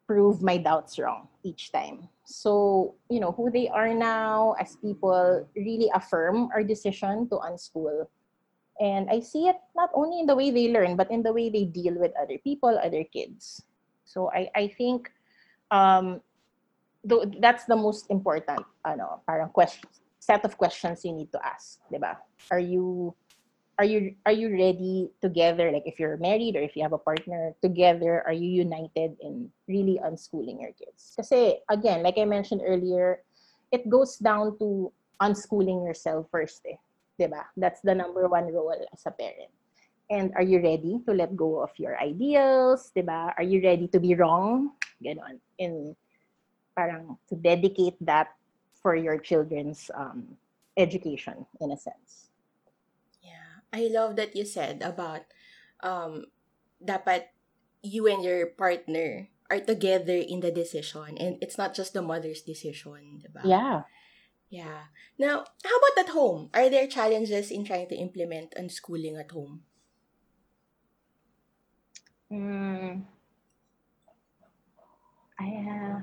prove 0.06 0.42
my 0.42 0.58
doubts 0.58 0.98
wrong 0.98 1.28
each 1.44 1.70
time. 1.70 2.08
So, 2.24 2.94
you 3.08 3.20
know, 3.20 3.32
who 3.32 3.50
they 3.50 3.68
are 3.68 3.92
now 3.92 4.56
as 4.58 4.76
people 4.76 5.46
really 5.54 5.90
affirm 5.94 6.48
our 6.52 6.64
decision 6.64 7.28
to 7.28 7.36
unschool. 7.36 8.08
And 8.80 9.08
I 9.08 9.20
see 9.20 9.46
it 9.46 9.56
not 9.76 9.90
only 9.94 10.20
in 10.20 10.26
the 10.26 10.34
way 10.34 10.50
they 10.50 10.72
learn, 10.72 10.96
but 10.96 11.10
in 11.10 11.22
the 11.22 11.32
way 11.32 11.50
they 11.50 11.64
deal 11.64 11.94
with 11.94 12.10
other 12.20 12.38
people, 12.42 12.74
other 12.82 13.04
kids. 13.04 13.62
So 14.04 14.30
I, 14.32 14.50
I 14.56 14.68
think 14.68 15.12
um, 15.70 16.20
though 17.04 17.24
that's 17.40 17.64
the 17.66 17.76
most 17.76 18.10
important 18.10 18.64
ano, 18.84 19.20
parang 19.26 19.50
question, 19.50 19.88
set 20.18 20.44
of 20.44 20.56
questions 20.56 21.04
you 21.04 21.12
need 21.12 21.30
to 21.32 21.40
ask, 21.44 21.78
'di 21.92 22.00
ba? 22.00 22.18
Are 22.50 22.62
you 22.62 23.14
are 23.78 23.84
you 23.84 24.14
are 24.26 24.32
you 24.32 24.52
ready 24.54 25.10
together 25.20 25.70
like 25.72 25.82
if 25.86 25.98
you're 25.98 26.16
married 26.18 26.54
or 26.56 26.62
if 26.62 26.76
you 26.76 26.82
have 26.82 26.92
a 26.94 26.98
partner 26.98 27.54
together 27.62 28.22
are 28.26 28.32
you 28.32 28.46
united 28.46 29.16
in 29.20 29.50
really 29.66 29.98
unschooling 30.04 30.62
your 30.62 30.72
kids? 30.78 31.14
Kasi 31.16 31.58
again 31.70 32.02
like 32.02 32.18
i 32.18 32.24
mentioned 32.24 32.62
earlier 32.62 33.22
it 33.72 33.90
goes 33.90 34.16
down 34.22 34.54
to 34.58 34.92
unschooling 35.18 35.82
yourself 35.82 36.30
first 36.30 36.62
eh, 36.70 36.78
'di 37.18 37.26
ba? 37.26 37.50
That's 37.58 37.82
the 37.82 37.94
number 37.94 38.26
one 38.30 38.50
role 38.54 38.74
as 38.74 39.02
a 39.06 39.10
parent. 39.10 39.50
And 40.10 40.30
are 40.36 40.44
you 40.44 40.60
ready 40.60 41.00
to 41.08 41.10
let 41.16 41.34
go 41.34 41.62
of 41.62 41.74
your 41.78 41.98
ideals 41.98 42.94
'di 42.94 43.02
ba? 43.02 43.34
Are 43.34 43.46
you 43.46 43.58
ready 43.58 43.90
to 43.90 43.98
be 43.98 44.14
wrong? 44.14 44.78
Ganon. 45.02 45.42
In 45.58 45.98
parang 46.74 47.18
to 47.30 47.34
dedicate 47.38 47.98
that 48.02 48.34
for 48.82 48.94
your 48.94 49.18
children's 49.18 49.90
um, 49.94 50.36
education 50.76 51.46
in 51.62 51.70
a 51.70 51.78
sense. 51.78 52.33
I 53.74 53.90
love 53.90 54.14
that 54.14 54.38
you 54.38 54.46
said 54.46 54.78
about 54.86 55.26
um 55.82 56.30
dapat 56.78 57.34
you 57.82 58.06
and 58.06 58.22
your 58.22 58.54
partner 58.54 59.28
are 59.50 59.60
together 59.60 60.16
in 60.16 60.40
the 60.40 60.54
decision 60.54 61.18
and 61.18 61.42
it's 61.42 61.58
not 61.58 61.74
just 61.74 61.92
the 61.92 62.00
mother's 62.00 62.40
decision, 62.46 63.18
diba? 63.20 63.42
yeah 63.42 63.84
Yeah. 64.54 64.94
Now, 65.18 65.42
how 65.64 65.76
about 65.82 66.06
at 66.06 66.14
home? 66.14 66.50
Are 66.54 66.70
there 66.70 66.86
challenges 66.86 67.50
in 67.50 67.64
trying 67.64 67.88
to 67.88 67.96
implement 67.98 68.54
unschooling 68.54 69.18
at 69.18 69.34
home? 69.34 69.66
Mm. 72.30 73.02
I, 75.40 75.46
uh, 75.66 76.00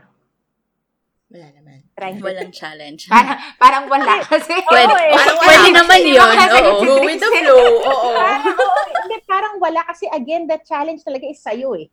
Wala 1.32 1.48
naman. 1.56 1.80
to 1.96 2.24
Walang 2.28 2.52
challenge. 2.52 3.08
Parang, 3.08 3.40
parang 3.56 3.84
wala 3.88 4.20
kasi. 4.22 4.52
Pwede, 4.68 4.92
Oo 4.92 5.00
eh. 5.00 5.16
parang 5.16 5.38
Wala. 5.40 5.48
pwede 5.48 5.70
naman 5.72 6.00
yun. 6.04 6.20
Oo. 6.20 6.72
Go 6.84 6.94
with 7.08 7.20
the 7.24 7.30
flow. 7.32 7.66
Oo. 7.88 8.12
parang, 8.20 8.44
oo, 8.52 8.82
hindi, 9.00 9.16
parang 9.24 9.54
wala 9.64 9.82
kasi 9.88 10.12
again, 10.12 10.44
the 10.44 10.60
challenge 10.68 11.08
talaga 11.08 11.24
is 11.24 11.40
sa'yo 11.40 11.72
eh. 11.80 11.88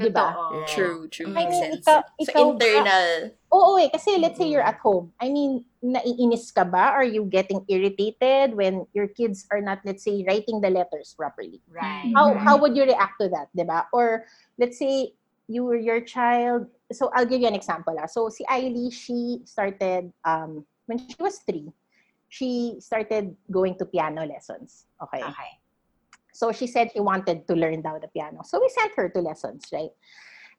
Diba? 0.00 0.32
Totoo. 0.32 0.64
True, 0.70 1.00
true. 1.10 1.28
I 1.28 1.44
Makes 1.44 1.50
mean, 1.50 1.60
sense. 1.60 1.82
ikaw, 1.84 1.98
So, 2.00 2.14
ikaw 2.22 2.44
ba- 2.46 2.50
internal. 2.56 3.08
Oo 3.50 3.70
eh, 3.76 3.88
kasi 3.90 4.16
let's 4.16 4.38
say 4.38 4.46
you're 4.46 4.64
at 4.64 4.78
home. 4.78 5.10
I 5.18 5.28
mean, 5.28 5.66
naiinis 5.82 6.54
ka 6.54 6.62
ba? 6.62 6.94
Are 6.94 7.04
you 7.04 7.26
getting 7.26 7.66
irritated 7.66 8.54
when 8.54 8.86
your 8.94 9.10
kids 9.10 9.44
are 9.50 9.60
not, 9.60 9.82
let's 9.84 10.06
say, 10.06 10.22
writing 10.24 10.62
the 10.62 10.70
letters 10.70 11.12
properly? 11.18 11.58
Right. 11.68 12.14
How 12.14 12.32
Mhm. 12.32 12.38
how 12.38 12.54
would 12.62 12.78
you 12.78 12.86
react 12.86 13.18
to 13.18 13.28
that, 13.34 13.50
'di 13.52 13.66
ba? 13.66 13.90
Or 13.92 14.24
let's 14.56 14.78
say 14.78 15.12
you 15.50 15.66
your 15.74 16.00
child. 16.00 16.70
So 16.92 17.10
I'll 17.14 17.26
give 17.26 17.40
you 17.40 17.46
an 17.46 17.54
example. 17.54 17.96
Ah. 17.98 18.06
So 18.06 18.28
si 18.28 18.44
Ailey, 18.44 18.92
she 18.92 19.40
started 19.44 20.12
um 20.24 20.66
when 20.86 20.98
she 20.98 21.16
was 21.18 21.38
three, 21.46 21.70
she 22.28 22.76
started 22.80 23.36
going 23.50 23.78
to 23.78 23.84
piano 23.84 24.26
lessons. 24.26 24.86
Okay. 25.02 25.22
Okay. 25.22 25.52
So 26.32 26.52
she 26.52 26.66
said 26.66 26.90
she 26.92 27.00
wanted 27.00 27.46
to 27.48 27.54
learn 27.54 27.82
down 27.82 28.00
the 28.00 28.08
piano. 28.08 28.42
So 28.44 28.60
we 28.60 28.68
sent 28.70 28.92
her 28.96 29.08
to 29.10 29.20
lessons, 29.20 29.66
right? 29.72 29.90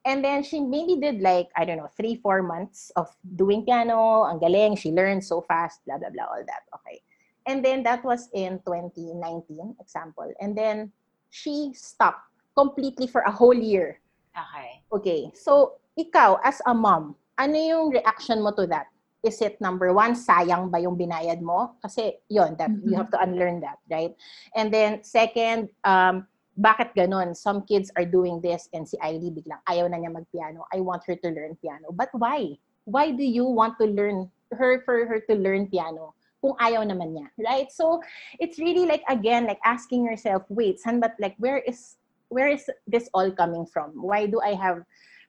And 0.06 0.24
then 0.24 0.44
she 0.44 0.60
maybe 0.60 0.98
did 0.98 1.22
like, 1.22 1.50
I 1.56 1.66
don't 1.66 1.78
know, 1.78 1.90
three, 1.96 2.16
four 2.16 2.42
months 2.42 2.92
of 2.96 3.08
doing 3.36 3.66
piano. 3.66 4.26
Ang 4.26 4.40
galing, 4.40 4.76
she 4.76 4.92
learned 4.92 5.24
so 5.24 5.42
fast, 5.42 5.82
blah, 5.86 5.98
blah, 5.98 6.10
blah, 6.10 6.26
all 6.26 6.44
that. 6.46 6.66
Okay. 6.74 7.02
And 7.46 7.64
then 7.64 7.84
that 7.84 8.04
was 8.04 8.30
in 8.34 8.60
2019, 8.66 9.76
example. 9.80 10.32
And 10.42 10.58
then 10.58 10.92
she 11.30 11.72
stopped 11.74 12.26
completely 12.58 13.08
for 13.08 13.22
a 13.22 13.32
whole 13.32 13.54
year. 13.54 14.00
Okay. 14.34 14.82
Okay. 14.94 15.32
So, 15.36 15.81
ikaw, 16.02 16.42
as 16.42 16.58
a 16.66 16.74
mom, 16.74 17.14
ano 17.38 17.56
yung 17.56 17.86
reaction 17.94 18.42
mo 18.42 18.52
to 18.52 18.66
that? 18.68 18.90
Is 19.22 19.38
it 19.42 19.62
number 19.62 19.94
one, 19.94 20.18
sayang 20.18 20.74
ba 20.74 20.82
yung 20.82 20.98
binayad 20.98 21.46
mo? 21.46 21.78
Kasi 21.78 22.18
yon 22.26 22.58
that 22.58 22.74
you 22.82 22.98
Mhm. 22.98 23.06
have 23.06 23.14
to 23.14 23.22
unlearn 23.22 23.62
that, 23.62 23.78
right? 23.86 24.18
And 24.58 24.74
then 24.74 25.06
second, 25.06 25.70
um, 25.86 26.26
bakit 26.58 26.98
ganun? 26.98 27.38
Some 27.38 27.64
kids 27.70 27.94
are 27.96 28.06
doing 28.06 28.42
this 28.42 28.68
and 28.74 28.84
si 28.84 28.98
Ailey 28.98 29.30
biglang 29.32 29.62
ayaw 29.70 29.88
na 29.88 30.02
niya 30.02 30.12
magpiano. 30.12 30.66
I 30.74 30.82
want 30.82 31.06
her 31.06 31.16
to 31.16 31.30
learn 31.30 31.56
piano. 31.62 31.94
But 31.94 32.10
why? 32.18 32.58
Why 32.84 33.14
do 33.14 33.24
you 33.24 33.46
want 33.46 33.78
to 33.78 33.86
learn 33.86 34.28
her 34.58 34.82
for 34.84 35.06
her 35.06 35.22
to 35.30 35.34
learn 35.38 35.70
piano? 35.70 36.18
Kung 36.42 36.58
ayaw 36.58 36.82
naman 36.82 37.14
niya, 37.14 37.30
right? 37.38 37.70
So 37.70 38.02
it's 38.42 38.58
really 38.58 38.90
like 38.90 39.06
again 39.06 39.46
like 39.46 39.62
asking 39.62 40.04
yourself, 40.10 40.42
wait, 40.50 40.82
san 40.82 40.98
but 40.98 41.14
like 41.22 41.38
where 41.38 41.62
is 41.62 42.02
where 42.34 42.50
is 42.50 42.66
this 42.90 43.06
all 43.14 43.30
coming 43.30 43.70
from? 43.70 43.94
Why 43.94 44.26
do 44.26 44.42
I 44.42 44.58
have 44.58 44.82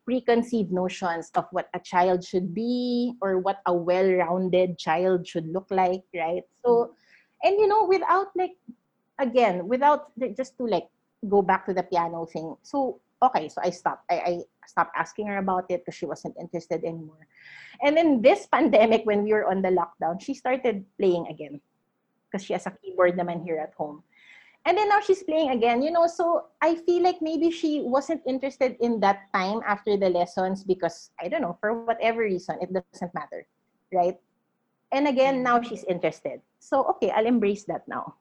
preconceived 0.04 0.72
notions 0.72 1.30
of 1.34 1.46
what 1.50 1.68
a 1.74 1.80
child 1.80 2.24
should 2.24 2.54
be 2.54 3.14
or 3.20 3.38
what 3.38 3.60
a 3.66 3.74
well-rounded 3.74 4.78
child 4.78 5.26
should 5.26 5.46
look 5.46 5.66
like, 5.70 6.02
right? 6.14 6.42
So, 6.64 6.70
mm. 6.70 6.88
and 7.44 7.58
you 7.58 7.68
know, 7.68 7.84
without 7.84 8.28
like, 8.34 8.56
again, 9.18 9.68
without 9.68 10.10
just 10.36 10.56
to 10.58 10.66
like 10.66 10.88
go 11.28 11.42
back 11.42 11.66
to 11.66 11.74
the 11.74 11.82
piano 11.82 12.26
thing. 12.26 12.56
So, 12.62 13.00
okay, 13.22 13.48
so 13.48 13.60
I 13.62 13.70
stopped. 13.70 14.04
I, 14.10 14.14
I 14.14 14.32
stopped 14.66 14.92
asking 14.96 15.28
her 15.28 15.38
about 15.38 15.70
it 15.70 15.84
because 15.84 15.94
she 15.94 16.06
wasn't 16.06 16.36
interested 16.40 16.84
anymore. 16.84 17.26
And 17.82 17.96
then 17.96 18.22
this 18.22 18.46
pandemic, 18.52 19.02
when 19.04 19.22
we 19.22 19.32
were 19.32 19.46
on 19.46 19.62
the 19.62 19.70
lockdown, 19.70 20.20
she 20.20 20.34
started 20.34 20.84
playing 20.98 21.26
again 21.28 21.60
because 22.30 22.44
she 22.44 22.52
has 22.54 22.66
a 22.66 22.74
keyboard 22.82 23.16
naman 23.16 23.44
here 23.44 23.58
at 23.58 23.74
home. 23.74 24.02
And 24.64 24.78
then 24.78 24.88
now 24.88 25.00
she's 25.00 25.22
playing 25.22 25.50
again, 25.50 25.82
you 25.82 25.90
know. 25.90 26.06
So 26.06 26.46
I 26.62 26.76
feel 26.76 27.02
like 27.02 27.18
maybe 27.20 27.50
she 27.50 27.82
wasn't 27.82 28.22
interested 28.26 28.76
in 28.80 29.00
that 29.00 29.26
time 29.34 29.60
after 29.66 29.96
the 29.96 30.08
lessons 30.08 30.62
because 30.62 31.10
I 31.20 31.28
don't 31.28 31.42
know, 31.42 31.58
for 31.60 31.84
whatever 31.84 32.22
reason, 32.22 32.58
it 32.62 32.70
doesn't 32.72 33.12
matter, 33.14 33.46
right? 33.92 34.16
And 34.92 35.08
again, 35.08 35.42
now 35.42 35.60
she's 35.62 35.82
interested. 35.84 36.40
So 36.60 36.84
okay, 36.96 37.10
I'll 37.10 37.26
embrace 37.26 37.64
that 37.64 37.88
now. 37.88 38.14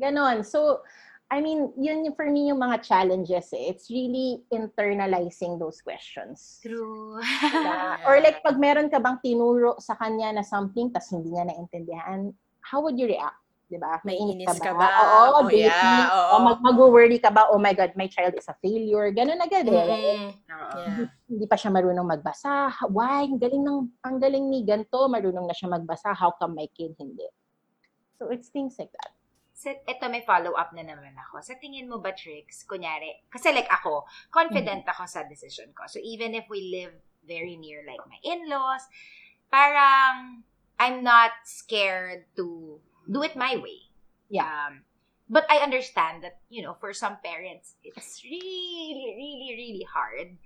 Ganon. 0.00 0.46
So 0.46 0.86
I 1.28 1.44
mean, 1.44 1.72
yun 1.76 2.08
for 2.16 2.24
me 2.30 2.48
yung 2.48 2.60
mga 2.64 2.80
challenges 2.88 3.52
eh. 3.52 3.68
It's 3.68 3.90
really 3.92 4.40
internalizing 4.48 5.60
those 5.60 5.84
questions. 5.84 6.56
True. 6.64 7.20
Diba? 7.20 8.00
Or 8.08 8.16
like 8.24 8.40
pag 8.40 8.56
meron 8.56 8.88
ka 8.88 8.96
bang 8.96 9.20
tinuro 9.20 9.76
sa 9.76 9.92
kanya 9.98 10.32
na 10.32 10.44
something 10.46 10.88
tas 10.88 11.12
hindi 11.12 11.36
niya 11.36 11.52
naintindihan, 11.52 12.32
how 12.64 12.80
would 12.80 12.96
you 12.96 13.12
react? 13.12 13.36
Diba? 13.68 14.00
May 14.00 14.16
Mainit 14.16 14.48
inis 14.48 14.58
ka 14.64 14.72
ba? 14.72 14.88
Oo, 14.88 15.44
Oh, 15.44 15.48
dating. 15.52 15.68
yeah, 15.68 16.08
O 16.08 16.40
oo. 16.40 16.44
mag- 16.48 16.64
mag-worry 16.64 17.20
ka 17.20 17.28
ba? 17.28 17.52
Oh 17.52 17.60
my 17.60 17.76
God, 17.76 17.92
my 18.00 18.08
child 18.08 18.32
is 18.32 18.48
a 18.48 18.56
failure. 18.64 19.12
Ganun 19.12 19.36
agad 19.36 19.68
eh. 19.68 19.76
Mm-mm. 19.76 20.24
Oo. 20.48 20.76
Yeah. 20.80 21.04
Hindi 21.28 21.44
pa 21.44 21.60
siya 21.60 21.68
marunong 21.68 22.08
magbasa. 22.08 22.72
Why? 22.88 23.28
Ang 23.28 23.36
galing, 23.36 23.60
ng, 23.60 23.80
ang 24.00 24.16
galing 24.16 24.48
ni 24.48 24.64
ganto. 24.64 25.04
Marunong 25.04 25.44
na 25.44 25.52
siya 25.52 25.68
magbasa. 25.68 26.16
How 26.16 26.32
come 26.32 26.56
my 26.56 26.64
kid 26.72 26.96
hindi? 26.96 27.28
So 28.16 28.32
it's 28.32 28.48
things 28.48 28.80
like 28.80 28.90
that. 28.96 29.12
So, 29.52 29.74
ito 29.74 30.06
may 30.06 30.22
follow-up 30.22 30.70
na 30.70 30.86
naman 30.86 31.18
ako. 31.18 31.42
Sa 31.42 31.58
tingin 31.58 31.90
mo 31.90 31.98
ba, 31.98 32.14
Trix, 32.14 32.62
kunyari, 32.62 33.26
kasi 33.26 33.50
like 33.50 33.66
ako, 33.66 34.06
confident 34.30 34.86
ako 34.86 35.02
sa 35.10 35.26
decision 35.26 35.74
ko. 35.74 35.82
So, 35.90 35.98
even 35.98 36.30
if 36.30 36.46
we 36.46 36.70
live 36.70 36.94
very 37.26 37.58
near 37.58 37.82
like 37.82 37.98
my 38.06 38.22
in-laws, 38.22 38.86
parang 39.50 40.46
I'm 40.78 41.02
not 41.02 41.42
scared 41.42 42.30
to 42.38 42.78
do 43.10 43.22
it 43.22 43.36
my 43.36 43.56
way. 43.56 43.88
Yeah. 44.28 44.44
Um, 44.44 44.82
but 45.28 45.44
I 45.50 45.58
understand 45.58 46.22
that, 46.24 46.38
you 46.48 46.62
know, 46.62 46.76
for 46.78 46.92
some 46.92 47.16
parents, 47.24 47.74
it's 47.84 48.22
really, 48.24 49.14
really, 49.16 49.54
really 49.56 49.86
hard. 49.88 50.36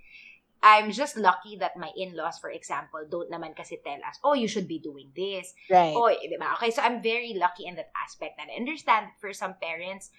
I'm 0.63 0.91
just 0.91 1.17
lucky 1.17 1.57
that 1.59 1.75
my 1.75 1.91
in-laws, 1.95 2.39
for 2.39 2.49
example, 2.49 3.03
don't 3.03 3.29
naman 3.29 3.51
kasi 3.55 3.83
tell 3.83 3.99
us, 3.99 4.15
oh, 4.23 4.33
you 4.33 4.47
should 4.47 4.67
be 4.67 4.79
doing 4.79 5.11
this. 5.11 5.53
Right. 5.69 5.91
Oh, 5.91 6.07
di 6.07 6.39
ba? 6.39 6.55
Okay, 6.55 6.71
so 6.71 6.81
I'm 6.81 7.03
very 7.03 7.35
lucky 7.35 7.67
in 7.67 7.75
that 7.75 7.91
aspect. 7.99 8.39
And 8.39 8.47
I 8.47 8.55
understand 8.55 9.11
that 9.11 9.19
for 9.19 9.35
some 9.35 9.55
parents, 9.59 10.11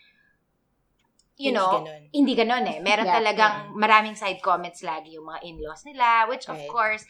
you 1.41 1.49
Hindi 1.51 1.59
know, 1.59 1.73
ganun. 1.81 2.03
hindi 2.13 2.33
ganun 2.37 2.65
eh. 2.69 2.79
Meron 2.85 3.09
Yeah, 3.09 3.17
talagang 3.25 3.55
maraming 3.75 4.15
side 4.21 4.39
comments 4.45 4.85
lagi 4.85 5.17
yung 5.17 5.27
mga 5.27 5.49
in-laws 5.49 5.83
nila, 5.89 6.29
which 6.29 6.45
of 6.47 6.61
Right. 6.61 6.69
course, 6.69 7.09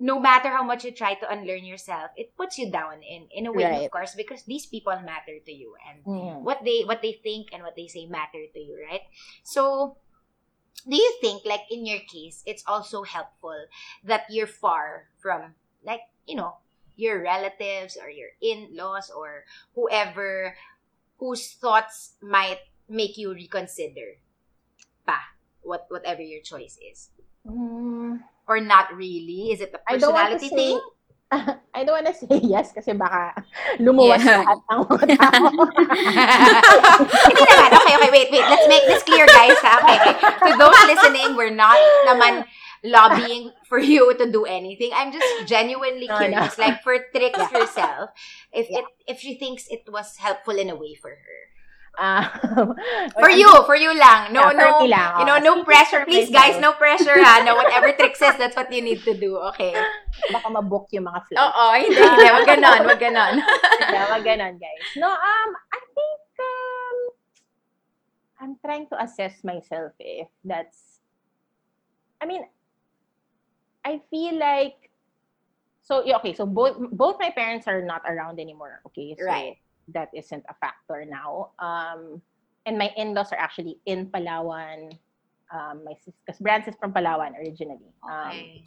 no 0.00 0.18
matter 0.18 0.48
how 0.48 0.64
much 0.64 0.82
you 0.82 0.90
try 0.96 1.12
to 1.14 1.28
unlearn 1.30 1.62
yourself, 1.68 2.10
it 2.16 2.32
puts 2.34 2.56
you 2.56 2.72
down 2.72 3.04
in 3.04 3.28
in 3.30 3.44
a 3.46 3.52
way, 3.52 3.68
Right. 3.68 3.84
of 3.84 3.92
course, 3.92 4.16
because 4.16 4.42
these 4.48 4.64
people 4.64 4.96
matter 5.04 5.36
to 5.44 5.52
you 5.52 5.76
and 5.84 6.00
Mm. 6.08 6.40
what 6.40 6.64
they 6.64 6.82
what 6.88 7.04
they 7.04 7.12
think 7.20 7.52
and 7.52 7.62
what 7.62 7.76
they 7.76 7.86
say 7.86 8.08
matter 8.08 8.40
to 8.40 8.60
you, 8.60 8.80
right? 8.80 9.04
So, 9.44 9.96
do 10.88 10.96
you 10.96 11.12
think 11.20 11.44
like 11.44 11.68
in 11.70 11.84
your 11.84 12.00
case, 12.08 12.42
it's 12.48 12.64
also 12.66 13.04
helpful 13.04 13.68
that 14.08 14.24
you're 14.32 14.48
far 14.48 15.12
from 15.20 15.54
like 15.84 16.00
you 16.26 16.34
know 16.40 16.56
your 16.96 17.20
relatives 17.22 17.96
or 18.00 18.08
your 18.08 18.32
in-laws 18.40 19.12
or 19.12 19.44
whoever 19.76 20.56
whose 21.20 21.52
thoughts 21.60 22.16
might 22.24 22.60
make 22.88 23.16
you 23.16 23.32
reconsider 23.32 24.16
pa 25.06 25.20
what 25.62 25.86
whatever 25.88 26.20
your 26.20 26.42
choice 26.42 26.76
is 26.82 27.08
Mm. 27.50 28.22
or 28.46 28.60
not 28.62 28.94
really 28.94 29.50
is 29.50 29.60
it 29.60 29.74
a 29.74 29.78
personality 29.82 30.46
say, 30.48 30.54
thing 30.54 30.80
I 31.74 31.82
don't 31.86 31.94
want 32.02 32.06
to 32.10 32.14
say 32.14 32.38
yes 32.42 32.70
kasi 32.74 32.90
baka 32.94 33.38
lumuwas 33.78 34.18
Yeah. 34.22 34.42
lahat 34.42 34.58
ng 34.66 34.80
mga 34.82 35.06
tao. 35.14 35.50
Hindi 37.30 37.42
naman. 37.46 37.70
Okay, 37.70 37.94
okay, 38.02 38.10
wait, 38.10 38.28
wait. 38.34 38.46
Let's 38.50 38.66
make 38.66 38.82
this 38.90 39.02
clear, 39.06 39.26
guys. 39.30 39.54
Ha? 39.62 39.72
Okay, 39.78 39.96
okay. 40.10 40.14
To 40.18 40.50
those 40.58 40.80
listening, 40.90 41.38
we're 41.38 41.54
not 41.54 41.78
naman 42.10 42.44
lobbying 42.82 43.54
for 43.70 43.78
you 43.78 44.10
to 44.18 44.26
do 44.26 44.42
anything. 44.42 44.90
I'm 44.90 45.12
just 45.14 45.46
genuinely 45.46 46.08
No, 46.10 46.18
curious. 46.18 46.58
no. 46.58 46.64
Like, 46.66 46.82
for 46.82 46.98
tricks 47.14 47.38
Yeah. 47.38 47.46
herself, 47.54 48.10
if 48.50 48.66
Yeah. 48.66 48.82
it 48.82 48.86
if 49.06 49.16
she 49.22 49.38
thinks 49.38 49.70
it 49.70 49.86
was 49.86 50.18
helpful 50.18 50.58
in 50.58 50.66
a 50.66 50.74
way 50.74 50.98
for 50.98 51.14
her. 51.14 51.38
Ah, 51.98 52.30
For 53.18 53.30
you, 53.30 53.50
for 53.66 53.74
you 53.74 53.90
lang. 53.92 54.32
No, 54.32 54.48
Yeah, 54.48 54.56
no. 54.56 54.86
lang, 54.86 55.10
You 55.20 55.26
know, 55.26 55.38
oh. 55.38 55.42
no 55.42 55.64
pressure. 55.64 56.06
Please, 56.06 56.30
guys, 56.30 56.60
no 56.62 56.72
pressure, 56.72 57.18
ha? 57.18 57.42
No, 57.42 57.58
whatever 57.58 57.90
trick 57.92 58.14
says, 58.14 58.36
that's 58.40 58.54
what 58.54 58.70
you 58.72 58.80
need 58.80 59.02
to 59.02 59.14
do. 59.14 59.36
Okay. 59.54 59.74
baka 60.30 60.48
mabook 60.48 60.86
yung 60.94 61.10
mga 61.10 61.20
flights. 61.26 61.42
Oo, 61.42 61.64
hindi, 61.74 61.98
hindi. 61.98 62.26
Wag 62.30 62.46
ganon, 62.46 62.80
wag 62.86 63.00
ganon. 63.00 63.34
yeah, 63.94 64.06
wag 64.06 64.22
ganon, 64.22 64.54
guys. 64.56 64.84
No, 64.96 65.10
um, 65.10 65.50
I 65.74 65.80
think, 65.92 66.20
um, 66.38 66.98
I'm 68.40 68.54
trying 68.62 68.86
to 68.94 68.96
assess 69.02 69.42
myself 69.42 69.92
eh, 70.00 70.24
if 70.24 70.30
that's, 70.46 71.02
I 72.22 72.26
mean, 72.26 72.46
I 73.84 74.00
feel 74.08 74.38
like, 74.38 74.88
so, 75.82 76.06
okay, 76.06 76.32
so 76.32 76.46
both, 76.46 76.78
both 76.92 77.16
my 77.18 77.30
parents 77.34 77.66
are 77.66 77.82
not 77.82 78.02
around 78.06 78.38
anymore, 78.38 78.80
okay? 78.86 79.16
So 79.18 79.26
Right. 79.26 79.58
That 79.94 80.10
isn't 80.14 80.44
a 80.48 80.54
factor 80.54 81.04
now. 81.04 81.50
Um, 81.58 82.22
and 82.66 82.78
my 82.78 82.92
in-laws 82.96 83.32
are 83.32 83.38
actually 83.38 83.78
in 83.86 84.06
Palawan. 84.06 84.96
Um, 85.52 85.82
my 85.84 85.94
sis, 86.04 86.14
because 86.24 86.38
Brands 86.40 86.68
is 86.68 86.74
from 86.78 86.92
Palawan 86.92 87.34
originally. 87.38 87.90
Um, 88.08 88.62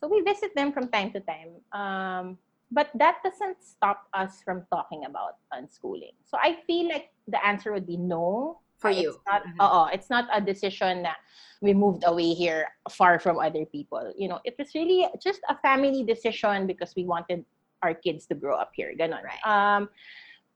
so 0.00 0.08
we 0.08 0.20
visit 0.22 0.54
them 0.54 0.72
from 0.72 0.88
time 0.88 1.12
to 1.12 1.20
time. 1.20 1.56
Um, 1.72 2.38
but 2.70 2.90
that 2.96 3.20
doesn't 3.24 3.62
stop 3.62 4.08
us 4.12 4.42
from 4.44 4.64
talking 4.72 5.04
about 5.04 5.36
unschooling. 5.54 6.16
So 6.24 6.36
I 6.40 6.58
feel 6.66 6.88
like 6.88 7.12
the 7.28 7.40
answer 7.44 7.72
would 7.72 7.86
be 7.86 7.96
no. 7.96 8.58
For 8.82 8.90
It's 8.90 9.00
you. 9.00 9.14
not, 9.30 9.44
Mhm. 9.46 9.62
oo, 9.62 9.94
it's 9.94 10.10
not 10.10 10.26
a 10.32 10.40
decision 10.40 11.02
that 11.06 11.18
we 11.62 11.72
moved 11.72 12.02
away 12.04 12.34
here 12.34 12.66
far 12.90 13.20
from 13.20 13.38
other 13.38 13.64
people. 13.64 14.12
You 14.18 14.26
know, 14.26 14.40
it 14.44 14.58
was 14.58 14.74
really 14.74 15.06
just 15.22 15.40
a 15.48 15.54
family 15.62 16.02
decision 16.02 16.66
because 16.66 16.92
we 16.96 17.04
wanted 17.06 17.44
our 17.82 17.94
kids 17.94 18.26
to 18.26 18.34
grow 18.34 18.56
up 18.58 18.72
here. 18.74 18.90
Ganon. 18.98 19.22
Right. 19.22 19.38
Um, 19.46 19.88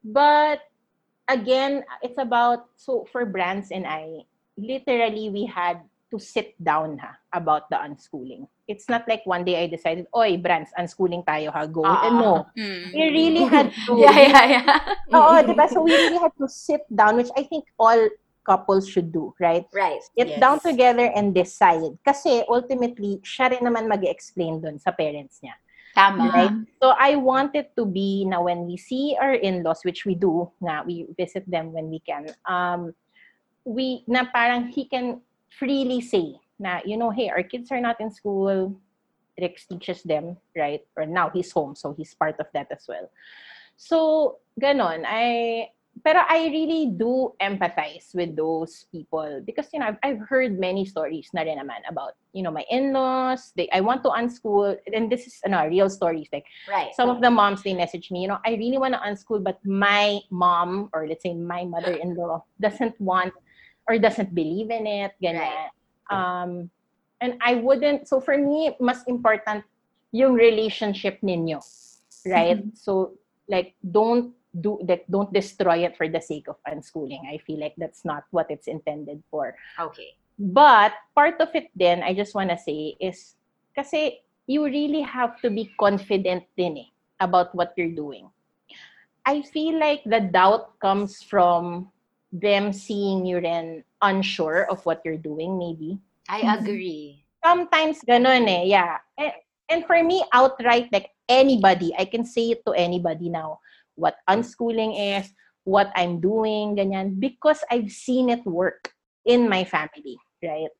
but 0.06 0.62
again, 1.26 1.82
it's 2.02 2.18
about, 2.18 2.70
so 2.78 3.06
for 3.10 3.26
Brands 3.26 3.70
and 3.74 3.86
I, 3.86 4.22
literally 4.56 5.28
we 5.30 5.44
had 5.46 5.82
to 6.14 6.18
sit 6.22 6.54
down 6.62 6.98
ha, 6.98 7.18
about 7.34 7.68
the 7.70 7.76
unschooling. 7.76 8.46
It's 8.68 8.88
not 8.88 9.06
like 9.08 9.26
one 9.26 9.44
day 9.44 9.62
I 9.62 9.66
decided, 9.66 10.06
oy, 10.14 10.36
Brands, 10.38 10.70
unschooling 10.78 11.26
tayo 11.26 11.50
ha, 11.52 11.66
go. 11.66 11.84
And 11.84 12.18
no, 12.22 12.46
Mm. 12.56 12.94
we 12.94 13.02
really 13.10 13.44
had 13.44 13.72
to. 13.86 13.94
Yeah, 14.06 14.14
yeah, 14.18 14.44
yeah. 14.46 14.78
Oo, 15.18 15.42
diba? 15.42 15.66
So 15.70 15.82
we 15.82 15.94
really 15.98 16.18
had 16.18 16.30
to 16.38 16.46
sit 16.46 16.82
down, 16.94 17.16
which 17.18 17.30
I 17.36 17.42
think 17.42 17.66
all 17.78 17.98
couples 18.46 18.86
should 18.86 19.10
do, 19.10 19.34
right? 19.42 19.66
Right. 19.74 19.98
Get 20.14 20.38
Yes. 20.38 20.38
down 20.38 20.62
together 20.62 21.10
and 21.10 21.34
decide. 21.34 21.98
Kasi 22.06 22.46
ultimately, 22.46 23.18
siya 23.26 23.50
rin 23.50 23.66
naman 23.66 23.90
mag-explain 23.90 24.62
dun 24.62 24.78
sa 24.78 24.94
parents 24.94 25.42
niya. 25.42 25.58
Tama. 25.96 26.28
Right? 26.28 26.52
So 26.82 26.92
I 27.00 27.16
want 27.16 27.56
it 27.56 27.72
to 27.80 27.88
be 27.88 28.28
na 28.28 28.44
when 28.44 28.68
we 28.68 28.76
see 28.76 29.16
our 29.16 29.32
in-laws, 29.32 29.80
which 29.82 30.04
we 30.04 30.14
do, 30.14 30.52
na 30.60 30.84
we 30.84 31.08
visit 31.16 31.48
them 31.48 31.72
when 31.72 31.88
we 31.88 32.04
can, 32.04 32.28
um, 32.44 32.92
we, 33.64 34.04
na 34.06 34.28
parang 34.28 34.68
he 34.68 34.84
can 34.84 35.24
freely 35.48 36.04
say 36.04 36.36
na, 36.58 36.80
you 36.84 36.96
know, 36.96 37.10
hey, 37.10 37.28
our 37.28 37.42
kids 37.42 37.70
are 37.70 37.80
not 37.80 38.00
in 38.00 38.10
school, 38.10 38.78
Trix 39.38 39.66
teaches 39.66 40.02
them, 40.02 40.36
right? 40.56 40.80
Or 40.96 41.04
now 41.04 41.30
he's 41.30 41.52
home, 41.52 41.74
so 41.74 41.92
he's 41.92 42.14
part 42.14 42.40
of 42.40 42.46
that 42.54 42.68
as 42.70 42.86
well. 42.88 43.10
So, 43.76 44.38
ganon. 44.60 45.04
I, 45.06 45.70
pero 46.04 46.20
I 46.28 46.48
really 46.52 46.92
do 46.92 47.32
empathize 47.40 48.14
with 48.14 48.36
those 48.36 48.84
people 48.92 49.40
because, 49.44 49.68
you 49.72 49.80
know, 49.80 49.86
I've, 49.86 49.98
I've 50.02 50.20
heard 50.28 50.58
many 50.58 50.84
stories 50.84 51.30
na 51.32 51.42
rin 51.42 51.58
naman 51.58 51.86
about, 51.88 52.12
you 52.32 52.42
know, 52.42 52.50
my 52.50 52.64
in-laws, 52.70 53.52
they, 53.56 53.68
I 53.72 53.80
want 53.80 54.02
to 54.04 54.10
unschool, 54.10 54.76
and 54.92 55.10
this 55.10 55.26
is, 55.26 55.40
ano, 55.44 55.66
real 55.68 55.88
stories, 55.88 56.28
like, 56.32 56.44
Right. 56.68 56.94
some 56.94 57.08
of 57.08 57.20
the 57.20 57.30
moms 57.30 57.62
they 57.62 57.74
message 57.74 58.10
me 58.10 58.22
you 58.22 58.28
know 58.28 58.38
i 58.44 58.54
really 58.54 58.78
want 58.78 58.94
to 58.94 59.00
unschool 59.00 59.42
but 59.42 59.58
my 59.64 60.20
mom 60.30 60.88
or 60.92 61.06
let's 61.06 61.22
say 61.22 61.34
my 61.34 61.64
mother-in-law 61.64 62.42
doesn't 62.60 62.98
want 63.00 63.32
or 63.88 63.98
doesn't 63.98 64.34
believe 64.34 64.70
in 64.70 64.86
it 64.86 65.12
ganyan. 65.22 65.68
um 66.10 66.70
and 67.20 67.34
i 67.40 67.54
wouldn't 67.56 68.08
so 68.08 68.20
for 68.20 68.36
me 68.36 68.74
mas 68.80 69.04
important 69.06 69.64
yung 70.12 70.34
relationship 70.34 71.20
ninyo 71.24 71.60
right? 72.26 72.60
So 72.74 73.16
like 73.48 73.74
don't 73.80 74.35
do 74.60 74.80
that 74.84 75.04
don't 75.10 75.32
destroy 75.32 75.84
it 75.84 75.96
for 75.96 76.08
the 76.08 76.20
sake 76.20 76.48
of 76.48 76.56
unschooling 76.68 77.20
i 77.28 77.36
feel 77.44 77.60
like 77.60 77.74
that's 77.76 78.04
not 78.04 78.24
what 78.30 78.46
it's 78.50 78.66
intended 78.66 79.22
for 79.30 79.54
Okay. 79.78 80.16
but 80.38 80.92
part 81.14 81.40
of 81.40 81.48
it 81.56 81.72
then, 81.74 82.02
I 82.04 82.12
just 82.12 82.34
want 82.36 82.50
to 82.52 82.58
say 82.60 82.96
is 83.00 83.36
kasi 83.72 84.20
you 84.44 84.64
really 84.64 85.00
have 85.00 85.40
to 85.40 85.48
be 85.48 85.72
confident 85.80 86.44
din 86.56 86.76
eh, 86.76 86.88
about 87.20 87.54
what 87.56 87.72
you're 87.76 87.92
doing. 87.92 88.28
I 89.24 89.42
feel 89.42 89.80
like 89.80 90.04
the 90.04 90.20
doubt 90.20 90.78
comes 90.78 91.24
from 91.24 91.88
them 92.30 92.72
seeing 92.72 93.24
you 93.26 93.40
then 93.40 93.82
unsure 94.02 94.68
of 94.70 94.84
what 94.84 95.02
you're 95.04 95.18
doing 95.18 95.58
maybe. 95.58 95.98
I 96.28 96.44
agree. 96.52 97.24
Sometimes 97.42 98.04
ganun 98.06 98.46
eh, 98.46 98.70
yeah. 98.70 99.00
And, 99.18 99.32
and 99.68 99.80
for 99.86 99.98
me, 100.04 100.22
outright, 100.32 100.92
like 100.92 101.10
anybody, 101.28 101.96
I 101.98 102.04
can 102.04 102.24
say 102.24 102.54
it 102.54 102.62
to 102.66 102.72
anybody 102.72 103.28
now, 103.32 103.58
what 103.96 104.16
unschooling 104.28 105.18
is, 105.18 105.32
what 105.64 105.90
I'm 105.96 106.20
doing, 106.20 106.76
ganyan, 106.76 107.18
because 107.18 107.64
I've 107.70 107.90
seen 107.90 108.30
it 108.30 108.46
work 108.46 108.94
in 109.24 109.48
my 109.48 109.64
family, 109.64 110.16
right? 110.42 110.70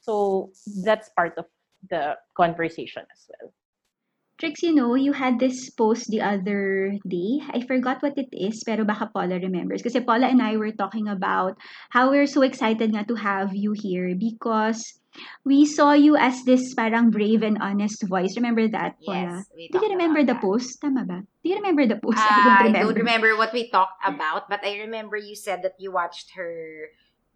So 0.00 0.50
that's 0.82 1.10
part 1.10 1.36
of 1.38 1.46
the 1.90 2.16
conversation 2.34 3.04
as 3.12 3.28
well. 3.28 3.52
Trix, 4.38 4.62
you 4.62 4.74
know, 4.74 4.96
you 4.96 5.12
had 5.12 5.38
this 5.38 5.70
post 5.70 6.10
the 6.10 6.20
other 6.20 6.98
day. 7.06 7.38
I 7.54 7.62
forgot 7.62 8.02
what 8.02 8.18
it 8.18 8.26
is, 8.32 8.64
pero 8.66 8.82
baka 8.82 9.06
Paula 9.06 9.38
remembers. 9.38 9.82
Kasi 9.86 10.00
Paula 10.00 10.26
and 10.26 10.42
I 10.42 10.56
were 10.56 10.74
talking 10.74 11.06
about 11.06 11.54
how 11.90 12.10
we're 12.10 12.26
so 12.26 12.42
excited 12.42 12.90
nga 12.90 13.06
to 13.06 13.14
have 13.14 13.54
you 13.54 13.70
here 13.70 14.16
because 14.18 14.98
we 15.44 15.66
saw 15.66 15.92
you 15.92 16.16
as 16.16 16.44
this 16.44 16.74
parang 16.74 17.10
brave 17.10 17.42
and 17.42 17.58
honest 17.60 18.02
voice. 18.06 18.36
Remember 18.36 18.68
that, 18.68 18.96
Paula? 19.04 19.42
Yes. 19.42 19.50
We 19.54 19.68
Do 19.68 19.78
you 19.82 19.90
remember 19.98 20.24
the 20.24 20.34
that. 20.34 20.42
post? 20.42 20.80
Tama 20.80 21.04
ba? 21.04 21.22
Do 21.42 21.46
you 21.50 21.56
remember 21.56 21.86
the 21.86 21.98
post? 21.98 22.18
Ah, 22.18 22.64
I 22.64 22.72
don't 22.72 22.94
remember 22.94 23.36
what 23.36 23.52
we 23.52 23.70
talked 23.70 24.00
about, 24.06 24.48
but 24.48 24.64
I 24.64 24.78
remember 24.86 25.16
you 25.16 25.34
said 25.36 25.62
that 25.62 25.76
you 25.78 25.92
watched 25.92 26.32
her 26.38 26.88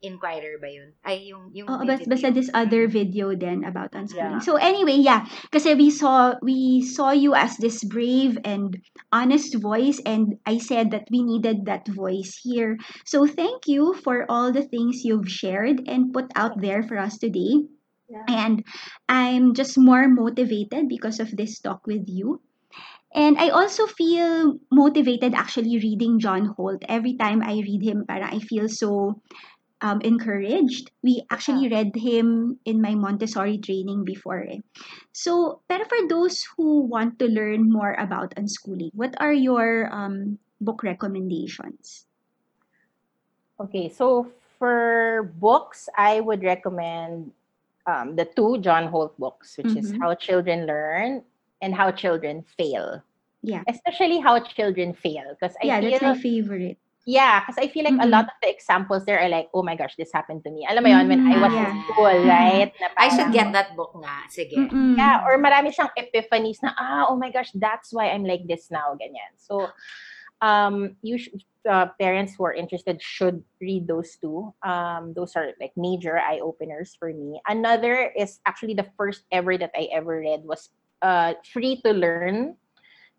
Inquirer 0.03 0.61
ba 0.61 0.69
yun? 0.69 0.93
Ay, 1.01 1.33
yung, 1.33 1.49
yung 1.57 1.65
Oo, 1.73 1.81
may 1.81 1.97
bas, 1.97 2.05
basta 2.05 2.29
this 2.29 2.53
other 2.53 2.85
video 2.85 3.33
then 3.33 3.65
about 3.65 3.97
unschooling. 3.97 4.39
Yeah. 4.39 4.45
So 4.45 4.61
anyway, 4.61 5.01
yeah, 5.01 5.25
kasi 5.49 5.73
we 5.73 5.89
saw 5.89 6.37
we 6.45 6.85
saw 6.85 7.17
you 7.17 7.33
as 7.33 7.57
this 7.57 7.81
brave 7.81 8.37
and 8.45 8.77
honest 9.09 9.57
voice 9.57 9.97
and 10.05 10.37
I 10.45 10.61
said 10.61 10.93
that 10.93 11.09
we 11.09 11.25
needed 11.25 11.65
that 11.65 11.89
voice 11.89 12.37
here. 12.45 12.77
So 13.09 13.25
thank 13.25 13.65
you 13.65 13.97
for 14.05 14.29
all 14.29 14.53
the 14.53 14.69
things 14.69 15.01
you've 15.01 15.33
shared 15.33 15.89
and 15.89 16.13
put 16.13 16.29
out 16.37 16.61
there 16.61 16.85
for 16.85 17.01
us 17.01 17.17
today. 17.17 17.65
Yeah. 18.07 18.29
And 18.29 18.63
I'm 19.09 19.55
just 19.57 19.81
more 19.81 20.07
motivated 20.13 20.93
because 20.93 21.19
of 21.19 21.33
this 21.33 21.59
talk 21.59 21.89
with 21.89 22.05
you. 22.07 22.45
And 23.17 23.39
I 23.39 23.49
also 23.49 23.87
feel 23.87 24.61
motivated 24.71 25.33
actually 25.33 25.81
reading 25.81 26.21
John 26.21 26.53
Holt. 26.53 26.85
Every 26.85 27.17
time 27.17 27.41
I 27.43 27.65
read 27.65 27.81
him, 27.81 28.05
para 28.05 28.29
I 28.29 28.45
feel 28.45 28.69
so 28.69 29.23
um, 29.81 30.01
encouraged. 30.01 30.91
We 31.03 31.23
actually 31.31 31.69
read 31.69 31.95
him 31.95 32.59
in 32.65 32.81
my 32.81 32.95
Montessori 32.95 33.59
training 33.59 34.05
before. 34.05 34.45
Eh. 34.49 34.61
So, 35.13 35.61
pero 35.69 35.85
for 35.85 36.09
those 36.09 36.45
who 36.57 36.81
want 36.89 37.19
to 37.21 37.27
learn 37.29 37.71
more 37.71 37.95
about 37.95 38.35
unschooling, 38.37 38.91
what 38.95 39.15
are 39.21 39.33
your 39.33 39.93
um, 39.93 40.39
book 40.61 40.83
recommendations? 40.83 42.07
Okay, 43.61 43.89
so 43.89 44.29
for 44.59 45.33
books, 45.41 45.89
I 45.97 46.21
would 46.21 46.43
recommend 46.43 47.33
um, 47.87 48.17
the 48.17 48.25
two 48.25 48.59
John 48.59 48.89
Holt 48.89 49.17
books, 49.19 49.57
which 49.57 49.77
is 49.77 49.93
Mhm. 49.93 50.01
How 50.01 50.15
Children 50.15 50.67
Learn 50.67 51.23
and 51.63 51.75
How 51.75 51.91
Children 51.91 52.45
Fail. 52.57 53.03
Yeah. 53.43 53.63
Especially 53.69 54.19
How 54.21 54.41
Children 54.41 54.93
Fail, 54.93 55.37
because 55.39 55.57
I 55.63 55.67
yeah, 55.69 55.81
feel 55.81 55.91
that's 55.91 56.03
my 56.03 56.19
favorite. 56.19 56.79
Yeah, 57.07 57.39
because 57.39 57.55
I 57.55 57.71
feel 57.71 57.87
like 57.87 58.03
a 58.03 58.03
Mhm. 58.03 58.11
lot 58.11 58.27
of 58.27 58.35
the 58.43 58.51
examples 58.51 59.07
there 59.07 59.23
are 59.23 59.31
like, 59.31 59.47
oh 59.55 59.63
my 59.63 59.79
gosh, 59.79 59.95
this 59.95 60.11
happened 60.11 60.43
to 60.43 60.51
me. 60.51 60.67
Alam 60.67 60.83
mo 60.83 60.91
yun, 60.91 61.07
when 61.07 61.23
I 61.23 61.39
was 61.39 61.55
Mhm, 61.55 61.63
in 61.63 61.63
yeah. 61.71 61.83
school, 61.87 62.17
right? 62.27 62.71
Na 62.83 62.87
I 62.99 63.07
should 63.15 63.31
parang- 63.31 63.39
get 63.39 63.49
that 63.55 63.69
book 63.79 63.95
nga. 63.95 64.27
Sige. 64.27 64.59
Mm-mm. 64.59 64.99
Yeah, 64.99 65.23
or 65.23 65.39
marami 65.39 65.71
siyang 65.71 65.95
epiphanies 65.95 66.59
na, 66.67 66.75
ah, 66.75 67.07
oh 67.07 67.15
my 67.15 67.31
gosh, 67.31 67.55
that's 67.55 67.95
why 67.95 68.11
I'm 68.11 68.27
like 68.27 68.51
this 68.51 68.75
now, 68.75 68.99
ganyan. 68.99 69.39
So, 69.39 69.71
um, 70.43 70.99
you 71.07 71.15
should, 71.15 71.39
uh, 71.63 71.95
parents 71.95 72.35
who 72.35 72.43
are 72.43 72.55
interested 72.59 72.99
should 72.99 73.39
read 73.63 73.87
those 73.87 74.19
two. 74.19 74.51
Um, 74.67 75.15
those 75.15 75.39
are 75.39 75.55
like 75.63 75.79
major 75.79 76.19
eye 76.19 76.43
openers 76.43 76.99
for 76.99 77.15
me. 77.15 77.39
Another 77.47 78.11
is 78.19 78.43
actually 78.51 78.75
the 78.75 78.91
first 78.99 79.23
ever 79.31 79.55
that 79.55 79.71
I 79.79 79.87
ever 79.95 80.19
read 80.27 80.43
was 80.43 80.75
uh, 81.07 81.39
Free 81.55 81.79
to 81.87 81.95
Learn 81.95 82.59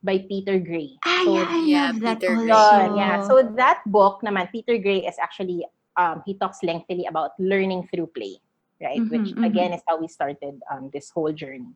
by 0.04 0.20
Peter 0.30 0.60
Gray. 0.60 0.98
Ah, 1.06 1.24
So, 1.26 1.34
yeah, 1.34 1.48
I 1.50 1.60
Yeah, 1.66 1.88
love 1.91 2.00
that 2.02 2.20
Peter 2.22 2.36
Gray. 2.36 2.52
also. 2.52 2.76
Yun, 2.78 2.95
yeah. 2.98 3.20
So 3.20 3.41
that 3.56 3.82
book 3.86 4.22
naman, 4.24 4.52
Peter 4.52 4.78
Gray 4.78 5.06
is 5.06 5.18
actually, 5.20 5.66
um, 5.98 6.22
he 6.26 6.34
talks 6.36 6.64
lengthily 6.64 7.06
about 7.06 7.32
learning 7.39 7.88
through 7.91 8.08
play, 8.16 8.39
right? 8.82 9.04
Which 9.10 9.34
Mhm, 9.34 9.38
mhm. 9.38 9.45
again 9.45 9.74
is 9.74 9.82
how 9.88 9.98
we 10.00 10.08
started 10.08 10.62
um, 10.72 10.89
this 10.93 11.10
whole 11.12 11.32
journey. 11.34 11.74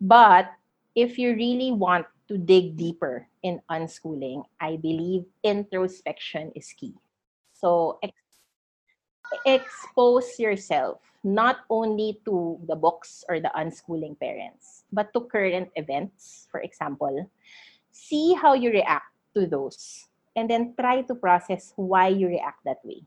But 0.00 0.50
if 0.94 1.18
you 1.18 1.34
really 1.34 1.72
want 1.72 2.06
to 2.28 2.38
dig 2.38 2.76
deeper 2.76 3.28
in 3.42 3.60
unschooling, 3.70 4.44
I 4.60 4.76
believe 4.76 5.24
introspection 5.42 6.52
is 6.54 6.72
key. 6.72 6.94
So 7.52 7.98
ex- 8.02 8.14
expose 9.44 10.38
yourself 10.38 11.00
not 11.34 11.68
only 11.68 12.20
to 12.24 12.58
the 12.66 12.76
books 12.76 13.24
or 13.28 13.40
the 13.40 13.52
unschooling 13.56 14.18
parents, 14.18 14.84
but 14.92 15.12
to 15.12 15.20
current 15.28 15.68
events, 15.76 16.48
for 16.50 16.60
example. 16.60 17.28
See 17.92 18.34
how 18.34 18.54
you 18.54 18.70
react 18.70 19.12
to 19.34 19.46
those 19.46 20.08
and 20.36 20.48
then 20.48 20.74
try 20.78 21.02
to 21.02 21.14
process 21.14 21.72
why 21.76 22.08
you 22.08 22.28
react 22.28 22.64
that 22.64 22.78
way. 22.84 23.02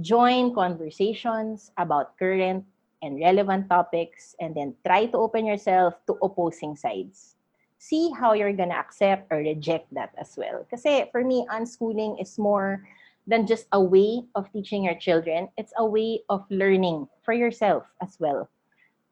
Join 0.00 0.54
conversations 0.54 1.70
about 1.76 2.18
current 2.18 2.64
and 3.02 3.20
relevant 3.20 3.68
topics 3.68 4.34
and 4.40 4.54
then 4.54 4.74
try 4.86 5.06
to 5.06 5.18
open 5.18 5.44
yourself 5.44 5.94
to 6.06 6.16
opposing 6.22 6.74
sides. 6.74 7.36
See 7.78 8.10
how 8.16 8.32
you're 8.32 8.56
gonna 8.56 8.80
accept 8.80 9.28
or 9.30 9.38
reject 9.38 9.92
that 9.92 10.14
as 10.16 10.34
well. 10.38 10.64
Because 10.64 10.86
for 11.12 11.22
me, 11.22 11.46
unschooling 11.52 12.16
is 12.22 12.38
more 12.38 12.80
than 13.26 13.46
just 13.46 13.66
a 13.72 13.80
way 13.80 14.24
of 14.34 14.50
teaching 14.52 14.84
your 14.84 14.94
children. 14.96 15.48
It's 15.56 15.72
a 15.78 15.84
way 15.84 16.20
of 16.28 16.44
learning 16.50 17.08
for 17.24 17.32
yourself 17.32 17.84
as 18.02 18.16
well. 18.20 18.48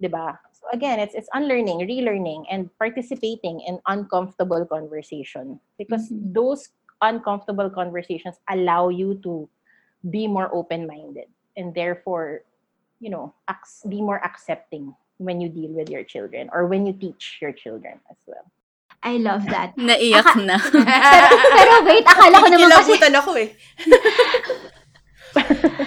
Diba? 0.03 0.37
So 0.53 0.67
again, 0.73 0.99
it's 1.01 1.15
it's 1.15 1.31
unlearning, 1.33 1.87
relearning, 1.87 2.45
and 2.51 2.69
participating 2.79 3.61
in 3.61 3.81
uncomfortable 3.87 4.67
conversation 4.67 5.61
because 5.79 6.11
Mhm. 6.11 6.35
those 6.35 6.71
uncomfortable 7.01 7.71
conversations 7.71 8.39
allow 8.49 8.89
you 8.89 9.19
to 9.27 9.49
be 10.11 10.27
more 10.27 10.51
open-minded 10.55 11.27
and 11.57 11.75
therefore, 11.75 12.43
you 13.01 13.11
know, 13.11 13.35
be 13.89 14.03
more 14.03 14.23
accepting 14.25 14.95
when 15.19 15.41
you 15.41 15.49
deal 15.49 15.71
with 15.71 15.91
your 15.91 16.03
children 16.03 16.51
or 16.53 16.67
when 16.67 16.87
you 16.87 16.93
teach 16.93 17.39
your 17.41 17.53
children 17.53 18.01
as 18.11 18.19
well. 18.27 18.47
I 19.03 19.19
love 19.19 19.43
that. 19.51 19.75
Naiyak 19.83 20.39
na. 20.47 20.57
Pero, 21.13 21.27
pero 21.59 21.73
wait, 21.83 22.07
akala 22.07 22.39
ko 22.39 22.47
naman 22.47 22.71
kasi... 22.71 22.95
Kilabutan 22.95 23.15
ako 23.19 23.31
eh. 23.35 23.51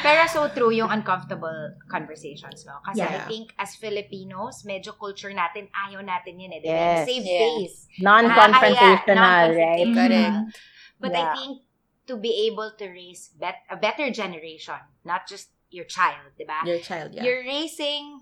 Pero 0.01 0.25
so 0.27 0.49
true 0.49 0.73
yung 0.73 0.89
uncomfortable 0.89 1.77
conversations, 1.85 2.65
no? 2.65 2.81
Kasi 2.81 3.05
I 3.05 3.21
Yeah. 3.21 3.27
think 3.29 3.53
as 3.61 3.77
Filipinos, 3.77 4.65
medyo 4.65 4.97
culture 4.97 5.29
natin, 5.31 5.69
ayaw 5.69 6.01
natin 6.01 6.41
yun 6.41 6.49
eh. 6.49 6.61
Diba? 6.65 6.73
Yes. 6.73 7.05
Save 7.05 7.25
Yeah. 7.25 7.39
face. 7.39 7.77
Non-confrontational, 8.01 9.05
Nakakaya, 9.05 9.53
right? 9.53 9.85
Mhm. 9.85 9.93
non-confrontational. 9.95 10.43
But 10.97 11.11
I 11.13 11.21
Yeah. 11.21 11.33
think 11.37 11.51
to 12.09 12.13
be 12.17 12.31
able 12.49 12.73
to 12.73 12.85
raise 12.89 13.29
bet- 13.37 13.65
a 13.69 13.77
better 13.77 14.09
generation, 14.09 14.81
not 15.05 15.29
just 15.29 15.53
your 15.69 15.85
child, 15.85 16.33
diba? 16.37 16.65
Your 16.65 16.81
child, 16.81 17.13
yeah. 17.13 17.21
You're 17.25 17.45
raising 17.45 18.21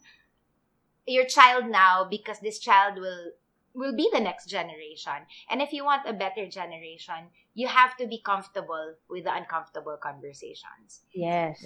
your 1.07 1.27
child 1.27 1.67
now 1.71 2.03
because 2.07 2.39
this 2.43 2.59
child 2.59 2.99
will 2.99 3.35
will 3.73 3.95
be 3.95 4.09
the 4.13 4.19
next 4.21 4.47
generation. 4.47 5.25
And 5.49 5.61
if 5.61 5.73
you 5.73 5.83
want 5.85 6.07
a 6.07 6.13
better 6.13 6.47
generation, 6.47 7.29
you 7.53 7.67
have 7.67 7.97
to 7.97 8.07
be 8.07 8.21
comfortable 8.21 8.95
with 9.09 9.25
the 9.25 9.33
uncomfortable 9.33 9.97
conversations. 10.01 11.01
Yes. 11.13 11.63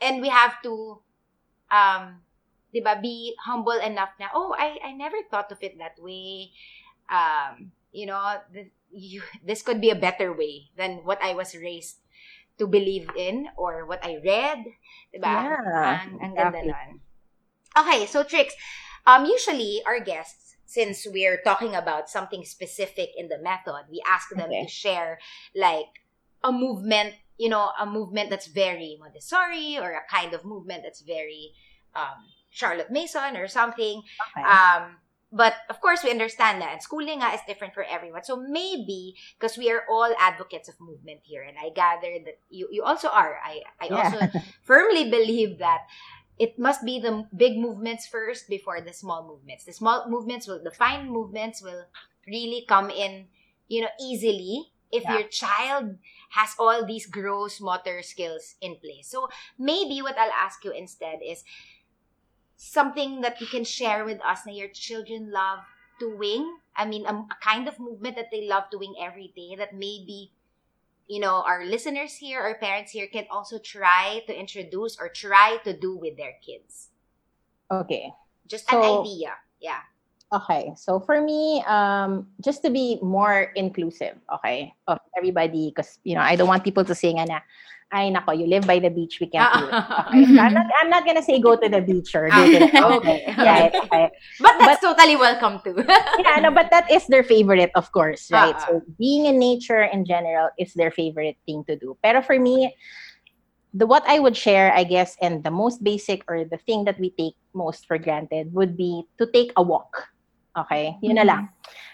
And 0.00 0.20
we 0.20 0.28
have 0.28 0.60
to 0.62 1.00
um 1.70 2.20
'di 2.72 2.80
ba 2.82 2.98
be 3.00 3.34
humble 3.46 3.78
enough 3.80 4.10
na 4.18 4.28
oh 4.34 4.52
I 4.58 4.78
I 4.82 4.90
never 4.92 5.16
thought 5.30 5.50
of 5.54 5.62
it 5.62 5.78
that 5.78 5.96
way. 5.98 6.50
Um 7.08 7.70
you 7.94 8.06
know, 8.06 8.18
th- 8.52 8.74
you, 8.90 9.22
this 9.46 9.62
could 9.62 9.80
be 9.80 9.90
a 9.90 9.94
better 9.98 10.32
way 10.32 10.70
than 10.76 11.06
what 11.06 11.22
I 11.22 11.32
was 11.34 11.54
raised 11.54 11.98
to 12.58 12.66
believe 12.66 13.08
in 13.16 13.48
or 13.56 13.86
what 13.86 14.04
I 14.04 14.18
read. 14.22 14.66
ba? 15.14 15.54
Yeah, 15.54 16.02
Ang, 16.02 16.18
ang 16.20 16.32
ganda 16.34 16.58
exactly. 16.58 16.68
nun. 16.68 16.90
Okay, 17.78 18.06
so 18.06 18.22
Trix. 18.22 18.54
Um, 19.06 19.24
usually 19.26 19.82
our 19.86 20.00
guests, 20.00 20.43
since 20.66 21.06
we're 21.06 21.40
talking 21.42 21.74
about 21.74 22.08
something 22.08 22.44
specific 22.44 23.10
in 23.16 23.28
the 23.28 23.38
method, 23.38 23.84
we 23.90 24.02
ask 24.08 24.28
them 24.30 24.40
Okay. 24.40 24.62
to 24.62 24.68
share 24.68 25.18
like 25.54 26.02
a 26.42 26.52
movement, 26.52 27.14
you 27.38 27.48
know, 27.48 27.70
a 27.78 27.86
movement 27.86 28.30
that's 28.30 28.46
very 28.46 28.96
Montessori 29.00 29.78
or 29.78 29.92
a 29.92 30.02
kind 30.10 30.34
of 30.34 30.44
movement 30.44 30.82
that's 30.84 31.00
very 31.00 31.52
um, 31.94 32.24
Charlotte 32.50 32.90
Mason 32.90 33.36
or 33.36 33.48
something. 33.48 34.02
Okay. 34.36 34.42
Um, 34.48 34.96
but 35.32 35.54
of 35.68 35.80
course, 35.80 36.04
we 36.04 36.10
understand 36.10 36.62
that 36.62 36.78
unschooling 36.78 37.18
is 37.34 37.40
different 37.46 37.74
for 37.74 37.82
everyone. 37.82 38.22
So 38.22 38.36
maybe 38.36 39.16
because 39.38 39.58
we 39.58 39.70
are 39.70 39.82
all 39.90 40.14
advocates 40.18 40.68
of 40.68 40.76
movement 40.80 41.20
here, 41.24 41.42
and 41.42 41.56
I 41.58 41.70
gather 41.70 42.18
that 42.24 42.38
you 42.50 42.68
you 42.70 42.84
also 42.84 43.08
are. 43.08 43.40
I 43.44 43.62
I 43.80 43.88
Yeah. 43.88 44.04
also 44.04 44.28
firmly 44.62 45.10
believe 45.10 45.58
that 45.58 45.82
it 46.38 46.58
must 46.58 46.84
be 46.84 46.98
the 46.98 47.28
big 47.36 47.58
movements 47.58 48.06
first 48.06 48.48
before 48.48 48.80
the 48.80 48.92
small 48.92 49.26
movements. 49.26 49.64
The 49.64 49.72
small 49.72 50.08
movements 50.08 50.46
will, 50.48 50.62
the 50.62 50.70
fine 50.70 51.08
movements 51.10 51.62
will 51.62 51.86
really 52.26 52.64
come 52.68 52.90
in, 52.90 53.28
you 53.68 53.82
know, 53.82 53.92
easily 54.00 54.72
if 54.90 55.04
Yeah. 55.04 55.14
your 55.20 55.28
child 55.28 55.98
has 56.30 56.54
all 56.58 56.84
these 56.86 57.06
gross 57.06 57.60
motor 57.60 58.02
skills 58.02 58.54
in 58.60 58.76
place. 58.76 59.08
So 59.08 59.28
maybe 59.58 60.02
what 60.02 60.18
I'll 60.18 60.32
ask 60.32 60.64
you 60.64 60.72
instead 60.72 61.20
is 61.22 61.44
something 62.56 63.20
that 63.20 63.40
you 63.40 63.46
can 63.46 63.64
share 63.64 64.04
with 64.04 64.20
us 64.22 64.42
that 64.42 64.54
your 64.54 64.68
children 64.68 65.30
love 65.30 65.60
doing. 65.98 66.58
I 66.76 66.86
mean, 66.86 67.06
a, 67.06 67.14
a 67.14 67.36
kind 67.42 67.68
of 67.68 67.78
movement 67.78 68.16
that 68.16 68.30
they 68.30 68.46
love 68.46 68.64
doing 68.70 68.94
every 69.00 69.32
day 69.36 69.54
that 69.56 69.74
maybe 69.74 70.32
you 71.06 71.20
know 71.20 71.42
our 71.44 71.64
listeners 71.64 72.14
here 72.16 72.40
our 72.40 72.54
parents 72.56 72.92
here 72.92 73.06
can 73.06 73.26
also 73.30 73.58
try 73.58 74.22
to 74.26 74.32
introduce 74.32 74.96
or 74.98 75.08
try 75.08 75.58
to 75.64 75.76
do 75.76 75.96
with 75.96 76.16
their 76.16 76.34
kids 76.44 76.90
okay. 77.70 78.12
just 78.46 78.70
an 78.72 78.80
idea 78.80 79.32
yeah 79.60 79.80
Okay. 80.34 80.72
So 80.76 80.98
for 80.98 81.22
me, 81.22 81.62
um, 81.66 82.26
just 82.42 82.62
to 82.62 82.70
be 82.70 82.98
more 83.02 83.54
inclusive, 83.54 84.18
okay, 84.34 84.74
of 84.88 84.98
everybody, 85.16 85.70
because 85.70 86.00
you 86.02 86.14
know, 86.16 86.22
I 86.22 86.34
don't 86.34 86.48
want 86.48 86.64
people 86.64 86.84
to 86.84 86.94
say 86.94 87.14
nga 87.14 87.24
na, 87.26 87.38
ay 87.94 88.10
nako, 88.10 88.34
you 88.34 88.50
live 88.50 88.66
by 88.66 88.82
the 88.82 88.90
beach, 88.90 89.22
we 89.22 89.30
can't 89.30 89.46
do 89.54 89.70
it. 89.70 89.74
Okay. 90.10 90.26
So 90.26 90.42
I'm 90.42 90.52
not, 90.52 90.66
I'm 90.82 90.90
not 90.90 91.06
gonna 91.06 91.22
say 91.22 91.38
go 91.38 91.54
to 91.54 91.68
the 91.70 91.80
beach 91.80 92.10
or 92.14 92.28
go 92.28 92.42
to 92.42 92.58
the 92.58 92.84
okay 92.98 93.18
right, 93.38 93.70
okay. 93.70 94.10
but 94.42 94.58
that's 94.58 94.82
totally 94.82 95.14
welcome 95.14 95.62
too 95.62 95.78
Yeah, 96.26 96.42
no, 96.42 96.50
but 96.50 96.74
that 96.74 96.90
is 96.90 97.06
their 97.06 97.22
favorite, 97.22 97.70
of 97.78 97.92
course, 97.94 98.30
right? 98.34 98.58
Ah, 98.58 98.66
ah. 98.66 98.66
So 98.66 98.82
being 98.98 99.30
in 99.30 99.38
nature 99.38 99.86
in 99.86 100.04
general 100.04 100.50
is 100.58 100.74
their 100.74 100.90
favorite 100.90 101.38
thing 101.46 101.62
to 101.70 101.78
do. 101.78 101.96
Pero 102.02 102.20
for 102.20 102.38
me, 102.38 102.74
the 103.74 103.86
what 103.86 104.02
I 104.06 104.18
would 104.18 104.36
share, 104.36 104.74
I 104.74 104.82
guess, 104.82 105.16
and 105.22 105.42
the 105.42 105.50
most 105.50 105.82
basic 105.82 106.22
or 106.26 106.44
the 106.44 106.58
thing 106.58 106.84
that 106.84 106.98
we 106.98 107.10
take 107.14 107.34
most 107.54 107.86
for 107.86 107.98
granted 107.98 108.54
would 108.54 108.76
be 108.76 109.06
to 109.18 109.26
take 109.30 109.54
a 109.56 109.62
walk. 109.62 110.10
Okay? 110.58 110.98
Yun 111.02 111.18
na 111.18 111.26
lang. 111.26 111.50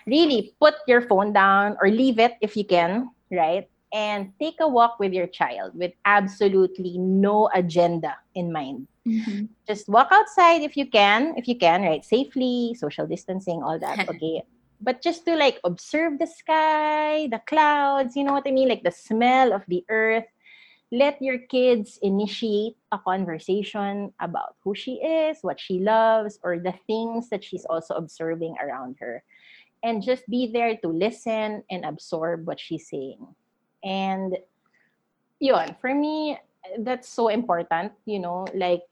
Really, 0.07 0.57
put 0.61 0.75
your 0.89 1.01
phone 1.01 1.33
down 1.33 1.77
or 1.81 1.89
leave 1.89 2.21
it 2.21 2.37
if 2.41 2.57
you 2.57 2.65
can, 2.65 3.09
right? 3.33 3.69
And 3.93 4.33
take 4.39 4.57
a 4.61 4.69
walk 4.69 4.99
with 5.01 5.13
your 5.13 5.27
child 5.27 5.73
with 5.75 5.93
absolutely 6.05 6.99
no 6.99 7.51
agenda 7.53 8.17
in 8.35 8.53
mind 8.53 8.87
Mhm. 9.07 9.49
just 9.67 9.89
walk 9.89 10.09
outside 10.13 10.61
if 10.63 10.77
you 10.77 10.85
can 10.87 11.33
if 11.37 11.49
you 11.49 11.57
can 11.57 11.83
right 11.83 12.05
safely 12.05 12.75
social 12.77 13.07
distancing 13.07 13.63
all 13.63 13.79
that 13.81 13.99
okay 14.13 14.45
but 14.81 15.01
just 15.01 15.25
to 15.25 15.35
like 15.37 15.59
observe 15.65 16.19
the 16.19 16.27
sky 16.27 17.27
the 17.33 17.41
clouds 17.47 18.15
you 18.15 18.23
know 18.23 18.33
what 18.33 18.47
i 18.47 18.53
mean 18.53 18.69
like 18.69 18.85
the 18.85 18.93
smell 18.93 19.53
of 19.53 19.65
the 19.69 19.83
earth 19.89 20.29
let 20.93 21.23
your 21.23 21.39
kids 21.39 21.99
initiate 22.03 22.77
a 22.91 22.99
conversation 22.99 24.13
about 24.21 24.57
who 24.65 24.75
she 24.75 24.99
is, 24.99 25.39
what 25.43 25.61
she 25.61 25.79
loves, 25.79 26.39
or 26.43 26.59
the 26.59 26.75
things 26.87 27.29
that 27.31 27.45
she's 27.45 27.65
also 27.67 27.95
observing 27.95 28.57
around 28.61 28.97
her. 28.99 29.23
And 29.85 30.03
just 30.03 30.27
be 30.29 30.51
there 30.53 30.77
to 30.79 30.89
listen 30.89 31.63
and 31.71 31.85
absorb 31.85 32.47
what 32.47 32.59
she's 32.59 32.89
saying. 32.89 33.23
And 33.83 34.37
yun, 35.39 35.77
for 35.81 35.95
me, 35.95 36.39
that's 36.79 37.09
so 37.09 37.29
important, 37.29 37.93
you 38.05 38.19
know, 38.19 38.47
like 38.55 38.83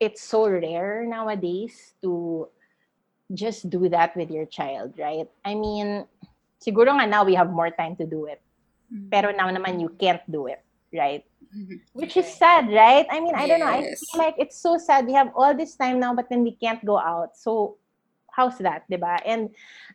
it's 0.00 0.22
so 0.22 0.48
rare 0.48 1.06
nowadays 1.06 1.94
to 2.02 2.48
just 3.32 3.70
do 3.70 3.88
that 3.88 4.16
with 4.16 4.30
your 4.30 4.46
child, 4.46 4.94
right? 4.98 5.28
I 5.44 5.54
mean, 5.54 6.04
siguro 6.60 6.92
nga 6.98 7.06
now 7.06 7.24
we 7.24 7.34
have 7.34 7.50
more 7.50 7.70
time 7.70 7.96
to 7.96 8.04
do 8.04 8.26
it. 8.26 8.42
Mm-hmm. 8.92 9.08
Pero 9.08 9.30
now 9.30 9.48
naman 9.48 9.80
you 9.80 9.88
can't 9.94 10.20
do 10.30 10.46
it, 10.46 10.60
right? 10.92 11.24
Mm-hmm. 11.54 11.76
Which 11.94 12.16
is 12.16 12.26
sad, 12.26 12.68
right? 12.68 13.06
I 13.10 13.20
mean, 13.20 13.34
I 13.34 13.46
don't 13.46 13.60
know. 13.60 13.70
I 13.70 13.82
feel 13.82 14.18
like 14.18 14.34
it's 14.38 14.58
so 14.58 14.76
sad. 14.76 15.06
We 15.06 15.14
have 15.14 15.30
all 15.36 15.54
this 15.54 15.76
time 15.76 16.00
now, 16.00 16.14
but 16.14 16.28
then 16.28 16.42
we 16.42 16.52
can't 16.58 16.84
go 16.84 16.98
out. 16.98 17.36
So, 17.36 17.76
how's 18.32 18.58
that, 18.58 18.84
diba? 18.90 19.20
And 19.24 19.50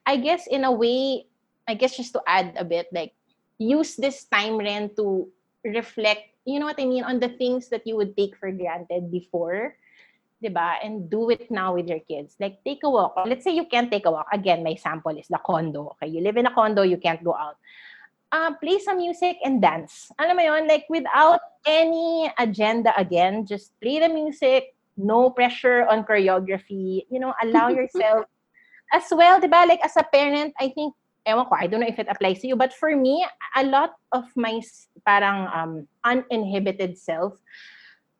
I 0.05 0.17
guess 0.17 0.47
in 0.47 0.63
a 0.63 0.71
way, 0.71 1.27
I 1.67 1.73
guess 1.73 1.97
just 1.97 2.13
to 2.13 2.21
add 2.25 2.55
a 2.57 2.63
bit, 2.63 2.87
like, 2.93 3.16
use 3.57 3.95
this 3.95 4.25
time 4.25 4.57
rin 4.57 4.93
to 4.95 5.27
reflect, 5.65 6.29
you 6.45 6.59
know 6.59 6.65
what 6.65 6.79
I 6.79 6.85
mean, 6.85 7.03
on 7.03 7.19
the 7.19 7.29
things 7.29 7.69
that 7.69 7.85
you 7.85 7.95
would 7.97 8.15
take 8.15 8.37
for 8.37 8.51
granted 8.51 9.11
before, 9.11 9.75
diba? 10.43 10.77
And 10.83 11.09
do 11.09 11.29
it 11.29 11.49
now 11.49 11.73
with 11.73 11.87
your 11.87 11.99
kids. 11.99 12.35
Like, 12.39 12.63
take 12.63 12.81
a 12.83 12.89
walk. 12.89 13.17
Let's 13.25 13.43
say 13.43 13.55
you 13.55 13.65
can't 13.65 13.91
take 13.91 14.05
a 14.05 14.11
walk. 14.11 14.27
Again, 14.31 14.63
my 14.63 14.75
sample 14.75 15.17
is 15.17 15.27
the 15.27 15.39
condo. 15.43 15.97
Okay, 15.97 16.11
you 16.11 16.21
live 16.21 16.37
in 16.37 16.45
a 16.45 16.53
condo, 16.53 16.83
you 16.83 16.97
can't 16.97 17.23
go 17.23 17.33
out 17.33 17.57
uh, 18.31 18.51
play 18.59 18.79
some 18.79 18.97
music 18.97 19.37
and 19.43 19.61
dance. 19.61 20.11
Alam 20.19 20.37
mo 20.37 20.43
yun, 20.43 20.67
like 20.67 20.85
without 20.89 21.39
any 21.65 22.31
agenda 22.37 22.91
again, 22.99 23.45
just 23.45 23.71
play 23.79 23.99
the 23.99 24.09
music, 24.09 24.75
no 24.97 25.29
pressure 25.29 25.87
on 25.87 26.03
choreography, 26.03 27.05
you 27.09 27.19
know, 27.19 27.33
allow 27.43 27.67
yourself 27.77 28.25
as 28.91 29.07
well, 29.11 29.39
di 29.39 29.47
ba? 29.47 29.65
Like 29.67 29.83
as 29.83 29.95
a 29.95 30.03
parent, 30.03 30.53
I 30.59 30.69
think, 30.69 30.93
ewan 31.27 31.45
ko, 31.45 31.55
I 31.59 31.67
don't 31.67 31.81
know 31.83 31.91
if 31.91 31.99
it 31.99 32.07
applies 32.09 32.39
to 32.41 32.47
you, 32.47 32.55
but 32.55 32.71
for 32.73 32.95
me, 32.95 33.25
a 33.55 33.63
lot 33.63 33.93
of 34.15 34.25
my 34.35 34.63
s- 34.63 34.87
parang 35.05 35.47
um, 35.51 35.73
uninhibited 36.03 36.97
self 36.97 37.35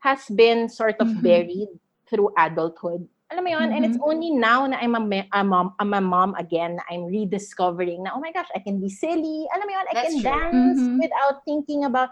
has 0.03 0.27
been 0.35 0.69
sort 0.69 0.99
of 0.99 1.07
Mhm. 1.09 1.23
buried 1.23 1.71
through 2.05 2.31
adulthood. 2.37 3.07
Alam 3.27 3.43
mo 3.43 3.51
yun? 3.59 3.75
And 3.75 3.83
it's 3.83 3.99
only 3.99 4.31
now 4.31 4.63
na 4.71 4.79
I'm 4.79 4.95
a, 4.95 5.03
a 5.35 5.43
mom, 5.43 5.75
I'm 5.83 5.91
a 5.91 5.99
mom 5.99 6.31
again, 6.39 6.79
I'm 6.87 7.11
rediscovering 7.11 8.07
na, 8.07 8.15
oh 8.15 8.23
my 8.23 8.31
gosh, 8.31 8.47
I 8.55 8.63
can 8.63 8.79
be 8.79 8.87
silly. 8.87 9.43
Alam 9.51 9.67
mo 9.67 9.73
yun? 9.75 9.83
I 9.83 9.93
That's 9.99 10.05
can 10.07 10.15
true. 10.23 10.31
dance 10.31 10.79
Mhm. 10.79 10.95
without 11.03 11.35
thinking 11.43 11.83
about, 11.83 12.07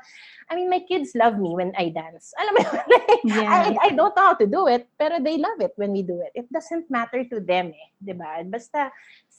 I 0.51 0.59
mean, 0.59 0.67
my 0.67 0.83
kids 0.83 1.15
love 1.15 1.39
me 1.39 1.55
when 1.55 1.71
I 1.79 1.87
dance. 1.95 2.35
Alam 2.35 2.51
mo 2.51 2.61
yun? 2.67 2.75
Like, 2.91 3.23
Yeah. 3.23 3.47
I, 3.47 3.87
I 3.87 3.89
don't 3.95 4.11
know 4.11 4.27
how 4.27 4.35
to 4.35 4.45
do 4.45 4.67
it, 4.67 4.91
pero 4.99 5.23
they 5.23 5.39
love 5.39 5.57
it 5.63 5.71
when 5.79 5.95
we 5.95 6.03
do 6.03 6.19
it. 6.19 6.35
It 6.35 6.51
doesn't 6.51 6.91
matter 6.91 7.23
to 7.31 7.39
them 7.39 7.71
eh, 7.71 7.89
di 7.95 8.11
ba? 8.11 8.43
Basta 8.43 8.91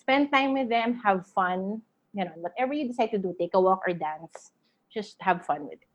spend 0.07 0.31
time 0.31 0.55
with 0.55 0.71
them, 0.71 1.03
have 1.03 1.27
fun, 1.35 1.83
you 2.15 2.23
know, 2.23 2.31
whatever 2.39 2.73
you 2.73 2.87
decide 2.87 3.11
to 3.11 3.19
do, 3.19 3.35
take 3.35 3.51
a 3.55 3.61
walk 3.61 3.83
or 3.83 3.93
dance, 3.93 4.55
just 4.87 5.19
have 5.19 5.45
fun 5.45 5.67
with 5.67 5.83
it. 5.83 5.91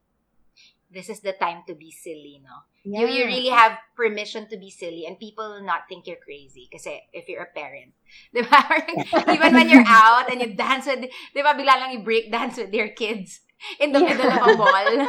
This 0.91 1.07
is 1.07 1.23
the 1.23 1.31
time 1.31 1.63
to 1.71 1.73
be 1.73 1.95
silly, 1.95 2.43
no? 2.43 2.67
Yeah. 2.83 3.07
You, 3.07 3.07
you 3.07 3.25
really 3.25 3.47
have 3.55 3.79
permission 3.95 4.49
to 4.49 4.57
be 4.57 4.69
silly 4.69 5.07
and 5.07 5.17
people 5.17 5.47
will 5.47 5.63
not 5.63 5.87
think 5.87 6.05
you're 6.05 6.19
crazy 6.19 6.67
kasi 6.67 6.99
if 7.15 7.31
you're 7.31 7.47
a 7.47 7.55
parent. 7.55 7.95
Di 8.35 8.43
ba? 8.43 8.59
Even 9.31 9.55
when 9.55 9.71
you're 9.71 9.87
out 9.87 10.27
and 10.27 10.43
you 10.43 10.51
dance 10.59 10.91
with, 10.91 11.07
di 11.07 11.39
ba, 11.39 11.55
bigla 11.55 11.79
lang 11.79 11.95
you 11.95 12.03
break 12.03 12.27
dance 12.27 12.59
with 12.59 12.75
your 12.75 12.91
kids 12.91 13.39
in 13.79 13.95
the 13.95 14.03
middle 14.03 14.27
of 14.27 14.43
a 14.43 14.51
mall. 14.59 14.91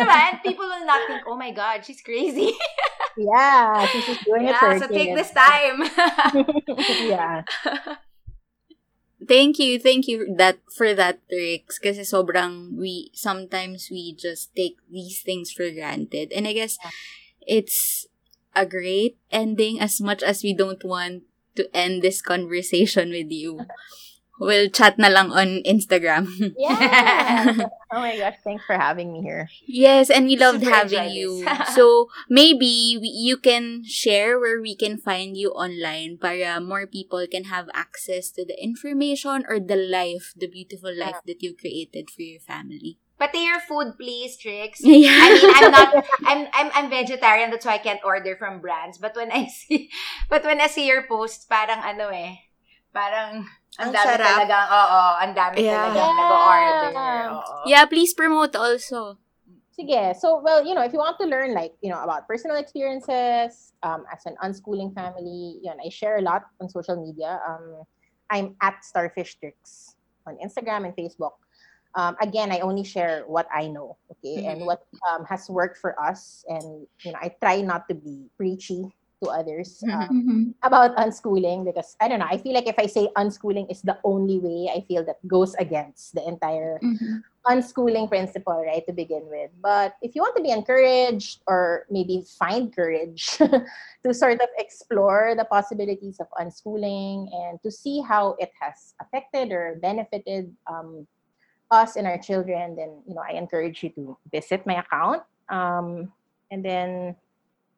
Di 0.00 0.04
ba? 0.08 0.16
And 0.32 0.40
people 0.40 0.64
will 0.64 0.88
not 0.88 1.04
think, 1.04 1.28
oh 1.28 1.36
my 1.36 1.52
God, 1.52 1.84
she's 1.84 2.00
crazy. 2.00 2.56
Yeah, 3.20 3.84
she's 3.92 4.06
just 4.08 4.24
doing 4.24 4.48
it 4.48 4.56
for 4.56 4.72
yeah, 4.72 4.80
so 4.80 4.88
take 4.88 5.14
this 5.14 5.30
time. 5.30 5.84
yeah. 7.06 7.44
Thank 9.28 9.58
you, 9.58 9.78
thank 9.78 10.08
you 10.08 10.34
that 10.36 10.58
for 10.68 10.92
that 10.92 11.22
tricks 11.30 11.78
kasi 11.78 12.02
sobrang 12.02 12.74
we 12.76 13.08
sometimes 13.14 13.88
we 13.88 14.12
just 14.12 14.52
take 14.58 14.76
these 14.90 15.22
things 15.22 15.48
for 15.54 15.70
granted. 15.70 16.28
And 16.34 16.44
I 16.50 16.52
guess 16.52 16.76
it's 17.40 18.04
a 18.52 18.66
great 18.66 19.16
ending 19.30 19.80
as 19.80 20.00
much 20.00 20.22
as 20.22 20.42
we 20.42 20.52
don't 20.52 20.82
want 20.84 21.24
to 21.56 21.70
end 21.72 22.02
this 22.02 22.20
conversation 22.20 23.10
with 23.10 23.30
you. 23.30 23.64
We'll 24.40 24.68
chat 24.68 24.98
na 24.98 25.08
lang 25.08 25.30
on 25.30 25.62
Instagram. 25.62 26.26
Yeah. 26.58 27.70
oh 27.92 28.00
my 28.02 28.16
gosh, 28.18 28.38
thanks 28.42 28.64
for 28.66 28.74
having 28.74 29.12
me 29.12 29.22
here. 29.22 29.48
Yes, 29.66 30.10
and 30.10 30.26
we 30.26 30.36
loved 30.36 30.62
Super 30.62 30.74
having 30.74 31.10
you. 31.10 31.46
so, 31.74 32.08
maybe 32.28 32.98
we, 32.98 33.08
you 33.08 33.36
can 33.36 33.84
share 33.84 34.38
where 34.38 34.60
we 34.60 34.74
can 34.74 34.98
find 34.98 35.36
you 35.36 35.50
online 35.54 36.18
para 36.18 36.60
more 36.60 36.86
people 36.86 37.22
can 37.30 37.44
have 37.44 37.70
access 37.74 38.30
to 38.34 38.44
the 38.44 38.56
information 38.58 39.44
or 39.48 39.60
the 39.60 39.76
life, 39.76 40.32
the 40.36 40.48
beautiful 40.48 40.90
life 40.90 41.22
that 41.26 41.42
you've 41.42 41.58
created 41.58 42.10
for 42.10 42.22
your 42.22 42.40
family. 42.40 42.98
Pati 43.18 43.46
your 43.46 43.60
food, 43.60 43.94
please, 43.96 44.36
Trix. 44.36 44.80
Yeah. 44.84 45.14
I 45.14 45.28
mean, 45.32 45.50
I'm 45.54 45.70
not, 45.70 45.90
I'm, 46.26 46.40
I'm, 46.52 46.70
I'm 46.74 46.90
vegetarian, 46.90 47.50
that's 47.50 47.64
why 47.64 47.74
I 47.74 47.84
can't 47.84 48.02
order 48.04 48.36
from 48.36 48.60
brands. 48.60 48.98
But 48.98 49.14
when 49.14 49.30
I 49.30 49.46
see, 49.46 49.90
but 50.28 50.44
when 50.44 50.60
I 50.60 50.66
see 50.66 50.86
your 50.86 51.06
posts, 51.06 51.46
parang 51.46 51.78
ano 51.78 52.10
eh, 52.10 52.34
parang, 52.92 53.46
ang 53.78 53.90
Ang 53.90 53.94
dami 53.94 54.06
sarap. 54.06 54.28
talagang, 54.38 54.66
oo, 54.70 55.00
ang 55.18 55.32
dami 55.34 55.54
Yeah. 55.58 55.82
talagang 55.82 56.12
nag-order. 56.14 56.82
Yeah. 56.94 57.26
Yeah, 57.66 57.84
please 57.90 58.14
promote 58.14 58.54
also. 58.54 59.18
Sige. 59.74 60.14
So, 60.14 60.38
well, 60.38 60.62
you 60.62 60.74
know, 60.74 60.82
if 60.86 60.92
you 60.94 61.02
want 61.02 61.18
to 61.18 61.26
learn, 61.26 61.50
like, 61.52 61.74
you 61.82 61.90
know, 61.90 61.98
about 61.98 62.30
personal 62.30 62.56
experiences 62.56 63.74
um, 63.82 64.06
as 64.12 64.22
an 64.26 64.38
unschooling 64.38 64.94
family, 64.94 65.58
yun, 65.62 65.76
I 65.84 65.90
share 65.90 66.18
a 66.18 66.22
lot 66.22 66.46
on 66.62 66.70
social 66.70 66.94
media. 66.94 67.42
Um, 67.42 67.82
I'm 68.30 68.54
at 68.62 68.84
Starfish 68.86 69.34
Trix 69.42 69.96
on 70.26 70.38
Instagram 70.38 70.86
and 70.86 70.94
Facebook. 70.94 71.34
Um, 71.94 72.14
again, 72.22 72.50
I 72.50 72.58
only 72.60 72.82
share 72.82 73.22
what 73.26 73.46
I 73.54 73.66
know, 73.66 73.98
okay, 74.10 74.46
and 74.46 74.62
Mhm. 74.62 74.66
what 74.66 74.86
um, 75.10 75.22
has 75.26 75.46
worked 75.50 75.78
for 75.78 75.94
us. 75.98 76.42
And, 76.46 76.86
you 77.02 77.10
know, 77.10 77.18
I 77.22 77.34
try 77.42 77.60
not 77.62 77.86
to 77.90 77.94
be 77.94 78.30
preachy 78.38 78.90
to 79.24 79.32
others. 79.32 79.80
Mhm. 79.80 79.92
Um, 79.94 80.08
Mhm. 80.12 80.40
about 80.62 80.96
unschooling 80.96 81.64
because 81.64 81.96
I 82.00 82.08
don't 82.08 82.20
know. 82.20 82.28
I 82.28 82.36
feel 82.38 82.52
like 82.52 82.68
if 82.68 82.78
I 82.78 82.86
say 82.86 83.08
unschooling 83.16 83.70
is 83.72 83.80
the 83.82 83.96
only 84.04 84.38
way, 84.38 84.68
I 84.68 84.84
feel 84.84 85.04
that 85.04 85.18
goes 85.26 85.56
against 85.56 86.14
the 86.14 86.22
entire 86.28 86.78
Mhm. 86.84 87.24
unschooling 87.44 88.08
principle, 88.08 88.56
right, 88.64 88.84
to 88.86 88.92
begin 88.92 89.28
with. 89.28 89.52
But 89.60 89.96
if 90.00 90.16
you 90.16 90.22
want 90.24 90.36
to 90.36 90.42
be 90.42 90.48
encouraged 90.52 91.44
or 91.46 91.84
maybe 91.90 92.24
find 92.24 92.72
courage 92.72 93.36
to 94.04 94.14
sort 94.16 94.40
of 94.40 94.48
explore 94.56 95.34
the 95.36 95.44
possibilities 95.44 96.20
of 96.20 96.28
unschooling 96.40 97.28
and 97.32 97.60
to 97.62 97.70
see 97.70 98.00
how 98.00 98.36
it 98.40 98.52
has 98.60 98.94
affected 99.00 99.52
or 99.52 99.76
benefited 99.80 100.56
um, 100.66 101.06
us 101.70 101.96
and 101.96 102.06
our 102.06 102.18
children, 102.18 102.76
then 102.76 103.02
you 103.04 103.14
know 103.14 103.24
I 103.24 103.36
encourage 103.36 103.82
you 103.82 103.90
to 104.00 104.16
visit 104.32 104.64
my 104.64 104.80
account. 104.80 105.22
Um, 105.48 106.12
and 106.50 106.64
then 106.64 107.16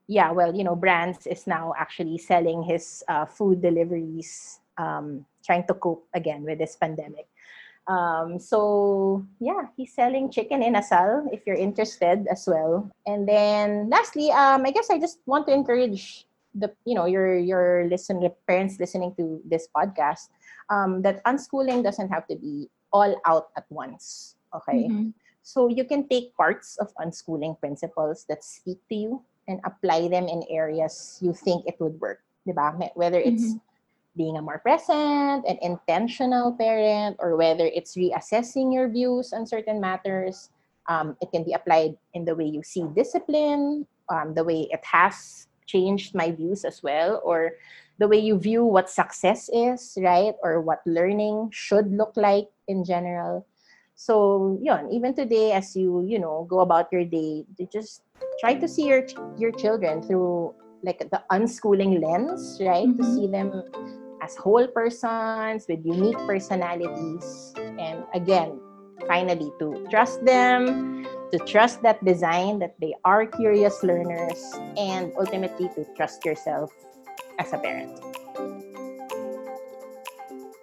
yeah, 0.09 0.31
well, 0.31 0.55
you 0.55 0.65
know, 0.65 0.77
Brands 0.77 1.27
is 1.27 1.47
now 1.47 1.75
actually 1.79 2.19
selling 2.19 2.63
his 2.63 3.03
uh, 3.09 3.27
food 3.27 3.61
deliveries, 3.61 4.61
um, 4.79 5.27
trying 5.45 5.67
to 5.67 5.75
cope 5.75 6.07
again 6.15 6.43
with 6.45 6.59
this 6.59 6.77
pandemic. 6.77 7.27
Um, 7.87 8.39
so 8.39 9.25
yeah, 9.39 9.71
he's 9.77 9.95
selling 9.95 10.31
chicken 10.31 10.63
inasal 10.63 11.27
if 11.33 11.47
you're 11.47 11.57
interested 11.59 12.27
as 12.31 12.47
well. 12.47 12.91
And 13.07 13.29
then 13.29 13.89
lastly, 13.89 14.31
um, 14.31 14.67
I 14.67 14.71
guess 14.73 14.91
I 14.91 14.99
just 14.99 15.19
want 15.27 15.47
to 15.47 15.55
encourage 15.55 16.27
the 16.55 16.73
you 16.85 16.95
know 16.95 17.05
your 17.05 17.37
your 17.37 17.87
listener 17.87 18.31
parents 18.49 18.81
listening 18.81 19.15
to 19.19 19.41
this 19.45 19.69
podcast 19.71 20.31
um, 20.71 21.03
that 21.03 21.23
unschooling 21.25 21.85
doesn't 21.85 22.09
have 22.09 22.27
to 22.27 22.35
be 22.35 22.69
all 22.93 23.15
out 23.25 23.55
at 23.57 23.67
once. 23.71 24.35
Okay. 24.55 24.89
Mhm. 24.91 25.13
So 25.47 25.69
you 25.69 25.85
can 25.87 26.09
take 26.09 26.35
parts 26.35 26.75
of 26.83 26.91
unschooling 26.99 27.55
principles 27.61 28.27
that 28.27 28.43
speak 28.43 28.83
to 28.89 28.97
you 28.97 29.23
and 29.49 29.61
apply 29.65 30.09
them 30.09 30.29
in 30.29 30.43
areas 30.51 31.19
you 31.23 31.33
think 31.33 31.67
it 31.67 31.77
would 31.81 32.01
work. 32.01 32.21
Me- 32.47 32.93
Whether 32.95 33.19
it's 33.19 33.57
being 34.17 34.37
a 34.37 34.43
more 34.43 34.59
present 34.59 35.45
and 35.47 35.59
intentional 35.61 36.53
parent 36.53 37.17
or 37.19 37.37
whether 37.37 37.67
it's 37.67 37.95
reassessing 37.97 38.73
your 38.73 38.89
views 38.89 39.33
on 39.33 39.47
certain 39.47 39.81
matters. 39.81 40.51
Um, 40.89 41.17
it 41.21 41.31
can 41.33 41.45
be 41.45 41.53
applied 41.53 41.97
in 42.15 42.25
the 42.25 42.35
way 42.35 42.47
you 42.47 42.63
see 42.63 42.87
discipline, 42.95 43.87
um, 44.09 44.35
the 44.35 44.45
way 44.45 44.69
it 44.71 44.85
has 44.85 45.49
changed 45.67 46.15
my 46.15 46.31
views 46.31 46.65
as 46.65 46.83
well, 46.83 47.21
or 47.25 47.59
the 47.99 48.09
way 48.09 48.19
you 48.19 48.39
view 48.39 48.65
what 48.65 48.89
success 48.89 49.51
is, 49.53 49.99
right? 50.01 50.35
Or 50.43 50.61
what 50.61 50.81
learning 50.87 51.51
should 51.53 51.91
look 51.91 52.13
like 52.17 52.49
in 52.69 52.85
general. 52.85 53.47
So, 53.97 54.59
yun, 54.61 54.93
even 54.93 55.17
today, 55.17 55.53
as 55.53 55.75
you, 55.75 56.05
you 56.05 56.21
know, 56.21 56.45
go 56.45 56.61
about 56.61 56.93
your 56.93 57.09
day, 57.09 57.49
to 57.57 57.65
just 57.73 58.05
try 58.45 58.53
to 58.53 58.69
see 58.69 58.85
your 58.85 59.09
your 59.41 59.51
children 59.57 60.05
through 60.05 60.53
like 60.85 61.01
the 61.09 61.25
unschooling 61.33 62.05
lens, 62.05 62.61
right? 62.61 62.85
To 62.85 63.03
Mhm. 63.03 63.15
see 63.17 63.27
them 63.27 63.49
as 64.21 64.37
whole 64.37 64.69
persons 64.69 65.65
with 65.65 65.81
unique 65.81 66.21
personalities. 66.29 67.57
And 67.81 68.05
again, 68.13 68.61
finally, 69.09 69.49
to 69.65 69.81
trust 69.89 70.21
them, 70.29 71.09
to 71.33 71.41
trust 71.49 71.81
that 71.81 71.97
design, 72.05 72.61
that 72.61 72.77
they 72.77 72.93
are 73.01 73.25
curious 73.25 73.81
learners, 73.81 74.39
and 74.77 75.09
ultimately 75.17 75.73
to 75.73 75.89
trust 75.97 76.21
yourself 76.29 76.69
as 77.41 77.49
a 77.57 77.59
parent. 77.59 77.97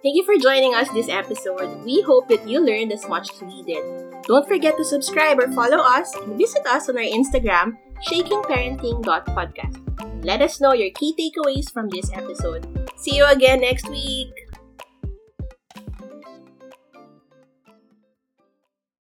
Thank 0.04 0.16
you 0.16 0.24
for 0.28 0.36
joining 0.36 0.74
us 0.74 0.90
this 0.90 1.08
episode. 1.08 1.82
We 1.82 2.02
hope 2.02 2.28
that 2.28 2.46
you 2.46 2.60
learned 2.60 2.92
as 2.92 3.08
much 3.08 3.32
as 3.32 3.40
we 3.40 3.62
did. 3.62 3.80
Don't 4.28 4.46
forget 4.46 4.76
to 4.76 4.84
subscribe 4.84 5.40
or 5.40 5.50
follow 5.52 5.78
us 5.78 6.14
and 6.16 6.36
visit 6.36 6.60
us 6.66 6.90
on 6.90 6.98
our 6.98 7.08
Instagram, 7.08 7.78
shakingparenting.podcast. 8.04 9.80
Let 10.22 10.42
us 10.42 10.60
know 10.60 10.74
your 10.74 10.90
key 10.90 11.16
takeaways 11.16 11.72
from 11.72 11.88
this 11.88 12.12
episode. 12.12 12.68
See 12.98 13.16
you 13.16 13.24
again 13.24 13.62
next 13.62 13.88
week. 13.88 14.28